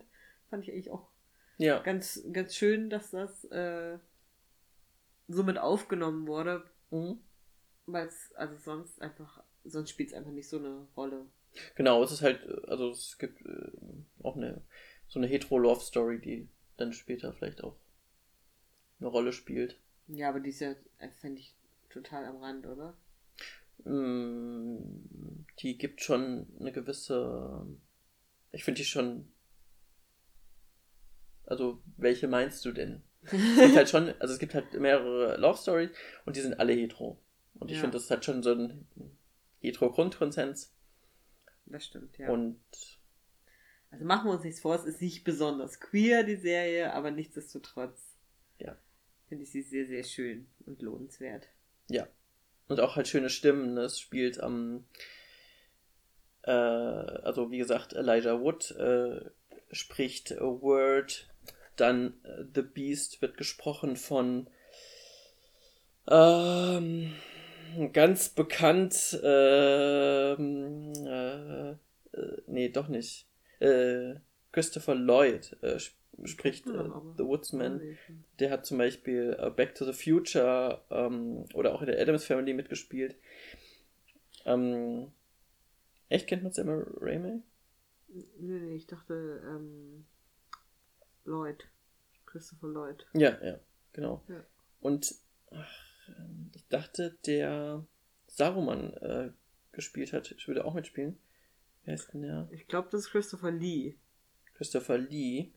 Fand 0.50 0.64
ich 0.64 0.72
eigentlich 0.72 0.92
auch 0.92 1.10
ja. 1.58 1.80
ganz, 1.82 2.24
ganz 2.32 2.56
schön, 2.56 2.90
dass 2.90 3.12
das 3.12 3.46
äh, 3.46 3.98
so 5.28 5.44
mit 5.44 5.58
aufgenommen 5.58 6.28
wurde. 6.28 6.64
Mhm. 6.92 7.20
Weil 7.86 8.08
es, 8.08 8.32
also 8.36 8.56
sonst 8.58 9.02
einfach, 9.02 9.44
sonst 9.66 9.90
spielt 9.90 10.10
es 10.10 10.16
einfach 10.16 10.32
nicht 10.32 10.48
so 10.48 10.58
eine 10.58 10.88
Rolle. 10.96 11.26
Genau, 11.76 12.04
es 12.04 12.12
ist 12.12 12.22
halt, 12.22 12.48
also 12.68 12.90
es 12.90 13.18
gibt 13.18 13.46
äh, 13.46 13.72
auch 14.22 14.36
eine, 14.36 14.62
so 15.08 15.20
eine 15.20 15.28
Hetero-Love-Story, 15.28 16.20
die 16.20 16.48
dann 16.78 16.94
später 16.94 17.34
vielleicht 17.34 17.64
auch 17.64 17.76
eine 19.00 19.10
Rolle 19.10 19.34
spielt. 19.34 19.80
Ja, 20.08 20.30
aber 20.30 20.40
die 20.40 20.50
ist 20.50 20.62
ja, 20.62 20.76
äh, 21.00 21.10
fände 21.10 21.42
ich, 21.42 21.56
total 21.90 22.26
am 22.26 22.38
Rand, 22.38 22.68
oder? 22.68 22.96
Mm, 23.84 25.46
die 25.60 25.78
gibt 25.78 26.02
schon 26.02 26.48
eine 26.60 26.72
gewisse 26.72 27.66
ich 28.52 28.64
finde 28.64 28.80
die 28.80 28.86
schon. 28.86 29.28
Also, 31.46 31.82
welche 31.98 32.28
meinst 32.28 32.64
du 32.66 32.72
denn? 32.72 33.02
es 33.24 33.32
gibt 33.32 33.76
halt 33.76 33.90
schon, 33.90 34.14
also 34.20 34.34
es 34.34 34.40
gibt 34.40 34.54
halt 34.54 34.74
mehrere 34.74 35.38
Love 35.38 35.58
Stories 35.58 35.90
und 36.26 36.36
die 36.36 36.42
sind 36.42 36.60
alle 36.60 36.74
hetero. 36.74 37.20
Und 37.56 37.70
ich 37.70 37.78
ja. 37.78 37.82
finde, 37.82 37.98
das 37.98 38.10
hat 38.10 38.24
schon 38.24 38.44
so 38.44 38.54
ein 38.54 38.88
hetero-Grundkonsens. 39.62 40.74
Das 41.66 41.86
stimmt, 41.86 42.18
ja. 42.18 42.30
Und. 42.30 42.60
Also 43.92 44.06
machen 44.06 44.28
wir 44.28 44.34
uns 44.34 44.44
nichts 44.44 44.62
vor, 44.62 44.76
es 44.76 44.86
ist 44.86 45.02
nicht 45.02 45.24
besonders 45.24 45.80
queer, 45.80 46.24
die 46.24 46.36
Serie, 46.36 46.94
aber 46.94 47.10
nichtsdestotrotz. 47.12 48.16
Ja. 48.60 48.78
Finde 49.28 49.44
ich 49.44 49.52
sie 49.52 49.64
sehr, 49.64 49.88
sehr 49.88 50.04
schön 50.04 50.48
und 50.66 50.82
lohnenswert. 50.82 51.48
Ja. 51.90 52.08
Und 52.68 52.80
auch 52.80 52.96
halt 52.96 53.08
schöne 53.08 53.30
Stimmen. 53.30 53.74
Ne? 53.74 53.82
Es 53.82 54.00
spielt 54.00 54.40
am. 54.40 54.54
Ähm, 54.54 54.86
äh, 56.44 56.52
also 56.52 57.52
wie 57.52 57.58
gesagt, 57.58 57.94
Elijah 57.94 58.40
Wood 58.40 58.72
äh, 58.72 59.22
spricht 59.72 60.32
Word, 60.40 61.28
dann 61.76 62.14
äh, 62.24 62.44
The 62.54 62.62
Beast 62.62 63.22
wird 63.22 63.38
gesprochen 63.38 63.96
von 63.96 64.50
ähm, 66.10 67.14
ganz 67.94 68.30
bekannt, 68.30 69.20
ähm, 69.24 70.94
äh, 71.06 71.76
nee, 72.48 72.70
doch 72.70 72.88
nicht, 72.88 73.28
Christopher 74.52 74.96
Lloyd 74.96 75.58
äh, 75.62 75.80
spricht 76.24 76.66
The 76.66 77.26
Woodsman. 77.26 77.98
Der 78.40 78.52
hat 78.52 78.66
zum 78.66 78.78
Beispiel 78.78 79.38
Back 79.56 79.76
to 79.76 79.86
the 79.86 79.94
Future 79.94 80.82
ähm, 80.90 81.44
oder 81.54 81.76
auch 81.76 81.82
in 81.82 81.88
der 81.88 82.02
Adams 82.02 82.26
Family 82.26 82.54
mitgespielt. 82.54 83.18
Ähm, 84.46 85.12
Echt 86.10 86.28
kennt 86.28 86.44
man 86.44 86.52
Sam 86.52 86.70
Raimi? 86.70 87.44
Nee, 88.08 88.26
nee, 88.60 88.76
ich 88.76 88.88
dachte 88.88 89.42
ähm, 89.46 90.06
Lloyd. 91.24 91.70
Christopher 92.26 92.68
Lloyd. 92.68 93.06
Ja, 93.14 93.44
ja, 93.44 93.60
genau. 93.94 94.24
Ja. 94.28 94.44
Und 94.82 95.16
ach, 95.52 96.08
ähm, 96.08 96.52
ich 96.56 96.68
dachte, 96.68 97.18
der 97.26 97.86
Saruman 98.28 98.94
äh, 98.98 99.32
gespielt 99.72 100.14
hat, 100.14 100.32
ich 100.32 100.48
würde 100.48 100.66
auch 100.66 100.74
mitspielen. 100.74 101.20
Wer 101.84 101.94
ist 101.94 102.14
denn 102.14 102.24
der? 102.24 102.48
Ich 102.52 102.68
glaube, 102.68 102.90
das 102.92 103.02
ist 103.02 103.12
Christopher 103.12 103.52
Lee. 103.52 103.98
Christopher 104.56 104.98
Lee. 104.98 105.54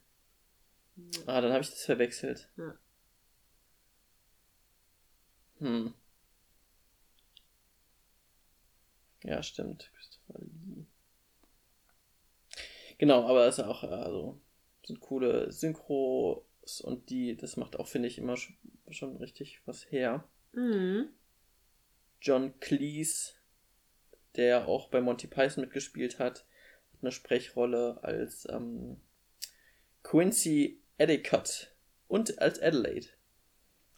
Ja. 0.97 1.21
Ah, 1.27 1.41
dann 1.41 1.53
habe 1.53 1.63
ich 1.63 1.71
das 1.71 1.85
verwechselt. 1.85 2.51
Ja. 2.57 2.79
Hm. 5.59 5.95
Ja, 9.25 9.43
stimmt. 9.43 9.91
Genau, 12.99 13.27
aber 13.27 13.47
es 13.49 13.59
ist 13.59 13.65
auch, 13.65 13.83
also, 13.83 14.41
sind 14.85 15.01
coole 15.01 15.51
Synchros 15.51 16.81
und 16.83 17.11
die, 17.11 17.37
das 17.37 17.57
macht 17.57 17.77
auch, 17.77 17.89
finde 17.89 18.09
ich, 18.09 18.19
immer 18.19 18.37
schon, 18.37 19.17
richtig 19.17 19.61
was 19.67 19.91
her. 19.91 20.29
Mhm. 20.53 21.09
John 22.21 22.59
Cleese, 22.61 23.33
der 24.37 24.69
auch 24.69 24.89
bei 24.89 25.01
Monty 25.01 25.27
Python 25.27 25.65
mitgespielt 25.65 26.19
hat, 26.19 26.45
hat 26.93 27.03
eine 27.03 27.11
Sprechrolle 27.11 27.99
als 28.03 28.47
ähm, 28.49 29.01
Quincy 30.05 30.81
Endicott 30.99 31.75
und 32.07 32.39
als 32.39 32.61
Adelaide. 32.61 33.09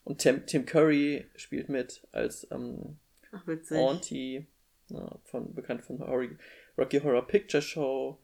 Und 0.05 0.19
Tim, 0.19 0.47
Tim 0.47 0.65
Curry 0.65 1.27
spielt 1.37 1.69
mit 1.69 2.07
als 2.13 2.47
ähm, 2.51 2.99
Ach, 3.33 3.47
Auntie, 3.71 4.47
ja, 4.89 5.19
von, 5.25 5.55
bekannt 5.55 5.85
von 5.85 6.03
Rocky 6.77 7.01
Horror 7.01 7.27
Picture 7.27 7.63
Show. 7.63 8.19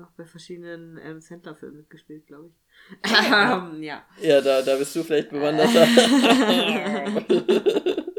Auch 0.00 0.10
bei 0.16 0.24
verschiedenen 0.24 0.98
ähm, 0.98 1.20
Sandler-Filmen 1.20 1.78
mitgespielt, 1.78 2.26
glaube 2.26 2.48
ich. 2.48 2.54
ähm, 3.04 3.82
ja. 3.82 4.04
Ja, 4.20 4.40
da, 4.40 4.62
da 4.62 4.76
bist 4.76 4.96
du 4.96 5.04
vielleicht 5.04 5.30
bewanderter. 5.30 5.86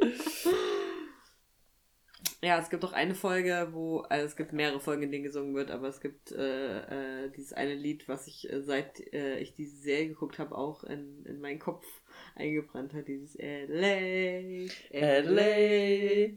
Ja, 2.46 2.60
es 2.60 2.70
gibt 2.70 2.86
auch 2.86 2.94
eine 2.94 3.16
Folge, 3.16 3.70
wo, 3.72 4.02
also 4.02 4.24
es 4.24 4.36
gibt 4.36 4.54
mehrere 4.54 4.80
Folgen, 4.80 5.02
in 5.02 5.12
denen 5.12 5.24
gesungen 5.24 5.56
wird, 5.56 5.72
aber 5.72 5.88
es 5.88 6.00
gibt 6.00 6.32
äh, 6.32 7.24
äh, 7.24 7.32
dieses 7.32 7.54
eine 7.54 7.74
Lied, 7.74 8.08
was 8.08 8.28
ich 8.28 8.54
äh, 8.54 8.62
seit 8.62 9.00
äh, 9.14 9.40
ich 9.40 9.56
diese 9.56 9.78
Serie 9.78 10.10
geguckt 10.10 10.38
habe, 10.38 10.56
auch 10.56 10.84
in, 10.84 11.26
in 11.26 11.42
meinen 11.42 11.58
Kopf 11.58 11.88
eingebrannt 12.36 12.94
hat, 12.94 13.08
dieses 13.08 13.38
LA, 13.38 14.68
LA, 14.92 16.28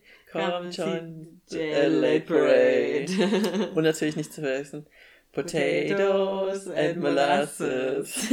join 0.71 1.41
the 1.47 1.59
LA 1.59 2.21
Parade. 2.21 3.71
Und 3.75 3.85
natürlich 3.85 4.17
nicht 4.17 4.33
zu 4.33 4.41
vergessen, 4.41 4.87
Potatoes 5.33 6.69
and 6.69 6.97
Molasses. 6.99 8.33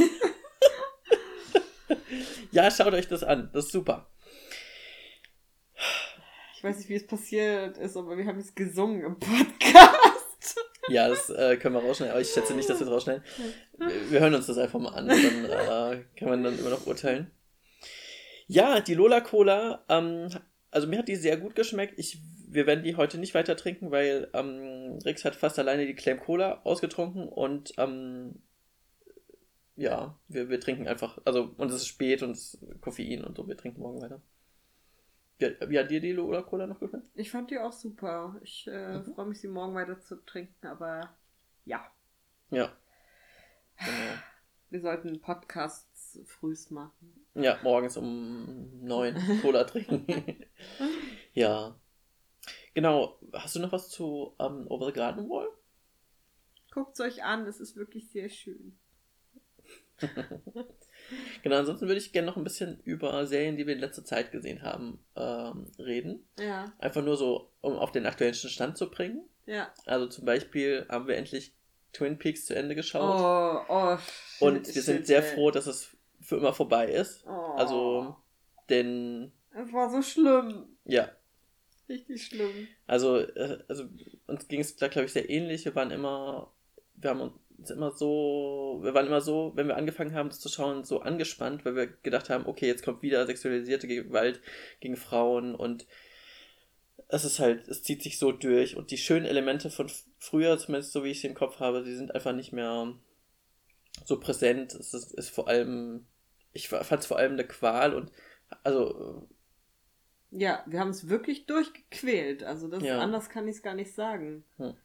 ja, 2.52 2.70
schaut 2.70 2.94
euch 2.94 3.08
das 3.08 3.22
an, 3.22 3.50
das 3.52 3.66
ist 3.66 3.72
super. 3.72 4.08
Weiß 6.66 6.78
nicht, 6.78 6.88
wie 6.88 6.94
es 6.94 7.06
passiert 7.06 7.78
ist, 7.78 7.96
aber 7.96 8.18
wir 8.18 8.26
haben 8.26 8.40
es 8.40 8.52
gesungen 8.52 9.04
im 9.04 9.16
Podcast. 9.20 9.85
Ja, 10.88 11.08
das 11.08 11.30
äh, 11.30 11.56
können 11.56 11.74
wir 11.74 11.82
rausschneiden, 11.82 12.12
aber 12.12 12.20
ich 12.20 12.30
schätze 12.30 12.54
nicht, 12.54 12.68
dass 12.68 12.78
wir 12.78 12.86
es 12.86 12.92
rausschneiden. 12.92 13.24
Wir 14.08 14.20
hören 14.20 14.34
uns 14.34 14.46
das 14.46 14.58
einfach 14.58 14.78
mal 14.78 14.94
an 14.94 15.10
und 15.10 15.22
dann 15.22 15.44
äh, 15.98 16.04
kann 16.16 16.28
man 16.28 16.44
dann 16.44 16.58
immer 16.58 16.70
noch 16.70 16.86
urteilen. 16.86 17.30
Ja, 18.46 18.80
die 18.80 18.94
Lola 18.94 19.20
Cola, 19.20 19.84
ähm, 19.88 20.28
also 20.70 20.86
mir 20.86 20.98
hat 20.98 21.08
die 21.08 21.16
sehr 21.16 21.36
gut 21.36 21.56
geschmeckt. 21.56 21.98
Ich, 21.98 22.18
wir 22.48 22.66
werden 22.66 22.84
die 22.84 22.96
heute 22.96 23.18
nicht 23.18 23.34
weiter 23.34 23.56
trinken, 23.56 23.90
weil 23.90 24.28
ähm, 24.32 24.98
Rix 25.04 25.24
hat 25.24 25.34
fast 25.34 25.58
alleine 25.58 25.86
die 25.86 25.94
Claim 25.94 26.20
Cola 26.20 26.60
ausgetrunken 26.62 27.28
und 27.28 27.72
ähm, 27.78 28.42
ja, 29.74 30.18
wir, 30.28 30.48
wir 30.48 30.60
trinken 30.60 30.88
einfach, 30.88 31.18
also 31.24 31.54
und 31.56 31.68
es 31.70 31.76
ist 31.76 31.86
spät 31.86 32.22
und 32.22 32.30
es 32.30 32.54
ist 32.54 32.80
Koffein 32.80 33.24
und 33.24 33.36
so, 33.36 33.46
wir 33.46 33.56
trinken 33.56 33.80
morgen 33.80 34.00
weiter. 34.00 34.22
Wie, 35.38 35.54
wie 35.68 35.78
hat 35.78 35.90
dir 35.90 36.00
die 36.00 36.12
Lola 36.12 36.42
Cola 36.42 36.66
noch 36.66 36.80
gefallen? 36.80 37.08
Ich 37.14 37.30
fand 37.30 37.50
die 37.50 37.58
auch 37.58 37.72
super. 37.72 38.36
Ich 38.42 38.66
äh, 38.66 38.98
mhm. 38.98 39.14
freue 39.14 39.26
mich, 39.26 39.40
sie 39.40 39.48
morgen 39.48 39.74
weiter 39.74 40.00
zu 40.00 40.16
trinken, 40.24 40.66
aber 40.66 41.14
ja. 41.64 41.90
Ja. 42.50 42.72
Genau. 43.78 44.20
Wir 44.70 44.80
sollten 44.80 45.20
Podcasts 45.20 46.18
frühst 46.24 46.70
machen. 46.70 47.26
Ja, 47.34 47.58
morgens 47.62 47.96
um 47.96 48.82
neun 48.82 49.16
Cola 49.42 49.64
trinken. 49.64 50.06
ja. 51.34 51.78
Genau. 52.74 53.18
Hast 53.32 53.56
du 53.56 53.60
noch 53.60 53.72
was 53.72 53.90
zu 53.90 54.34
ähm, 54.38 54.66
Over 54.68 54.86
the 54.86 54.92
Garden 54.92 55.28
Wall? 55.28 55.48
Guckt 56.70 56.94
es 56.94 57.00
euch 57.00 57.24
an, 57.24 57.46
es 57.46 57.60
ist 57.60 57.76
wirklich 57.76 58.10
sehr 58.10 58.28
schön. 58.28 58.78
Genau, 61.42 61.56
ansonsten 61.56 61.86
würde 61.86 62.00
ich 62.00 62.12
gerne 62.12 62.26
noch 62.26 62.36
ein 62.36 62.44
bisschen 62.44 62.80
über 62.84 63.24
Serien, 63.26 63.56
die 63.56 63.66
wir 63.66 63.74
in 63.74 63.80
letzter 63.80 64.04
Zeit 64.04 64.32
gesehen 64.32 64.62
haben, 64.62 64.98
ähm, 65.14 65.70
reden. 65.78 66.26
Ja. 66.38 66.72
Einfach 66.78 67.02
nur 67.02 67.16
so, 67.16 67.52
um 67.60 67.74
auf 67.74 67.92
den 67.92 68.06
aktuellsten 68.06 68.50
Stand 68.50 68.76
zu 68.76 68.90
bringen. 68.90 69.28
Ja. 69.46 69.72
Also 69.84 70.06
zum 70.06 70.24
Beispiel 70.24 70.86
haben 70.88 71.06
wir 71.06 71.16
endlich 71.16 71.54
Twin 71.92 72.18
Peaks 72.18 72.46
zu 72.46 72.54
Ende 72.54 72.74
geschaut. 72.74 73.20
Oh, 73.20 73.72
oh. 73.72 73.96
Shit, 73.96 74.42
und 74.42 74.74
wir 74.74 74.82
sind 74.82 75.06
sehr 75.06 75.24
ey. 75.24 75.34
froh, 75.34 75.50
dass 75.50 75.66
es 75.66 75.96
für 76.20 76.36
immer 76.36 76.52
vorbei 76.52 76.86
ist. 76.86 77.24
Oh. 77.26 77.54
Also, 77.54 78.16
denn. 78.68 79.32
Es 79.52 79.72
war 79.72 79.90
so 79.90 80.02
schlimm. 80.02 80.76
Ja. 80.84 81.10
Richtig 81.88 82.26
schlimm. 82.26 82.68
Also, 82.86 83.18
äh, 83.18 83.58
also 83.68 83.84
uns 84.26 84.48
ging 84.48 84.60
es 84.60 84.76
da, 84.76 84.88
glaube 84.88 85.06
ich, 85.06 85.12
sehr 85.12 85.30
ähnlich. 85.30 85.64
Wir 85.64 85.74
waren 85.74 85.92
immer, 85.92 86.52
wir 86.96 87.10
haben 87.10 87.32
uns 87.58 87.70
immer 87.70 87.90
so, 87.90 88.80
wir 88.82 88.94
waren 88.94 89.06
immer 89.06 89.20
so, 89.20 89.52
wenn 89.54 89.68
wir 89.68 89.76
angefangen 89.76 90.14
haben, 90.14 90.28
das 90.28 90.40
zu 90.40 90.48
schauen, 90.48 90.84
so 90.84 91.00
angespannt, 91.00 91.64
weil 91.64 91.74
wir 91.74 91.86
gedacht 91.86 92.30
haben, 92.30 92.46
okay, 92.46 92.66
jetzt 92.66 92.84
kommt 92.84 93.02
wieder 93.02 93.26
sexualisierte 93.26 93.86
Gewalt 93.86 94.40
gegen 94.80 94.96
Frauen 94.96 95.54
und 95.54 95.86
es 97.08 97.24
ist 97.24 97.38
halt, 97.38 97.68
es 97.68 97.82
zieht 97.82 98.02
sich 98.02 98.18
so 98.18 98.32
durch 98.32 98.76
und 98.76 98.90
die 98.90 98.98
schönen 98.98 99.26
Elemente 99.26 99.70
von 99.70 99.90
früher, 100.18 100.58
zumindest 100.58 100.92
so 100.92 101.04
wie 101.04 101.10
ich 101.10 101.20
sie 101.20 101.28
im 101.28 101.34
Kopf 101.34 101.60
habe, 101.60 101.84
die 101.84 101.94
sind 101.94 102.14
einfach 102.14 102.32
nicht 102.32 102.52
mehr 102.52 102.94
so 104.04 104.18
präsent. 104.18 104.74
Es 104.74 104.92
ist, 104.92 105.12
ist 105.14 105.30
vor 105.30 105.48
allem, 105.48 106.06
ich 106.52 106.68
fand 106.68 107.00
es 107.00 107.06
vor 107.06 107.18
allem 107.18 107.32
eine 107.32 107.46
Qual 107.46 107.94
und 107.94 108.10
also. 108.64 109.28
Ja, 110.30 110.64
wir 110.66 110.80
haben 110.80 110.90
es 110.90 111.08
wirklich 111.08 111.46
durchgequält. 111.46 112.42
Also 112.42 112.68
das 112.68 112.82
ja. 112.82 112.98
anders 112.98 113.28
kann 113.28 113.46
ich 113.48 113.56
es 113.56 113.62
gar 113.62 113.74
nicht 113.74 113.94
sagen. 113.94 114.44
Hm. 114.56 114.76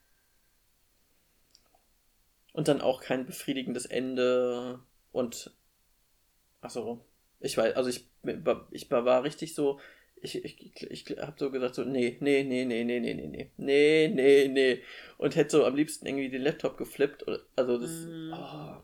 Und 2.53 2.67
dann 2.67 2.81
auch 2.81 3.01
kein 3.01 3.25
befriedigendes 3.25 3.85
Ende 3.85 4.79
und 5.11 5.51
also 6.59 7.05
ich 7.39 7.57
weiß, 7.57 7.75
also 7.75 7.89
ich, 7.89 8.07
ich 8.71 8.91
war 8.91 9.23
richtig 9.23 9.55
so, 9.55 9.79
ich, 10.21 10.43
ich, 10.43 10.83
ich 10.83 11.17
habe 11.17 11.33
so 11.37 11.49
gesagt, 11.49 11.75
so, 11.75 11.83
nee, 11.83 12.17
nee, 12.19 12.43
nee, 12.43 12.65
nee, 12.65 12.83
nee, 12.83 12.99
nee, 12.99 13.13
nee, 13.13 13.25
nee, 13.25 13.51
nee, 13.57 14.07
nee, 14.07 14.47
nee. 14.47 14.81
Und 15.17 15.35
hätte 15.35 15.57
so 15.57 15.65
am 15.65 15.75
liebsten 15.75 16.05
irgendwie 16.05 16.29
den 16.29 16.43
Laptop 16.43 16.77
geflippt. 16.77 17.25
Also 17.55 17.79
das, 17.79 17.91
mm. 18.05 18.33
oh, 18.33 18.81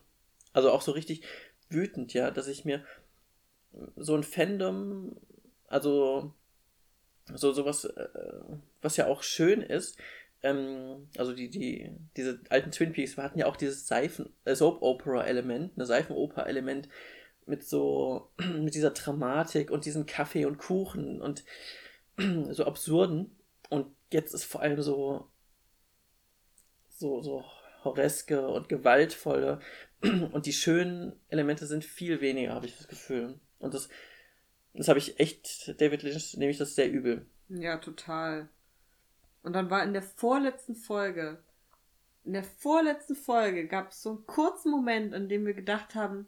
also 0.53 0.71
auch 0.71 0.81
so 0.81 0.91
richtig 0.91 1.21
wütend, 1.69 2.13
ja, 2.13 2.31
dass 2.31 2.47
ich 2.47 2.65
mir 2.65 2.83
so 3.95 4.15
ein 4.15 4.23
Fandom, 4.23 5.15
also 5.67 6.33
so 7.35 7.51
sowas, 7.51 7.85
äh, 7.85 8.07
was 8.81 8.97
ja 8.97 9.05
auch 9.05 9.21
schön 9.21 9.61
ist, 9.61 9.97
ähm, 10.43 11.07
also 11.17 11.33
die, 11.33 11.49
die, 11.49 11.91
diese 12.15 12.39
alten 12.49 12.71
Twin 12.71 12.93
Peaks, 12.93 13.17
wir 13.17 13.23
hatten 13.23 13.39
ja 13.39 13.47
auch 13.47 13.57
dieses 13.57 13.87
Seifen, 13.87 14.33
äh, 14.45 14.55
Soap-Opera-Element, 14.55 15.73
eine 15.75 15.85
Seifenoper-Element 15.85 16.89
mit 17.45 17.63
so, 17.63 18.31
mit 18.59 18.75
dieser 18.75 18.91
Dramatik 18.91 19.71
und 19.71 19.85
diesem 19.85 20.05
Kaffee 20.05 20.45
und 20.45 20.57
Kuchen 20.57 21.21
und 21.21 21.43
so 22.51 22.65
absurden. 22.65 23.35
Und 23.69 23.87
jetzt 24.11 24.33
ist 24.33 24.45
vor 24.45 24.61
allem 24.61 24.81
so, 24.81 25.29
so, 26.89 27.21
so 27.21 27.43
horreske 27.83 28.47
und 28.47 28.69
gewaltvolle 28.69 29.59
und 30.01 30.45
die 30.45 30.53
schönen 30.53 31.19
Elemente 31.29 31.65
sind 31.65 31.83
viel 31.83 32.21
weniger, 32.21 32.53
habe 32.53 32.67
ich 32.67 32.77
das 32.77 32.87
Gefühl. 32.87 33.39
Und 33.59 33.73
das, 33.73 33.89
das 34.73 34.87
habe 34.87 34.99
ich 34.99 35.19
echt, 35.19 35.79
David 35.81 36.03
Lynch 36.03 36.37
nehme 36.37 36.51
ich 36.51 36.57
das 36.57 36.75
sehr 36.75 36.91
übel. 36.91 37.25
Ja, 37.49 37.77
total. 37.77 38.49
Und 39.47 39.53
dann 39.53 39.69
war 39.69 39.81
in 39.81 39.93
der 39.93 40.01
vorletzten 40.01 40.75
Folge, 40.75 41.41
in 42.25 42.33
der 42.33 42.43
vorletzten 42.43 43.15
Folge 43.15 43.65
gab 43.65 43.91
es 43.91 44.03
so 44.03 44.09
einen 44.09 44.25
kurzen 44.25 44.69
Moment, 44.69 45.13
in 45.13 45.29
dem 45.29 45.45
wir 45.45 45.53
gedacht 45.53 45.95
haben, 45.95 46.27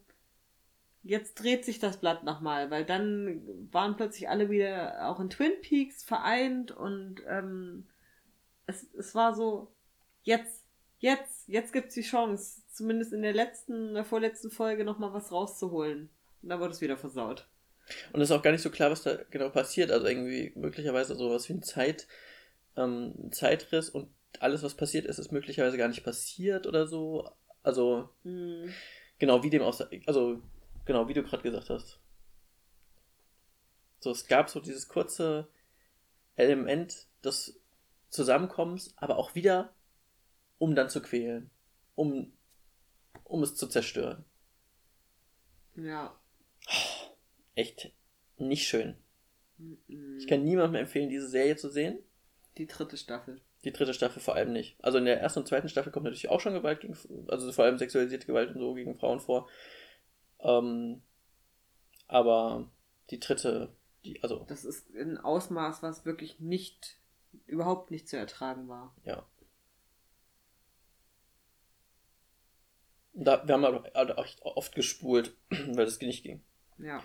jetzt 1.04 1.34
dreht 1.36 1.66
sich 1.66 1.80
das 1.80 1.98
Blatt 1.98 2.24
nochmal, 2.24 2.72
weil 2.72 2.86
dann 2.86 3.42
waren 3.74 3.98
plötzlich 3.98 4.30
alle 4.30 4.50
wieder 4.50 5.06
auch 5.06 5.20
in 5.20 5.30
Twin 5.30 5.52
Peaks 5.62 6.02
vereint 6.02 6.72
und 6.72 7.22
ähm, 7.28 7.90
es, 8.68 8.88
es 8.98 9.14
war 9.16 9.36
so, 9.36 9.70
jetzt, 10.24 10.64
jetzt, 11.00 11.46
jetzt 11.50 11.74
gibt's 11.74 11.96
die 11.96 12.04
Chance, 12.04 12.62
zumindest 12.72 13.12
in 13.12 13.22
der 13.22 13.34
letzten, 13.34 13.96
der 13.96 14.06
vorletzten 14.06 14.50
Folge 14.50 14.86
nochmal 14.86 15.12
was 15.12 15.34
rauszuholen. 15.34 16.10
Und 16.42 16.48
dann 16.48 16.62
wurde 16.62 16.72
es 16.72 16.80
wieder 16.80 16.96
versaut. 16.96 17.50
Und 18.14 18.22
es 18.22 18.30
ist 18.30 18.36
auch 18.38 18.44
gar 18.44 18.52
nicht 18.52 18.62
so 18.62 18.70
klar, 18.70 18.92
was 18.92 19.04
da 19.04 19.18
genau 19.30 19.50
passiert. 19.50 19.92
Also 19.92 20.08
irgendwie 20.08 20.54
möglicherweise 20.56 21.16
sowas 21.16 21.50
wie 21.50 21.54
ein 21.56 21.64
Zeit, 21.64 22.08
ähm, 22.80 23.32
Zeitriss 23.32 23.90
und 23.90 24.10
alles, 24.40 24.64
was 24.64 24.76
passiert 24.76 25.06
ist, 25.06 25.20
ist 25.20 25.32
möglicherweise 25.32 25.78
gar 25.78 25.88
nicht 25.88 26.04
passiert 26.04 26.68
oder 26.68 26.88
so. 26.88 27.30
Also, 27.64 28.10
mhm. 28.24 28.74
genau 29.18 29.44
wie 29.44 29.50
dem 29.50 29.62
aus, 29.62 29.82
also, 30.06 30.42
genau 30.86 31.08
wie 31.08 31.14
du 31.14 31.24
gerade 31.24 31.44
gesagt 31.44 31.70
hast. 31.70 32.00
So, 34.00 34.12
es 34.12 34.28
gab 34.28 34.50
so 34.50 34.60
dieses 34.60 34.88
kurze 34.88 35.50
Element 36.36 37.08
des 37.24 37.60
Zusammenkommens, 38.10 38.94
aber 38.98 39.18
auch 39.18 39.36
wieder, 39.36 39.74
um 40.58 40.74
dann 40.74 40.90
zu 40.90 41.02
quälen. 41.02 41.52
Um, 41.96 42.32
um 43.26 43.44
es 43.44 43.56
zu 43.56 43.68
zerstören. 43.68 44.24
Ja. 45.76 46.18
echt 47.56 47.92
Nicht 48.38 48.68
schön. 48.68 48.96
Ich 50.18 50.28
kann 50.28 50.46
niemandem 50.46 50.82
empfehlen, 50.82 51.10
diese 51.10 51.28
Serie 51.28 51.58
zu 51.58 51.70
sehen. 51.70 52.00
Die 52.60 52.68
dritte 52.68 52.98
Staffel. 52.98 53.42
Die 53.64 53.72
dritte 53.72 53.94
Staffel 53.94 54.22
vor 54.22 54.36
allem 54.36 54.52
nicht. 54.52 54.76
Also 54.84 54.98
in 54.98 55.06
der 55.06 55.20
ersten 55.22 55.40
und 55.40 55.48
zweiten 55.48 55.70
Staffel 55.70 55.92
kommt 55.92 56.04
natürlich 56.04 56.30
auch 56.30 56.42
schon 56.42 56.54
Gewalt 56.54 56.82
gegen, 56.82 56.96
also 57.30 57.52
vor 57.54 57.64
allem 57.64 57.78
sexualisierte 57.78 58.28
Gewalt 58.28 58.54
und 58.54 58.60
so 58.60 58.74
gegen 58.74 58.96
Frauen 58.96 59.22
vor. 59.22 59.50
Ähm, 60.42 61.02
aber 62.08 62.70
die 63.12 63.20
dritte, 63.20 63.74
die, 64.04 64.22
also, 64.22 64.46
Das 64.50 64.66
ist 64.66 64.94
ein 64.94 65.18
Ausmaß, 65.18 65.82
was 65.84 66.06
wirklich 66.06 66.42
nicht, 66.42 67.00
überhaupt 67.46 67.92
nicht 67.92 68.08
zu 68.10 68.18
ertragen 68.18 68.68
war. 68.68 68.94
ja. 69.04 69.26
Da, 73.14 73.46
wir 73.46 73.54
haben 73.54 73.66
aber 73.66 73.92
halt 73.96 74.18
auch 74.18 74.28
oft 74.56 74.76
gespult, 74.76 75.36
weil 75.50 75.86
das 75.86 76.00
nicht 76.00 76.24
ging. 76.24 76.42
Ja. 76.78 77.04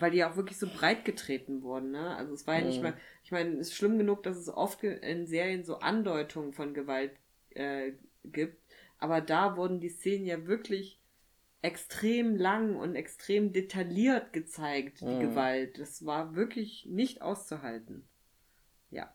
Weil 0.00 0.10
die 0.10 0.24
auch 0.24 0.36
wirklich 0.36 0.58
so 0.58 0.68
breit 0.68 1.04
getreten 1.04 1.62
wurden, 1.62 1.90
ne? 1.92 2.16
Also 2.16 2.34
es 2.34 2.46
war 2.46 2.56
ja 2.56 2.62
nicht 2.62 2.80
Mhm. 2.80 2.82
mal, 2.82 2.94
ich 3.24 3.30
meine, 3.32 3.50
es 3.58 3.68
ist 3.68 3.74
schlimm 3.74 3.98
genug, 3.98 4.22
dass 4.22 4.36
es 4.36 4.48
oft 4.48 4.82
in 4.84 5.26
Serien 5.26 5.64
so 5.64 5.78
Andeutungen 5.78 6.52
von 6.52 6.74
Gewalt 6.74 7.12
äh, 7.50 7.92
gibt, 8.24 8.58
aber 8.98 9.20
da 9.20 9.56
wurden 9.56 9.80
die 9.80 9.88
Szenen 9.88 10.26
ja 10.26 10.46
wirklich 10.46 11.00
extrem 11.62 12.36
lang 12.36 12.76
und 12.76 12.96
extrem 12.96 13.52
detailliert 13.52 14.32
gezeigt, 14.32 15.00
die 15.00 15.04
Mhm. 15.06 15.18
Gewalt. 15.18 15.78
Das 15.78 16.04
war 16.06 16.34
wirklich 16.36 16.86
nicht 16.86 17.22
auszuhalten. 17.22 18.08
Ja. 18.90 19.14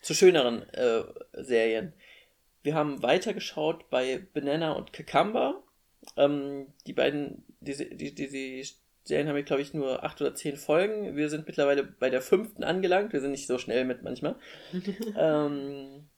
Zu 0.00 0.14
schöneren 0.14 0.62
äh, 0.74 1.04
Serien. 1.32 1.92
Wir 2.62 2.74
haben 2.74 3.02
weitergeschaut 3.02 3.88
bei 3.90 4.26
Banana 4.34 4.72
und 4.72 4.92
Cucumber. 4.92 5.62
Ähm, 6.16 6.68
die 6.86 6.92
beiden, 6.92 7.44
diese, 7.60 7.86
die, 7.86 8.14
die 8.14 8.64
Serien 9.04 9.28
haben, 9.28 9.44
glaube 9.44 9.62
ich, 9.62 9.74
nur 9.74 10.04
acht 10.04 10.20
oder 10.20 10.34
zehn 10.34 10.56
Folgen. 10.56 11.16
Wir 11.16 11.28
sind 11.28 11.46
mittlerweile 11.46 11.82
bei 11.82 12.08
der 12.08 12.22
fünften 12.22 12.62
angelangt. 12.62 13.12
Wir 13.12 13.20
sind 13.20 13.32
nicht 13.32 13.46
so 13.46 13.58
schnell 13.58 13.84
mit 13.84 14.02
manchmal. 14.02 14.36
ähm, 15.18 16.08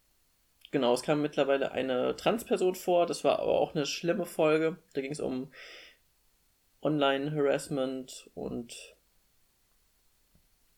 genau, 0.71 0.93
es 0.93 1.03
kam 1.03 1.23
mittlerweile 1.23 1.73
eine 1.73 2.15
Transperson 2.17 2.75
vor. 2.75 3.07
Das 3.07 3.25
war 3.25 3.39
aber 3.39 3.59
auch 3.59 3.75
eine 3.75 3.87
schlimme 3.87 4.27
Folge. 4.27 4.77
Da 4.93 5.01
ging 5.01 5.13
es 5.13 5.21
um 5.21 5.51
Online-Harassment 6.83 8.31
und 8.35 8.95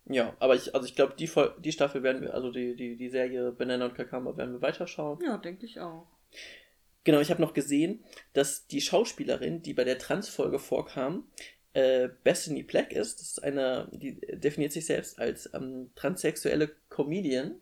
ja, 0.08 0.36
aber 0.38 0.54
ich, 0.54 0.72
also 0.72 0.86
ich 0.86 0.94
glaube, 0.94 1.14
die, 1.18 1.28
die 1.58 1.72
Staffel 1.72 2.04
werden 2.04 2.22
wir, 2.22 2.32
also 2.32 2.52
die, 2.52 2.76
die, 2.76 2.96
die 2.96 3.08
Serie 3.08 3.50
Banana 3.50 3.86
und 3.86 3.96
Kakamba 3.96 4.36
werden 4.36 4.52
wir 4.52 4.62
weiterschauen. 4.62 5.18
ja, 5.24 5.36
denke 5.36 5.66
ich 5.66 5.80
auch. 5.80 6.06
Genau, 7.02 7.20
ich 7.20 7.30
habe 7.30 7.42
noch 7.42 7.54
gesehen, 7.54 8.04
dass 8.32 8.66
die 8.66 8.80
Schauspielerin, 8.80 9.62
die 9.62 9.74
bei 9.74 9.84
der 9.84 9.98
Trans-Folge 9.98 10.58
vorkam, 10.58 11.28
äh, 11.76 12.08
Bethany 12.24 12.62
Black 12.62 12.92
ist. 12.92 13.20
Das 13.20 13.32
ist 13.32 13.44
eine, 13.44 13.88
die 13.92 14.18
definiert 14.32 14.72
sich 14.72 14.86
selbst 14.86 15.18
als 15.18 15.52
ähm, 15.52 15.90
transsexuelle 15.94 16.70
Comedian. 16.88 17.56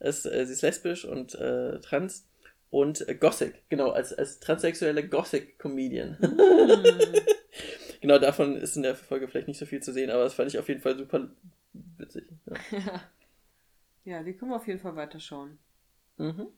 Es, 0.00 0.26
äh, 0.26 0.44
sie 0.46 0.52
ist 0.52 0.62
lesbisch 0.62 1.04
und 1.04 1.36
äh, 1.36 1.78
trans 1.80 2.26
und 2.70 3.08
äh, 3.08 3.14
Gothic, 3.14 3.62
genau, 3.68 3.90
als, 3.90 4.12
als 4.12 4.40
transsexuelle 4.40 5.08
Gothic-Comedian. 5.08 6.18
genau, 8.00 8.18
davon 8.18 8.56
ist 8.56 8.76
in 8.76 8.82
der 8.82 8.96
Folge 8.96 9.28
vielleicht 9.28 9.46
nicht 9.46 9.58
so 9.58 9.66
viel 9.66 9.80
zu 9.80 9.92
sehen, 9.92 10.10
aber 10.10 10.24
das 10.24 10.34
fand 10.34 10.50
ich 10.50 10.58
auf 10.58 10.68
jeden 10.68 10.80
Fall 10.80 10.98
super 10.98 11.28
witzig. 11.72 12.24
Ja. 12.46 13.00
ja, 14.04 14.22
die 14.24 14.32
können 14.32 14.50
wir 14.50 14.56
auf 14.56 14.66
jeden 14.66 14.80
Fall 14.80 14.96
weiterschauen. 14.96 15.58
Mhm. 16.16 16.48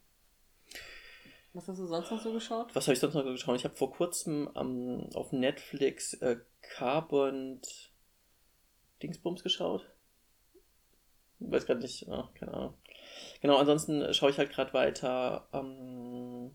Was 1.53 1.67
hast 1.67 1.79
du 1.79 1.87
sonst 1.87 2.11
noch 2.11 2.21
so 2.21 2.33
geschaut? 2.33 2.75
Was 2.75 2.87
habe 2.87 2.95
ich 2.95 3.01
sonst 3.01 3.15
noch 3.15 3.25
geschaut? 3.25 3.57
Ich 3.57 3.65
habe 3.65 3.75
vor 3.75 3.91
kurzem 3.91 4.51
ähm, 4.55 5.09
auf 5.15 5.33
Netflix 5.33 6.15
äh, 6.15 6.37
Carbon 6.61 7.61
Dingsbums 9.03 9.43
geschaut. 9.43 9.91
Ich 11.41 11.51
weiß 11.51 11.67
gerade 11.67 11.81
nicht, 11.81 12.09
ah, 12.09 12.31
keine 12.35 12.53
Ahnung. 12.53 12.75
Genau, 13.41 13.57
ansonsten 13.57 14.13
schaue 14.13 14.31
ich 14.31 14.39
halt 14.39 14.51
gerade 14.51 14.73
weiter. 14.75 15.49
Ähm, 15.53 16.55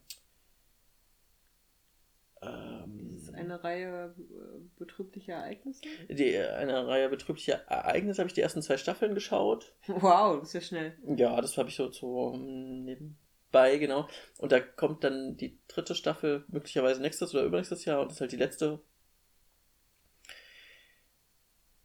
ähm, 2.41 3.29
eine 3.33 3.63
Reihe 3.63 4.13
äh, 4.17 4.61
betrüblicher 4.77 5.33
Ereignisse. 5.33 5.81
die, 6.09 6.37
eine 6.37 6.85
Reihe 6.85 7.09
betrüblicher 7.09 7.55
Ereignisse 7.67 8.19
habe 8.19 8.27
ich 8.27 8.33
die 8.33 8.41
ersten 8.41 8.61
zwei 8.61 8.77
Staffeln 8.77 9.15
geschaut. 9.15 9.73
Wow, 9.87 10.39
das 10.39 10.49
ist 10.49 10.53
ja 10.53 10.61
schnell. 10.61 10.97
Ja, 11.17 11.39
das 11.39 11.57
habe 11.57 11.69
ich 11.69 11.75
so, 11.75 11.91
so 11.91 12.33
ähm, 12.35 13.15
nebenbei, 13.53 13.77
genau. 13.77 14.07
Und 14.37 14.51
da 14.51 14.59
kommt 14.59 15.03
dann 15.03 15.37
die 15.37 15.59
dritte 15.67 15.95
Staffel, 15.95 16.45
möglicherweise 16.47 17.01
nächstes 17.01 17.33
oder 17.33 17.45
übernächstes 17.45 17.85
Jahr, 17.85 18.01
und 18.01 18.07
das 18.07 18.15
ist 18.15 18.21
halt 18.21 18.31
die 18.31 18.37
letzte. 18.37 18.81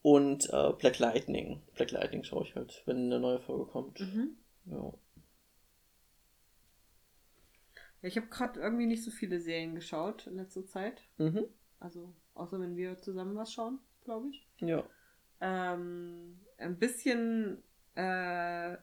Und 0.02 0.48
äh, 0.50 0.72
Black 0.78 0.98
Lightning. 0.98 1.62
Black 1.74 1.90
Lightning 1.90 2.24
schaue 2.24 2.44
ich 2.44 2.54
halt, 2.54 2.82
wenn 2.86 3.06
eine 3.06 3.20
neue 3.20 3.40
Folge 3.40 3.66
kommt. 3.66 4.00
Mhm. 4.00 4.36
Ja. 4.66 4.92
Ja, 8.00 8.08
ich 8.08 8.16
habe 8.16 8.28
gerade 8.28 8.60
irgendwie 8.60 8.86
nicht 8.86 9.02
so 9.02 9.10
viele 9.10 9.40
Serien 9.40 9.74
geschaut 9.74 10.28
in 10.28 10.36
letzter 10.36 10.64
Zeit. 10.64 11.02
Mhm. 11.18 11.46
Also, 11.80 12.14
außer 12.34 12.60
wenn 12.60 12.76
wir 12.76 12.96
zusammen 12.98 13.36
was 13.36 13.52
schauen, 13.52 13.80
glaube 14.04 14.28
ich. 14.30 14.46
Ja. 14.60 14.84
Ähm, 15.40 16.38
ein 16.58 16.78
bisschen 16.78 17.62
äh, 17.96 18.76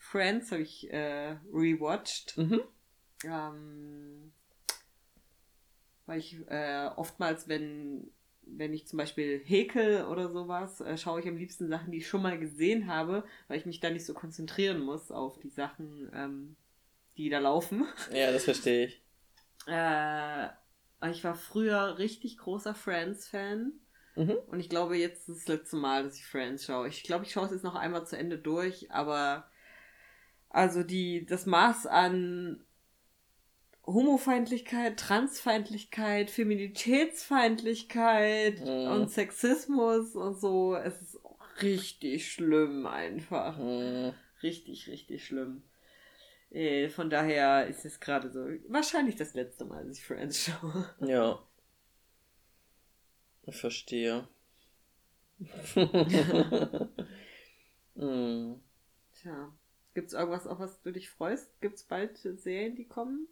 Friends 0.00 0.50
habe 0.50 0.62
ich 0.62 0.90
äh, 0.90 1.36
rewatcht. 1.52 2.36
Mhm. 2.38 2.62
Ähm, 3.24 4.32
weil 6.06 6.18
ich 6.18 6.38
äh, 6.48 6.88
oftmals, 6.96 7.48
wenn, 7.48 8.10
wenn 8.42 8.72
ich 8.72 8.88
zum 8.88 8.96
Beispiel 8.96 9.40
häkel 9.44 10.06
oder 10.06 10.30
sowas, 10.32 10.80
äh, 10.80 10.96
schaue 10.96 11.20
ich 11.20 11.28
am 11.28 11.36
liebsten 11.36 11.68
Sachen, 11.68 11.92
die 11.92 11.98
ich 11.98 12.08
schon 12.08 12.22
mal 12.22 12.38
gesehen 12.38 12.86
habe, 12.88 13.24
weil 13.46 13.58
ich 13.58 13.66
mich 13.66 13.78
da 13.78 13.90
nicht 13.90 14.06
so 14.06 14.14
konzentrieren 14.14 14.80
muss 14.80 15.12
auf 15.12 15.38
die 15.38 15.50
Sachen, 15.50 16.10
ähm, 16.14 16.56
die 17.18 17.28
da 17.28 17.38
laufen. 17.38 17.86
Ja, 18.12 18.32
das 18.32 18.44
verstehe 18.44 18.86
ich. 18.86 19.02
Äh, 19.66 20.48
ich 21.10 21.22
war 21.22 21.34
früher 21.34 21.98
richtig 21.98 22.38
großer 22.38 22.74
Friends-Fan. 22.74 23.74
Mhm. 24.16 24.36
Und 24.46 24.58
ich 24.58 24.70
glaube, 24.70 24.96
jetzt 24.96 25.28
ist 25.28 25.40
das 25.40 25.48
letzte 25.48 25.76
Mal, 25.76 26.02
dass 26.02 26.16
ich 26.16 26.24
Friends 26.24 26.64
schaue. 26.64 26.88
Ich 26.88 27.02
glaube, 27.02 27.26
ich 27.26 27.32
schaue 27.32 27.44
es 27.44 27.52
jetzt 27.52 27.62
noch 27.62 27.74
einmal 27.74 28.06
zu 28.06 28.16
Ende 28.16 28.38
durch, 28.38 28.90
aber 28.90 29.49
also 30.50 30.82
die, 30.82 31.24
das 31.26 31.46
Maß 31.46 31.86
an 31.86 32.64
Homofeindlichkeit, 33.86 34.98
Transfeindlichkeit, 34.98 36.30
Feminitätsfeindlichkeit 36.30 38.60
Mhm. 38.60 38.90
und 38.92 39.10
Sexismus 39.10 40.14
und 40.14 40.38
so, 40.38 40.74
es 40.76 41.00
ist 41.00 41.18
richtig 41.62 42.30
schlimm 42.32 42.86
einfach. 42.86 43.56
Mhm. 43.58 44.12
Richtig, 44.42 44.88
richtig 44.88 45.24
schlimm. 45.26 45.62
Äh, 46.50 46.88
Von 46.88 47.10
daher 47.10 47.66
ist 47.66 47.84
es 47.84 48.00
gerade 48.00 48.30
so 48.30 48.40
wahrscheinlich 48.68 49.16
das 49.16 49.34
letzte 49.34 49.64
Mal, 49.64 49.84
dass 49.86 49.98
ich 49.98 50.04
Friends 50.04 50.44
schaue. 50.44 50.88
Ja. 51.00 51.38
Ich 53.46 53.56
verstehe. 53.56 54.28
mhm. 57.94 58.60
Tja. 59.12 59.52
Gibt's 59.94 60.12
irgendwas, 60.12 60.46
auf 60.46 60.58
was 60.58 60.80
du 60.82 60.92
dich 60.92 61.10
freust? 61.10 61.60
Gibt's 61.60 61.82
bald 61.82 62.18
Serien, 62.18 62.76
die 62.76 62.86
kommen? 62.86 63.26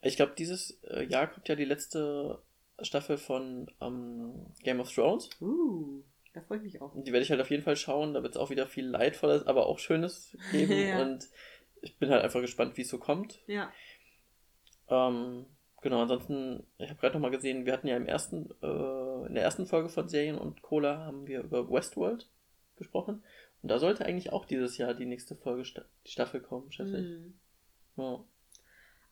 Ich 0.00 0.16
glaube, 0.16 0.32
dieses 0.36 0.82
äh, 0.84 1.04
Jahr 1.04 1.26
kommt 1.26 1.48
ja 1.48 1.54
die 1.54 1.64
letzte 1.64 2.42
Staffel 2.80 3.18
von 3.18 3.70
ähm, 3.80 4.46
Game 4.62 4.80
of 4.80 4.92
Thrones. 4.92 5.28
Uh, 5.40 6.02
da 6.34 6.40
freue 6.40 6.58
ich 6.58 6.64
mich 6.64 6.80
auch. 6.80 6.92
Die 6.94 7.12
werde 7.12 7.24
ich 7.24 7.30
halt 7.30 7.40
auf 7.40 7.50
jeden 7.50 7.62
Fall 7.62 7.76
schauen. 7.76 8.14
Da 8.14 8.22
wird 8.22 8.34
es 8.34 8.40
auch 8.40 8.50
wieder 8.50 8.66
viel 8.66 8.86
Leidvolles, 8.86 9.46
aber 9.46 9.66
auch 9.66 9.78
Schönes 9.78 10.36
geben. 10.50 10.72
Ja. 10.88 11.02
Und 11.02 11.28
ich 11.82 11.98
bin 11.98 12.10
halt 12.10 12.22
einfach 12.22 12.40
gespannt, 12.40 12.76
wie 12.76 12.82
es 12.82 12.88
so 12.88 12.98
kommt. 12.98 13.40
Ja. 13.46 13.72
Ähm, 14.88 15.46
genau, 15.80 16.02
ansonsten, 16.02 16.66
ich 16.78 16.88
habe 16.88 17.00
gerade 17.00 17.14
nochmal 17.14 17.30
gesehen, 17.30 17.66
wir 17.66 17.72
hatten 17.72 17.88
ja 17.88 17.96
im 17.96 18.06
ersten, 18.06 18.50
äh, 18.62 19.26
in 19.26 19.34
der 19.34 19.42
ersten 19.42 19.66
Folge 19.66 19.88
von 19.88 20.08
Serien 20.08 20.38
und 20.38 20.62
Cola 20.62 20.98
haben 20.98 21.26
wir 21.26 21.40
über 21.40 21.70
Westworld 21.70 22.28
gesprochen. 22.76 23.22
Und 23.62 23.70
da 23.70 23.78
sollte 23.78 24.04
eigentlich 24.04 24.32
auch 24.32 24.44
dieses 24.44 24.76
Jahr 24.76 24.94
die 24.94 25.06
nächste 25.06 25.36
Folge, 25.36 25.62
die 26.06 26.10
Staffel 26.10 26.40
kommen, 26.40 26.72
schätze 26.72 26.98
ich. 26.98 27.06
Hm. 27.06 27.34
Ja. 27.96 28.24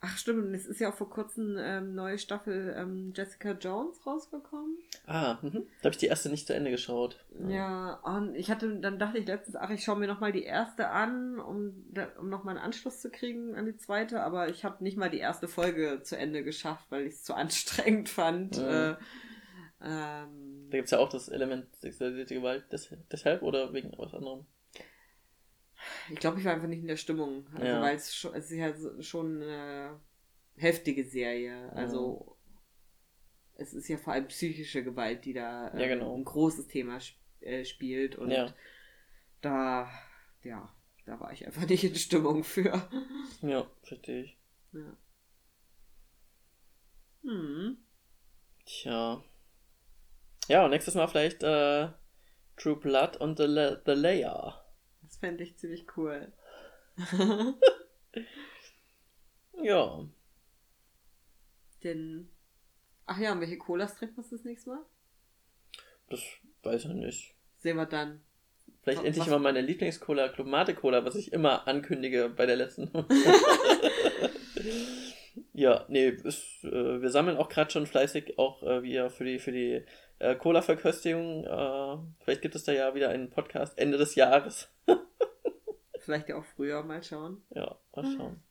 Ach 0.03 0.17
stimmt, 0.17 0.47
und 0.47 0.55
es 0.55 0.65
ist 0.65 0.81
ja 0.81 0.89
auch 0.89 0.95
vor 0.95 1.11
kurzem 1.11 1.59
ähm, 1.59 1.95
neue 1.95 2.19
Staffel 2.19 2.75
ähm, 2.75 3.13
Jessica 3.15 3.53
Jones 3.53 4.07
rausgekommen. 4.07 4.79
Ah, 5.07 5.37
mhm. 5.43 5.67
da 5.83 5.85
habe 5.85 5.91
ich 5.91 5.99
die 5.99 6.07
erste 6.07 6.31
nicht 6.31 6.47
zu 6.47 6.55
Ende 6.55 6.71
geschaut. 6.71 7.23
Ja, 7.49 8.01
und 8.03 8.35
ich 8.35 8.51
hatte, 8.51 8.81
dann 8.81 8.99
dachte 8.99 9.19
ich 9.19 9.27
letztens, 9.27 9.57
ach, 9.57 9.69
ich 9.69 9.85
schaue 9.85 9.99
mir 9.99 10.07
nochmal 10.07 10.33
die 10.33 10.45
erste 10.45 10.89
an, 10.89 11.39
um, 11.39 11.85
um 12.19 12.31
nochmal 12.31 12.57
einen 12.57 12.65
Anschluss 12.65 13.03
zu 13.03 13.11
kriegen 13.11 13.55
an 13.57 13.67
die 13.67 13.77
zweite, 13.77 14.23
aber 14.23 14.49
ich 14.49 14.65
habe 14.65 14.83
nicht 14.83 14.97
mal 14.97 15.11
die 15.11 15.19
erste 15.19 15.49
Folge 15.49 16.01
zu 16.03 16.17
Ende 16.17 16.45
geschafft, 16.45 16.87
weil 16.89 17.05
ich 17.05 17.15
es 17.15 17.23
zu 17.23 17.35
anstrengend 17.35 18.09
fand. 18.09 18.57
Ja. 18.57 18.93
Äh, 18.93 18.97
ähm, 19.83 20.69
Da 20.71 20.77
gibt 20.79 20.87
es 20.87 20.91
ja 20.93 20.99
auch 20.99 21.09
das 21.09 21.29
Element 21.29 21.75
sexualisierte 21.77 22.35
Gewalt 22.35 22.71
des 22.73 22.95
deshalb 23.11 23.43
oder 23.43 23.73
wegen 23.73 23.93
was 23.97 24.13
anderem. 24.15 24.47
ich 26.11 26.19
glaube, 26.19 26.39
ich 26.39 26.45
war 26.45 26.55
einfach 26.55 26.69
nicht 26.69 26.81
in 26.83 26.89
der 26.89 26.97
Stimmung. 26.97 27.47
Also, 27.55 27.67
Ja. 27.67 27.81
weil 27.81 27.97
es, 27.97 28.15
schon, 28.15 28.35
es 28.35 28.51
ist 28.51 28.57
ja 28.59 29.03
schon 29.03 29.43
eine 29.43 30.01
heftige 30.57 31.05
Serie. 31.05 31.73
Also, 31.73 32.37
es 33.55 33.75
ist 33.75 33.89
ja 33.89 33.97
vor 33.97 34.13
allem 34.15 34.29
psychische 34.29 34.83
Gewalt, 34.85 35.25
die 35.25 35.33
da 35.35 35.73
Ja, 35.75 35.81
äh, 35.85 35.89
genau. 35.89 36.17
ein 36.17 36.25
großes 36.25 36.67
Thema 36.67 36.97
sp 37.01 37.17
äh, 37.41 37.65
spielt 37.65 38.17
und 38.17 38.31
Ja. 38.31 38.55
da, 39.41 39.91
ja, 40.43 40.75
da 41.07 41.19
war 41.21 41.33
ich 41.33 41.47
einfach 41.47 41.67
nicht 41.69 41.85
in 41.85 41.95
Stimmung 41.95 42.45
für. 42.45 42.89
Ja, 43.43 43.67
verstehe 43.83 44.25
ich. 44.25 44.39
Ja. 44.73 44.97
Hm. 47.23 47.77
Tja. 48.67 49.23
Ja, 50.51 50.65
und 50.65 50.71
nächstes 50.71 50.97
Mal 50.97 51.07
vielleicht 51.07 51.45
äh, 51.45 51.87
True 52.57 52.75
Blood 52.75 53.19
und 53.19 53.39
The, 53.39 53.45
La 53.45 53.81
The 53.87 53.93
Layer. 53.93 54.65
Das 55.01 55.17
fände 55.17 55.45
ich 55.45 55.57
ziemlich 55.57 55.87
cool. 55.97 56.33
Ja. 59.63 60.09
Denn. 61.85 62.31
Ach 63.05 63.19
ja, 63.19 63.33
und 63.33 63.41
welche 63.41 63.59
Colas 63.59 63.95
trinken 63.95 64.17
wir 64.17 64.25
das 64.31 64.45
nächste 64.45 64.71
Mal? 64.71 64.81
Das 66.09 66.21
weiß 66.63 66.87
ich 66.87 66.93
nicht. 66.95 67.35
Sehen 67.59 67.77
wir 67.77 67.85
dann. 67.87 68.23
Vielleicht 68.83 69.01
Was- 69.01 69.07
endlich 69.07 69.27
was- 69.27 69.31
mal 69.31 69.39
meine 69.39 69.61
Lieblingscola, 69.61 70.31
Club 70.31 70.49
Cola, 70.77 71.05
was 71.05 71.15
ich 71.15 71.33
immer 71.35 71.69
ankündige 71.69 72.31
bei 72.31 72.47
der 72.47 72.57
letzten. 72.57 72.91
ja, 75.53 75.85
nee, 75.89 76.09
ist, 76.09 76.65
äh, 76.65 77.03
wir 77.03 77.11
sammeln 77.11 77.37
auch 77.37 77.51
gerade 77.51 77.71
schon 77.71 77.87
fleißig 77.87 78.39
auch 78.39 78.63
äh, 78.63 78.83
wieder 78.83 79.11
für 79.11 79.25
die, 79.25 79.39
für 79.39 79.53
die 79.53 79.85
äh, 80.21 80.37
Cola-Verköstigung. 80.37 81.45
Äh, 81.45 81.99
vielleicht 82.25 82.43
gibt 82.43 82.55
es 82.55 82.65
da 82.65 82.73
ja 82.73 82.95
wieder 82.95 83.09
einen 83.11 83.31
Podcast 83.31 83.77
Ende 83.79 83.99
des 83.99 84.15
Jahres. 84.15 84.69
Vielleicht 86.01 86.29
ja 86.31 86.37
auch 86.37 86.45
früher 86.57 86.83
mal 86.83 87.03
schauen. 87.03 87.43
Ja, 87.51 87.79
mal 87.95 88.17
schauen. 88.17 88.43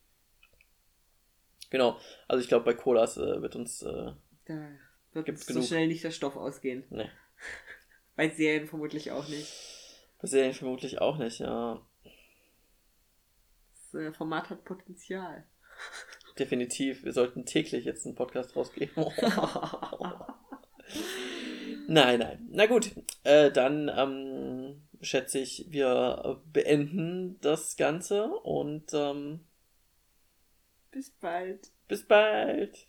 Genau, 1.71 1.97
also 2.27 2.41
ich 2.43 2.47
glaube, 2.47 2.65
bei 2.65 2.73
Colas 2.75 3.17
äh, 3.17 3.41
wird 3.41 3.55
uns. 3.55 3.81
Äh, 3.81 4.11
Da 4.45 4.67
wird 5.13 5.25
Gibt's 5.25 5.45
so 5.47 5.53
genug. 5.53 5.65
schnell 5.67 5.87
nicht 5.87 6.03
der 6.03 6.11
Stoff 6.11 6.35
ausgehen. 6.37 6.83
ne, 6.89 7.09
Bei 8.15 8.29
Serien 8.29 8.67
vermutlich 8.67 9.11
auch 9.11 9.27
nicht. 9.27 9.51
bei 10.21 10.27
Serien 10.27 10.53
vermutlich 10.53 10.99
auch 11.01 11.17
nicht, 11.17 11.39
ja. 11.39 11.81
Das 13.73 13.93
äh, 13.99 14.11
Format 14.13 14.49
hat 14.51 14.63
Potenzial. 14.65 15.45
Definitiv. 16.37 17.03
Wir 17.03 17.13
sollten 17.13 17.45
täglich 17.45 17.85
jetzt 17.85 18.05
einen 18.05 18.15
Podcast 18.15 18.55
rausgeben. 18.55 19.05
nein, 21.93 22.19
nein. 22.19 22.47
Na 22.51 22.65
gut, 22.65 22.91
äh, 23.23 23.51
dann 23.51 23.89
ähm, 23.95 24.81
schätze 25.01 25.39
ich, 25.39 25.65
wir 25.69 26.41
beenden 26.51 27.39
das 27.41 27.77
Ganze 27.77 28.27
und 28.27 28.93
ähm, 28.93 29.41
Bis 30.91 31.11
bald. 31.11 31.71
bis 31.87 32.07
bald. 32.07 32.88